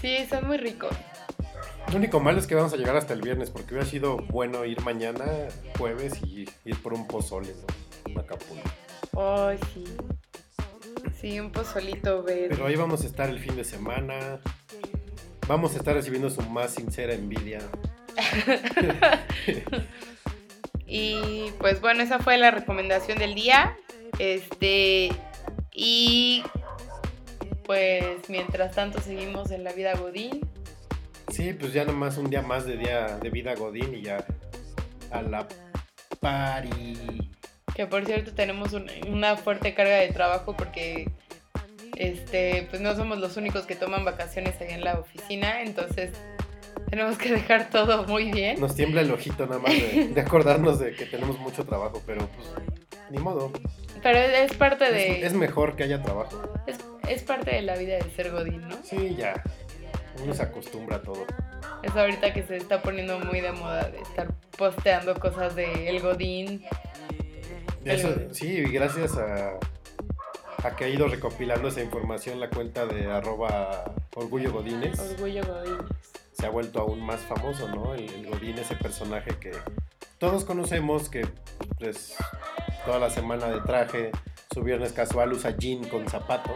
[0.00, 0.94] Sí, son muy ricos.
[1.90, 4.64] Lo único malo es que vamos a llegar hasta el viernes, porque hubiera sido bueno
[4.64, 5.24] ir mañana,
[5.78, 7.54] jueves, y ir por un pozole,
[8.06, 8.20] ¿no?
[8.20, 8.68] Acapulco.
[9.16, 9.84] Ay, sí.
[11.20, 12.48] Sí, un pozolito verde.
[12.50, 14.40] Pero ahí vamos a estar el fin de semana.
[15.48, 17.60] Vamos a estar recibiendo su más sincera envidia.
[20.88, 23.76] Y pues bueno, esa fue la recomendación del día.
[24.20, 25.10] Este.
[25.72, 26.44] Y
[27.64, 30.48] pues mientras tanto seguimos en la vida Godín.
[31.32, 34.24] Sí, pues ya nomás un día más de día de vida Godín y ya
[35.10, 35.48] a la
[36.20, 37.32] pari.
[37.74, 41.10] Que por cierto tenemos un- una fuerte carga de trabajo porque
[41.96, 45.62] este, pues no somos los únicos que toman vacaciones ahí en la oficina.
[45.62, 46.10] Entonces
[46.90, 48.60] tenemos que dejar todo muy bien.
[48.60, 52.26] Nos tiembla el ojito nada más de, de acordarnos de que tenemos mucho trabajo, pero
[52.28, 52.48] pues
[53.10, 53.50] ni modo.
[54.02, 55.24] Pero es parte de.
[55.26, 56.52] es mejor que haya trabajo.
[56.66, 56.76] Es,
[57.08, 58.76] es parte de la vida de ser Godín, ¿no?
[58.84, 59.42] Sí, ya.
[60.22, 61.24] Uno se acostumbra a todo.
[61.82, 66.00] Es ahorita que se está poniendo muy de moda de estar posteando cosas de el
[66.00, 66.64] Godín.
[67.84, 69.58] Eso, El- sí, gracias a,
[70.66, 74.98] a que ha ido recopilando esa información la cuenta de arroba orgullo godines.
[74.98, 75.78] Orgullo Godín.
[76.32, 77.94] se ha vuelto aún más famoso, ¿no?
[77.94, 79.52] El, el Godín, ese personaje que
[80.18, 81.26] todos conocemos, que
[81.78, 82.16] pues
[82.84, 84.10] toda la semana de traje,
[84.52, 86.50] su viernes casual usa jean con zapato.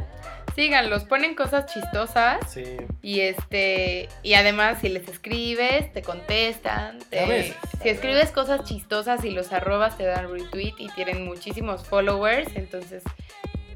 [0.55, 2.65] Síganlos, ponen cosas chistosas Sí,
[3.03, 6.99] y este y además si les escribes te contestan.
[7.11, 7.57] te- A veces.
[7.83, 13.03] si escribes cosas chistosas y los arrobas te dan retweet y tienen muchísimos followers, entonces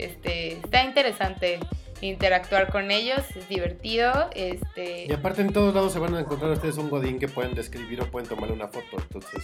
[0.04, 1.60] este está interesante
[2.00, 6.50] interactuar con ellos, es divertido, este y aparte en todos lados se van a encontrar
[6.52, 9.42] ustedes un Godín que pueden describir o pueden tomar una foto, entonces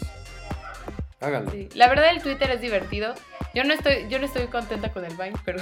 [1.20, 1.50] háganlo.
[1.50, 3.14] Sí, La verdad el Twitter es divertido.
[3.54, 5.58] Yo no estoy, yo no estoy contenta con el Vine, pero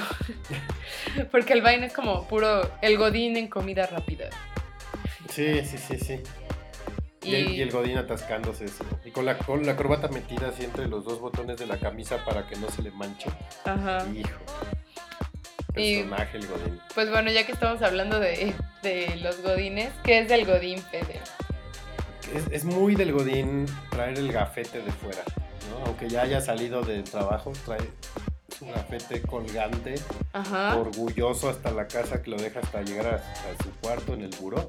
[1.30, 4.28] porque el Vine es como puro el godín en comida rápida.
[5.30, 6.20] Sí, sí, sí, sí.
[7.28, 8.84] Y, el, y el Godín atascándose eso.
[9.04, 12.24] Y con la, con la corbata metida así entre los dos botones de la camisa
[12.24, 13.28] para que no se le manche.
[13.64, 14.04] Ajá.
[14.14, 14.38] Hijo.
[15.76, 16.80] Y- Personaje el Godín.
[16.94, 21.20] Pues bueno, ya que estamos hablando de, de los godines, ¿qué es del godín, Fede?
[22.34, 25.22] Es, es muy del Godín traer el gafete de fuera,
[25.70, 25.86] ¿no?
[25.86, 27.78] Aunque ya haya salido del trabajo, trae
[28.58, 29.94] su gafete colgante,
[30.32, 30.76] Ajá.
[30.76, 34.30] orgulloso hasta la casa que lo deja hasta llegar a, a su cuarto en el
[34.40, 34.68] buró.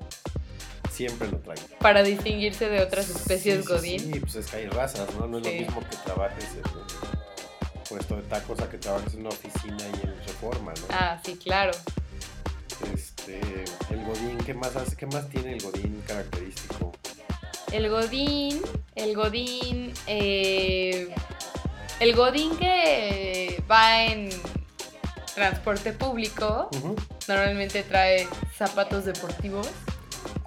[0.99, 1.57] Siempre lo trae.
[1.79, 3.99] Para distinguirse de otras especies Sí, Godín.
[4.01, 5.27] Sí, pues es que hay razas, ¿no?
[5.27, 9.21] No es lo mismo que trabajes en un puesto de tacos a que trabajes en
[9.21, 10.87] una oficina y en reforma, ¿no?
[10.89, 11.71] Ah, sí, claro.
[12.93, 13.39] Este,
[13.91, 14.97] el Godín, ¿qué más hace?
[14.97, 16.91] ¿Qué más tiene el Godín característico?
[17.71, 18.61] El Godín,
[18.95, 21.15] el Godín, eh,
[22.01, 24.31] el Godín que va en
[25.33, 26.69] transporte público,
[27.25, 28.27] normalmente trae
[28.57, 29.69] zapatos deportivos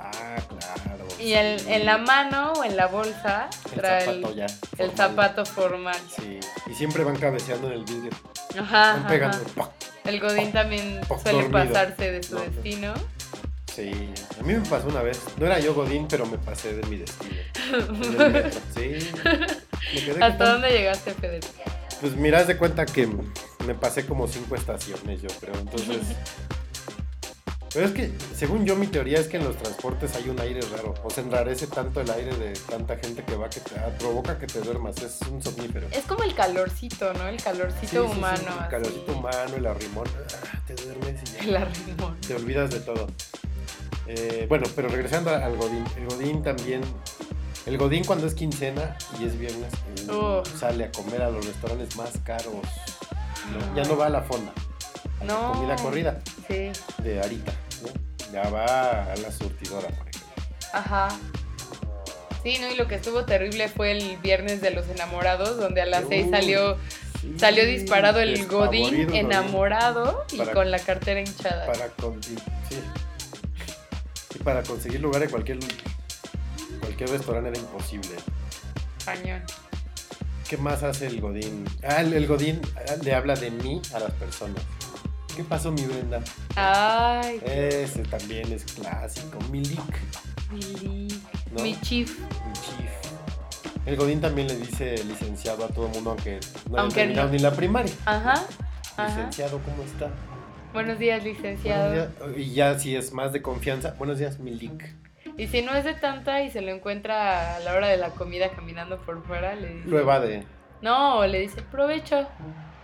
[0.04, 1.06] Ah, claro.
[1.18, 4.46] y el, en la mano o en la bolsa el trae zapato el, ya.
[4.78, 5.96] el zapato formal.
[6.16, 8.10] Sí, y siempre van cabeceando en el vidrio.
[8.58, 9.38] Ajá, Van pegando.
[9.60, 9.70] ajá.
[10.04, 12.46] El Godín también Oh, suele pasarse de su No, no.
[12.50, 12.94] destino.
[13.72, 13.90] Sí,
[14.38, 15.20] a mí me pasó una vez.
[15.38, 17.36] No era yo Godín, pero me pasé de mi destino.
[18.74, 18.98] Sí.
[19.94, 21.52] Me quedé ¿Hasta dónde llegaste, Federico?
[22.00, 23.08] Pues mira, haz de cuenta que
[23.64, 25.54] me pasé como cinco estaciones, yo creo.
[25.54, 25.98] Entonces.
[27.74, 30.60] Pero es que, según yo, mi teoría es que en los transportes hay un aire
[30.76, 30.92] raro.
[31.04, 34.38] O se enrarece tanto el aire de tanta gente que va que te, ah, provoca
[34.38, 34.96] que te duermas.
[35.02, 35.86] Es un somnífero.
[35.90, 37.28] Es como el calorcito, ¿no?
[37.28, 38.38] El calorcito Sí, sí, sí, humano.
[38.42, 38.70] el así.
[38.70, 40.06] calorcito humano, el arrimón.
[40.52, 41.38] ah, te duermes y ya.
[41.44, 42.20] El arrimón.
[42.20, 43.06] te olvidas de todo.
[44.06, 45.84] Eh, bueno, pero regresando al Godín.
[45.96, 46.82] El Godín también.
[47.64, 49.72] El Godín cuando es quincena y es viernes
[50.08, 50.58] Uf.
[50.58, 52.52] sale a comer a los restaurantes más caros.
[53.52, 53.76] ¿no?
[53.76, 54.52] Ya no va a la fonda.
[55.20, 55.52] A la No.
[55.52, 56.70] comida corrida Sí.
[57.02, 57.52] de Arita.
[58.32, 60.32] Ya va a la surtidora, por ejemplo.
[60.72, 61.08] Ajá.
[62.42, 62.68] Sí, ¿no?
[62.70, 66.24] Y lo que estuvo terrible fue el viernes de los enamorados, donde a las seis
[66.24, 66.76] Uy, salió,
[67.20, 71.66] sí, salió disparado el Godín enamorado y con la cartera hinchada.
[71.66, 72.24] Para, con- y-
[72.74, 72.80] sí.
[74.34, 75.58] Y para conseguir lugar en cualquier,
[76.80, 78.16] cualquier restaurante era imposible.
[79.04, 79.42] Cañón.
[80.48, 81.64] ¿Qué más hace el Godín?
[81.82, 84.62] Ah, el, el Godín ah, le habla de mí a las personas.
[85.36, 86.20] ¿Qué pasó, mi Brenda?
[86.56, 89.38] Ay, Ese también es clásico.
[89.50, 89.80] Milik,
[90.50, 91.22] mi, li-
[91.52, 91.62] ¿no?
[91.62, 92.18] mi chief.
[92.18, 92.90] mi chief.
[93.86, 96.38] El Godín también le dice licenciado a todo el mundo, aunque
[96.70, 97.32] no haya terminado no.
[97.32, 97.92] ni la primaria.
[98.04, 98.34] Ajá.
[98.96, 99.08] Ajá.
[99.08, 100.10] Licenciado, ¿cómo está?
[100.72, 101.92] Buenos días, Buenos licenciado.
[101.92, 102.08] días.
[102.36, 104.94] Y ya si es más de confianza, buenos días, Milik.
[105.38, 108.10] Y si no es de tanta y se lo encuentra a la hora de la
[108.10, 109.88] comida caminando por fuera, le dice.
[109.88, 110.44] Lo evade.
[110.82, 112.28] No, le dice, provecho.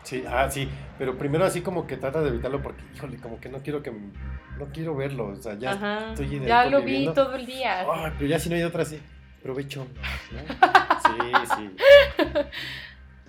[0.05, 0.69] Sí, ah, sí,
[0.99, 3.91] pero primero así como que trata de evitarlo porque, híjole, como que no quiero que
[3.91, 6.09] no quiero verlo, o sea, ya Ajá.
[6.13, 7.87] estoy en el Ya lo vi todo el día.
[8.19, 9.01] Pero ya si no hay otra así,
[9.43, 9.87] provecho.
[10.33, 10.41] ¿no?
[11.01, 11.77] Sí, sí.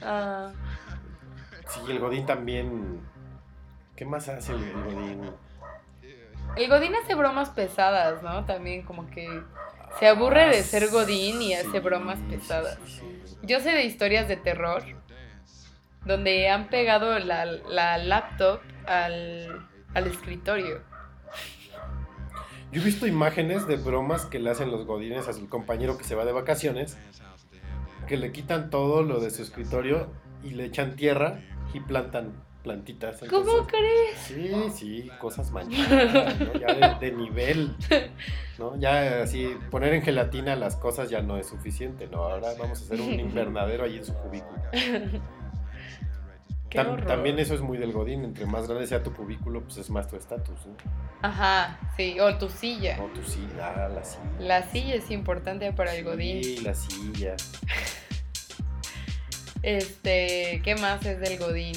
[0.02, 0.52] Ah,
[1.68, 3.02] Sí, el Godín también.
[3.96, 5.32] ¿Qué más hace el, el Godín?
[6.56, 8.46] el Godín hace bromas pesadas, ¿no?
[8.46, 9.44] También como que
[10.00, 12.80] se aburre de ser Godín y hace Sí, bromas sí, pesadas.
[12.86, 13.38] sí, sí.
[13.44, 14.84] Yo sé de historias de terror
[16.06, 20.82] donde han pegado la, la laptop al, al escritorio.
[22.72, 26.04] Yo he visto imágenes de bromas que le hacen los Godines a su compañero que
[26.04, 26.98] se va de vacaciones,
[28.08, 30.12] que le quitan todo lo de su escritorio
[30.44, 31.42] y le echan tierra
[31.74, 33.22] y plantan plantitas.
[33.30, 34.20] ¿Cómo Entonces, crees?
[34.20, 36.54] Sí, sí, cosas manchadas, ¿no?
[36.54, 37.76] Ya de, de nivel,
[38.58, 38.78] ¿no?
[38.78, 42.24] Ya así, poner en gelatina las cosas ya no es suficiente, ¿no?
[42.24, 44.62] Ahora vamos a hacer un invernadero ahí en su cubículo.
[46.70, 47.08] Qué Tam- horror.
[47.08, 50.08] también eso es muy del Godín, entre más grande sea tu cubículo, pues es más
[50.08, 50.76] tu estatus, ¿no?
[51.22, 53.00] Ajá, sí, o tu silla.
[53.02, 54.24] O tu silla, ah, la silla.
[54.40, 56.44] La silla es importante para el Godín.
[56.44, 57.36] Sí, la silla.
[59.62, 61.76] Este, ¿qué más es del Godín?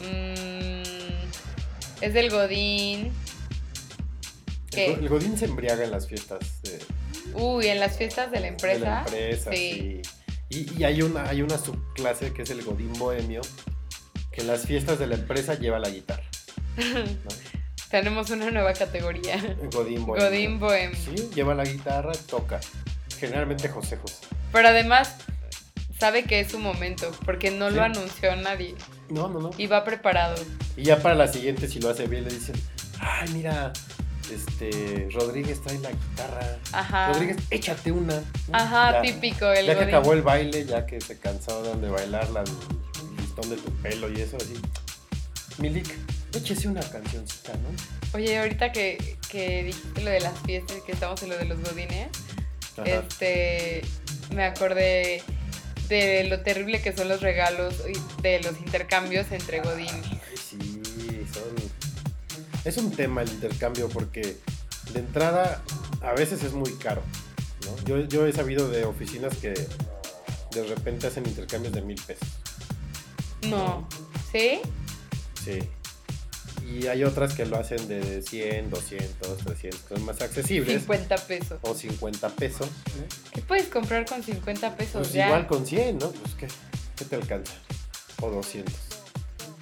[0.00, 3.12] Mm, es del Godín.
[4.70, 4.86] ¿Qué?
[4.86, 6.78] El, go- el Godín se embriaga en las fiestas de,
[7.34, 8.84] Uy, en las fiestas de la de empresa.
[8.84, 10.02] la empresa, sí.
[10.50, 13.42] Y, y hay, una, hay una subclase que es el Godín bohemio,
[14.32, 16.24] que en las fiestas de la empresa lleva la guitarra.
[16.76, 17.30] ¿no?
[17.90, 19.36] Tenemos una nueva categoría.
[19.72, 20.58] Godín bohemio.
[20.58, 20.94] Godín.
[20.94, 22.60] Sí, lleva la guitarra, toca.
[23.18, 24.26] Generalmente José José.
[24.52, 25.16] Pero además
[25.98, 27.76] sabe que es su momento, porque no Sí.
[27.76, 28.74] lo anunció nadie.
[29.08, 29.50] No, no, no.
[29.58, 30.36] Y va preparado.
[30.76, 32.54] Y ya para la siguiente, si lo hace bien, le dicen,
[33.00, 33.72] ay, mira,
[34.30, 36.58] este, Rodríguez trae la guitarra.
[36.72, 37.12] Ajá.
[37.12, 38.22] Rodríguez, échate una.
[38.52, 39.02] Ajá, Ya.
[39.02, 39.50] típico.
[39.50, 39.88] El ya que Godín.
[39.94, 44.10] acabó el baile, ya que se cansaron de bailar la, el listón de tu pelo
[44.10, 44.54] y eso, así.
[45.58, 45.92] Milik,
[46.34, 48.16] échese una cancioncita, ¿no?
[48.16, 51.44] Oye, ahorita que, que dijiste lo de las fiestas y que estamos en lo de
[51.46, 52.08] los godines,
[52.76, 52.84] Ajá.
[52.88, 53.82] este,
[54.34, 55.22] me acordé
[55.88, 60.06] de lo terrible que son los regalos y de los intercambios entre godines.
[62.64, 64.36] Es un tema el intercambio porque
[64.92, 65.62] de entrada
[66.02, 67.02] a veces es muy caro,
[67.64, 67.84] ¿no?
[67.84, 72.28] Yo, yo he sabido de oficinas que de repente hacen intercambios de mil pesos.
[73.42, 73.86] No.
[74.32, 74.60] ¿Sí?
[75.44, 75.58] Sí.
[76.70, 80.80] Y hay otras que lo hacen de 100, 200, 300, son más accesibles.
[80.80, 81.58] 50 pesos.
[81.62, 82.68] O 50 pesos.
[83.32, 85.26] ¿Qué puedes comprar con 50 pesos Pues ya?
[85.28, 86.10] igual con 100, ¿no?
[86.10, 86.48] Pues ¿qué,
[86.96, 87.54] qué te alcanza?
[88.20, 88.74] O 200.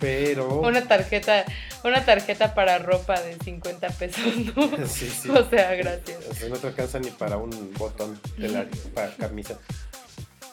[0.01, 0.61] Pero...
[0.61, 1.45] Una tarjeta,
[1.85, 4.25] una tarjeta para ropa de 50 pesos,
[4.55, 4.87] ¿no?
[4.87, 5.29] Sí, sí.
[5.31, 6.19] O sea, gracias.
[6.31, 9.59] O sea, no te alcanza ni para un botón de la para camisa.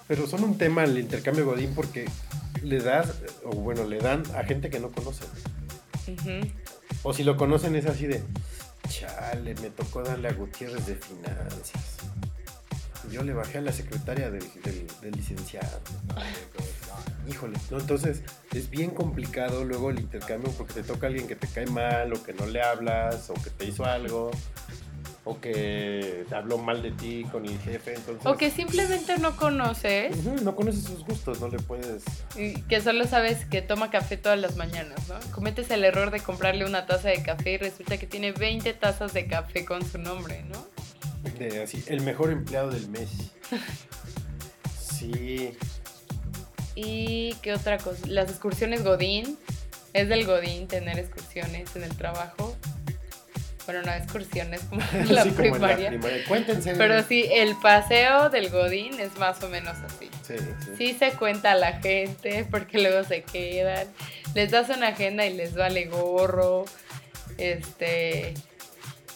[0.08, 2.06] Pero son un tema el intercambio Godín porque
[2.62, 3.08] le das,
[3.44, 5.28] o bueno, le dan a gente que no conocen.
[6.08, 6.48] Ujú.
[7.04, 8.22] O si lo conocen es así de,
[8.90, 11.98] chale, me tocó darle a Gutiérrez de finanzas.
[13.12, 15.82] Yo le bajé a la secretaria del, del- del licenciado.
[17.30, 17.80] Híjole, ¿no?
[17.80, 18.22] entonces
[18.54, 22.22] es bien complicado luego el intercambio porque te toca alguien que te cae mal o
[22.22, 24.32] que no le hablas o que te hizo algo
[25.26, 27.96] o que te habló mal de ti con el jefe.
[27.96, 32.04] Entonces, O que simplemente no conoces no conoces sus gustos, no le puedes...
[32.36, 35.16] y que solo sabes que toma café todas las mañanas, ¿no?
[35.32, 39.14] Cometes el error de comprarle una taza de café y resulta que tiene 20 tazas
[39.14, 40.68] de café con su nombre, ¿no?
[41.40, 43.10] De así, el mejor empleado del mes.
[44.80, 45.58] Sí,
[46.76, 49.38] Y qué otra cosa, las excursiones Godín.
[49.94, 52.56] Es del Godín tener excursiones en el trabajo.
[53.66, 55.90] Bueno, no excursiones como en la Sí, como en primaria.
[55.90, 56.26] primaria.
[56.28, 56.74] Cuéntense.
[56.76, 60.10] Pero sí, el paseo del Godín es más o menos así.
[60.28, 60.72] Sí, sí.
[60.78, 63.88] Sí se cuenta a la gente porque luego se quedan.
[64.34, 66.66] Les das una agenda y les vale gorro.
[67.38, 68.34] Este.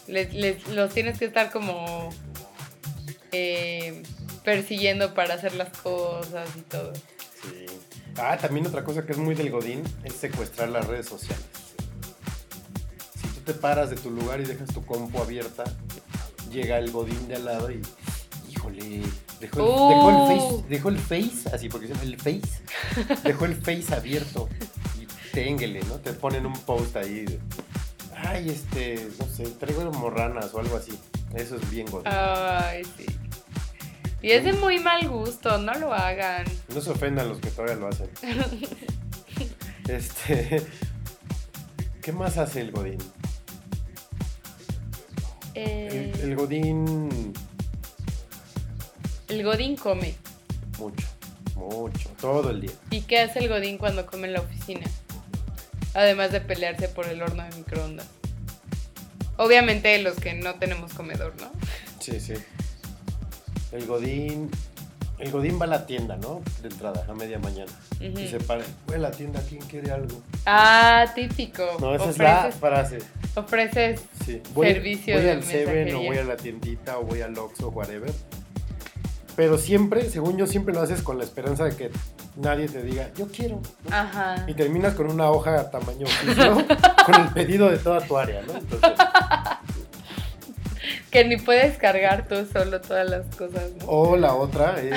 [0.06, 2.08] les- les- los tienes que estar como
[3.32, 4.02] eh,
[4.44, 6.92] persiguiendo para hacer las cosas y todo.
[7.42, 7.66] Sí.
[8.16, 11.44] Ah, también otra cosa que es muy del Godín es secuestrar las redes sociales.
[13.20, 15.64] Si tú te paras de tu lugar y dejas tu compu abierta,
[16.50, 17.80] llega el Godín de al lado y.
[18.50, 19.02] Híjole,
[19.40, 19.88] dejó el, Uh.
[19.88, 23.94] dejó el face, dejó el face, así porque se llama el face, dejó el face
[23.94, 24.48] abierto
[25.00, 25.94] y ténguele, ¿no?
[25.96, 27.38] Te ponen un post ahí de,
[28.16, 30.98] ay, este, no sé, traigo morranas o algo así.
[31.34, 32.08] Eso es bien Godín.
[32.12, 33.06] Ay, sí.
[34.20, 36.44] Y es de muy mal gusto, no lo hagan.
[36.74, 38.10] No se ofendan los que todavía lo hacen.
[39.88, 40.62] este.
[42.02, 42.98] ¿Qué más hace el Godín?
[45.54, 47.32] Eh, El, el Godín.
[49.28, 50.14] el Godín come.
[50.78, 51.06] Mucho,
[51.54, 52.70] mucho, todo el día.
[52.90, 54.86] ¿Y qué hace el Godín cuando come en la oficina?
[55.94, 58.06] Además de pelearse por el horno de microondas.
[59.36, 61.50] Obviamente los que no tenemos comedor, ¿no?
[62.00, 62.34] Sí, sí.
[63.72, 64.50] El Godín.
[65.18, 66.42] El Godín va a la tienda, ¿no?
[66.62, 67.72] De entrada, a media mañana.
[68.00, 68.64] Y se para.
[68.86, 70.22] Voy a la tienda, ¿quién quiere algo?
[70.46, 71.64] Ah, típico.
[71.80, 72.98] No, esa es la frase.
[73.34, 74.40] ofreces Sí.
[74.54, 77.70] Servicio voy de al Seven o voy a la tiendita o voy al Oxxo o
[77.70, 78.12] whatever.
[79.34, 81.90] Pero siempre, según yo, siempre lo haces con la esperanza de que
[82.36, 83.60] nadie te diga, yo quiero.
[83.88, 83.94] ¿no?
[83.96, 84.44] Ajá.
[84.48, 86.54] Y terminas con una hoja a tamaño oficio
[87.06, 88.54] con el pedido de toda tu área, ¿no?
[88.54, 88.90] Entonces,
[91.10, 93.86] Que ni puedes cargar tú solo todas las cosas, ¿no?
[93.86, 94.94] o la otra es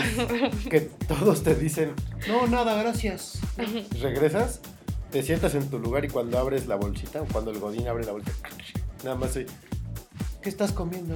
[0.69, 1.93] que todos te dicen,
[2.27, 3.39] no, nada, gracias.
[4.01, 4.59] Regresas,
[5.11, 8.03] te sientas en tu lugar y cuando abres la bolsita, o cuando el godín abre
[8.03, 8.49] la bolsita,
[9.03, 9.45] nada más soy,
[10.41, 11.15] ¿qué estás comiendo?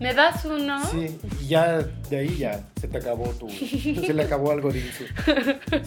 [0.00, 0.82] ¿Me das uno?
[0.86, 1.78] Sí, y ya
[2.08, 3.48] de ahí ya se te acabó tu.
[3.50, 5.04] Se le acabó al godín su,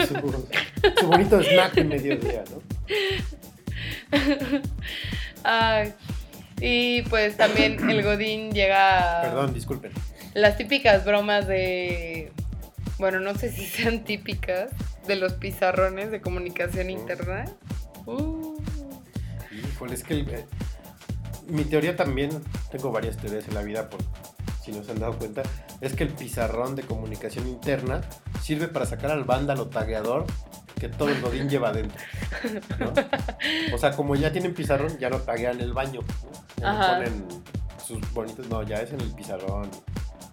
[0.05, 0.15] su,
[0.99, 2.61] su bonito snack de mediodía, ¿no?
[5.43, 5.93] Ay.
[6.61, 9.91] Y pues también el Godín llega a Perdón, disculpen.
[10.33, 12.31] las típicas bromas de.
[12.97, 14.69] Bueno, no sé si sean típicas
[15.07, 17.45] de los pizarrones de comunicación interna.
[18.05, 18.55] Uh,
[19.51, 20.45] Híjole, es que el- eh,
[21.47, 22.29] mi teoría también,
[22.71, 23.99] tengo varias teorías en la vida, por
[24.63, 25.43] si no se han dado cuenta,
[25.81, 28.01] es que el pizarrón de comunicación interna
[28.41, 30.25] sirve para sacar al vándalo tagueador
[30.79, 31.97] que todo el godín lleva adentro.
[32.79, 32.93] ¿no?
[33.73, 36.01] O sea, como ya tienen pizarrón, ya no taguean el baño.
[36.01, 36.61] ¿no?
[36.61, 36.95] Ya no Ajá.
[36.97, 37.25] ponen
[37.85, 39.69] sus bonitos, no, ya es en el pizarrón.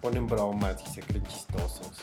[0.01, 2.01] Ponen bromas y se creen chistosos.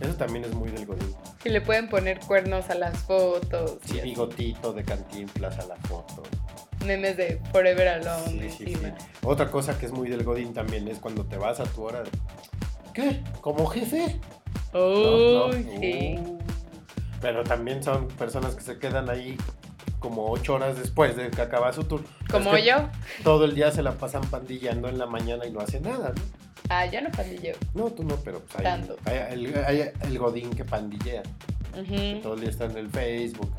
[0.00, 1.14] Eso también es muy del godín.
[1.44, 3.78] y le pueden poner cuernos a las fotos.
[3.84, 6.22] Sí, bigotito de cantinflas a la foto.
[6.86, 8.80] Memes de Forever Alone Sí, sí, sí.
[9.22, 12.02] Otra cosa que es muy del Godín también es cuando te vas a tu hora.
[12.92, 13.22] ¿Qué?
[13.40, 14.18] ¿Como jefe?
[14.72, 15.46] No, no.
[15.48, 16.16] Uy, sí.
[16.18, 16.41] Uh.
[17.22, 19.36] Pero también son personas que se quedan ahí
[20.00, 22.02] como ocho horas después de que acaba su tour.
[22.30, 22.76] Como Es que yo.
[23.22, 26.22] Todo el día se la pasan pandillando en la mañana y no hacen nada, ¿no?
[26.68, 27.52] Ah, yo no pandillo.
[27.74, 28.96] No, tú no, pero pues hay, Tanto.
[29.04, 31.22] hay el, hay el Godín que pandillea.
[31.74, 31.80] que
[32.14, 33.50] Ujú, todo el día está en el Facebook.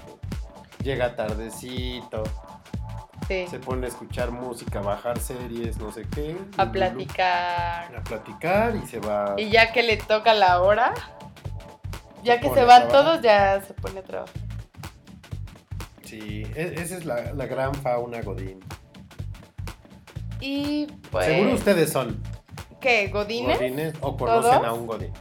[0.83, 2.23] Llega tardecito,
[3.27, 3.45] Sí.
[3.49, 6.35] se pone a escuchar música, bajar series, no sé qué.
[6.57, 7.95] A platicar.
[7.95, 9.35] a platicar y se va.
[9.37, 10.93] Y ya que le toca la hora,
[12.23, 14.33] ya que se van todos, ya se pone a trabajar.
[16.03, 18.59] Sí, e- esa es la, la gran fauna Godín.
[20.39, 21.25] Y pues.
[21.25, 22.21] Seguro ustedes son
[22.79, 23.07] ¿Qué?
[23.07, 23.57] ¿Godines?
[23.59, 24.65] Godines o conocen ¿Todos?
[24.67, 25.11] a un Godín.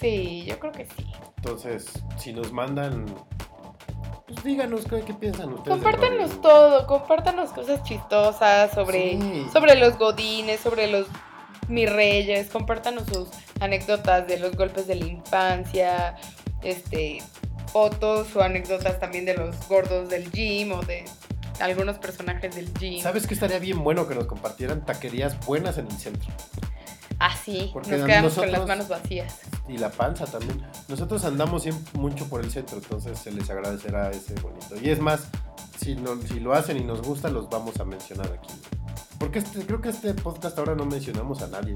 [0.00, 1.06] Sí, yo creo que sí.
[1.36, 3.04] Entonces, si nos mandan,
[4.26, 5.76] pues díganos qué, qué piensan ustedes.
[5.76, 9.46] Compártanos todo, compártanos cosas chistosas sobre, Sí.
[9.52, 11.06] sobre los godines, sobre los
[11.68, 13.28] mis reyes, compártanos sus
[13.60, 16.16] anécdotas de los golpes de la infancia,
[16.62, 17.22] este,
[17.72, 21.04] fotos o anécdotas también de los gordos del gym o de
[21.60, 23.02] algunos personajes del gym.
[23.02, 26.28] ¿Sabes qué estaría bien bueno que nos compartieran taquerías buenas en el centro?
[27.18, 29.38] Así, Porque nos quedamos con las manos vacías.
[29.66, 30.64] Y la panza también.
[30.86, 34.76] Nosotros andamos siempre mucho por el centro, entonces se les agradecerá ese bonito.
[34.80, 35.22] Y es más,
[35.80, 38.54] si, no- si lo hacen y nos gusta, los vamos a mencionar aquí.
[39.18, 41.74] Porque este, creo que este podcast ahora no mencionamos a nadie.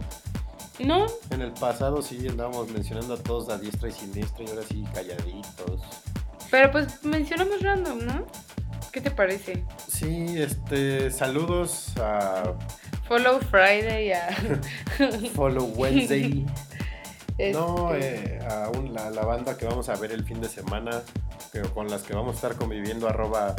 [0.79, 1.07] ¿No?
[1.31, 4.85] En el pasado sí andábamos mencionando a todos a diestra y siniestra y ahora sí
[4.95, 5.81] calladitos.
[6.51, 8.27] Pero pues mencionamos random, ¿no?
[8.93, 9.65] ¿Qué te parece?
[9.89, 12.55] Sí, este, saludos a
[13.09, 14.29] Follow Friday a...
[15.35, 16.45] Follow Wednesday.
[17.53, 20.49] No, este, eh, a un- la, la banda que vamos a ver el fin de
[20.49, 21.03] semana,
[21.51, 23.57] que, con las que vamos a estar conviviendo, arroba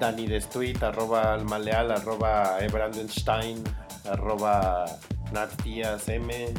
[0.00, 3.62] Dani Destuit, arroba Almaleal, arroba Ebrandenstein,
[4.10, 4.86] arroba
[5.32, 6.54] Nat Díaz M,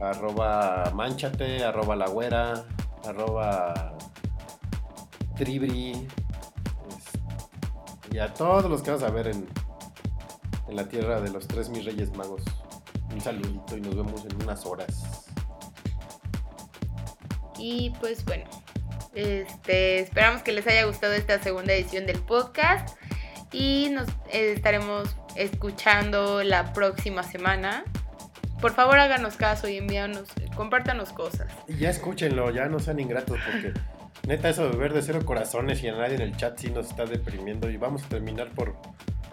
[0.00, 2.64] arroba Manchate, arroba La Güera,
[3.06, 3.96] arroba
[5.36, 6.08] Tribri,
[8.12, 9.48] y a todos los que vamos a ver en,
[10.68, 12.42] en la tierra de los tres mis reyes magos.
[13.12, 15.26] Un saludito y nos vemos en unas horas.
[17.58, 18.44] Y pues bueno,
[19.14, 22.96] este, esperamos que les haya gustado esta segunda edición del podcast
[23.52, 27.84] y nos eh, estaremos escuchando la próxima semana.
[28.60, 31.52] Por favor háganos caso y envíanos, compártanos cosas.
[31.66, 33.72] Y ya escúchenlo, ya no sean ingratos porque
[34.26, 36.90] neta eso de ver de cero corazones y a nadie en el chat sí nos
[36.90, 38.76] está deprimiendo y vamos a terminar por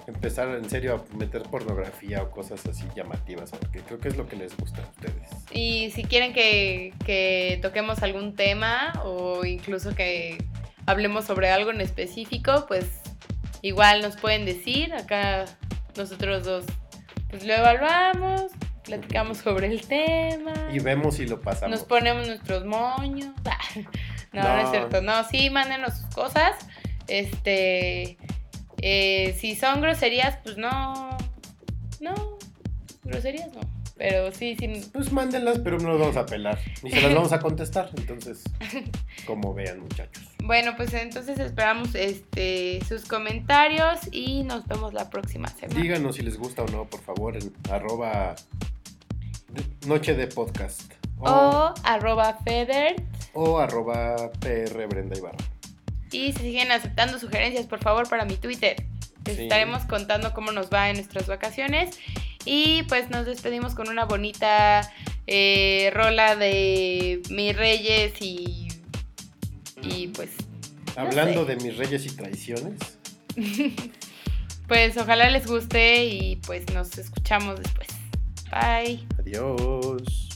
[0.08, 4.28] empezar en serio a meter pornografía o cosas así llamativas porque creo que es lo
[4.28, 5.30] que les gusta a ustedes.
[5.52, 10.44] Y si quieren que, que toquemos algún tema o incluso que
[10.88, 12.86] hablemos sobre algo en específico, pues
[13.62, 14.94] igual nos pueden decir.
[14.94, 15.46] Acá
[16.00, 16.66] nosotros dos
[17.30, 18.46] pues lo evaluamos,
[18.84, 20.54] platicamos sobre el tema.
[20.74, 21.78] Y vemos si lo pasamos.
[21.78, 23.32] Nos ponemos nuestros moños.
[24.34, 24.60] No, no, No.
[24.62, 25.02] es cierto.
[25.04, 26.56] No, sí, mándenos sus cosas.
[27.08, 28.18] Este.
[28.82, 31.16] eh, si son groserías, pues no.
[32.02, 32.38] No.
[33.04, 33.60] Groserías no.
[34.00, 34.82] Pero sí, sí.
[34.94, 36.58] Pues mándenlas, pero no las vamos a pelar.
[36.82, 37.92] Ni se las vamos a contestar.
[37.98, 38.44] Entonces,
[39.28, 40.24] como vean muchachos.
[40.42, 45.80] Bueno, pues entonces esperamos este sus comentarios y nos vemos la próxima semana.
[45.82, 48.36] Díganos si les gusta o no, por favor, en arroba
[49.86, 50.94] noche de podcast.
[51.20, 52.96] O arroba Feder.
[53.34, 55.38] o arroba PR Brenda Ibarra.
[56.12, 58.78] Y si siguen aceptando sugerencias, por favor, para mi Twitter.
[59.26, 59.44] Les Sí.
[59.44, 62.00] estaremos contando cómo nos va en nuestras vacaciones.
[62.45, 64.90] Y pues nos despedimos con una bonita
[65.28, 68.68] eh, rola de mis reyes y.
[69.82, 70.32] Y pues.
[70.95, 71.56] no Hablando sé.
[71.56, 72.80] de mis reyes y traiciones.
[74.68, 77.88] Pues ojalá les guste y pues nos escuchamos después.
[78.52, 79.03] Bye.
[79.18, 80.28] Adiós.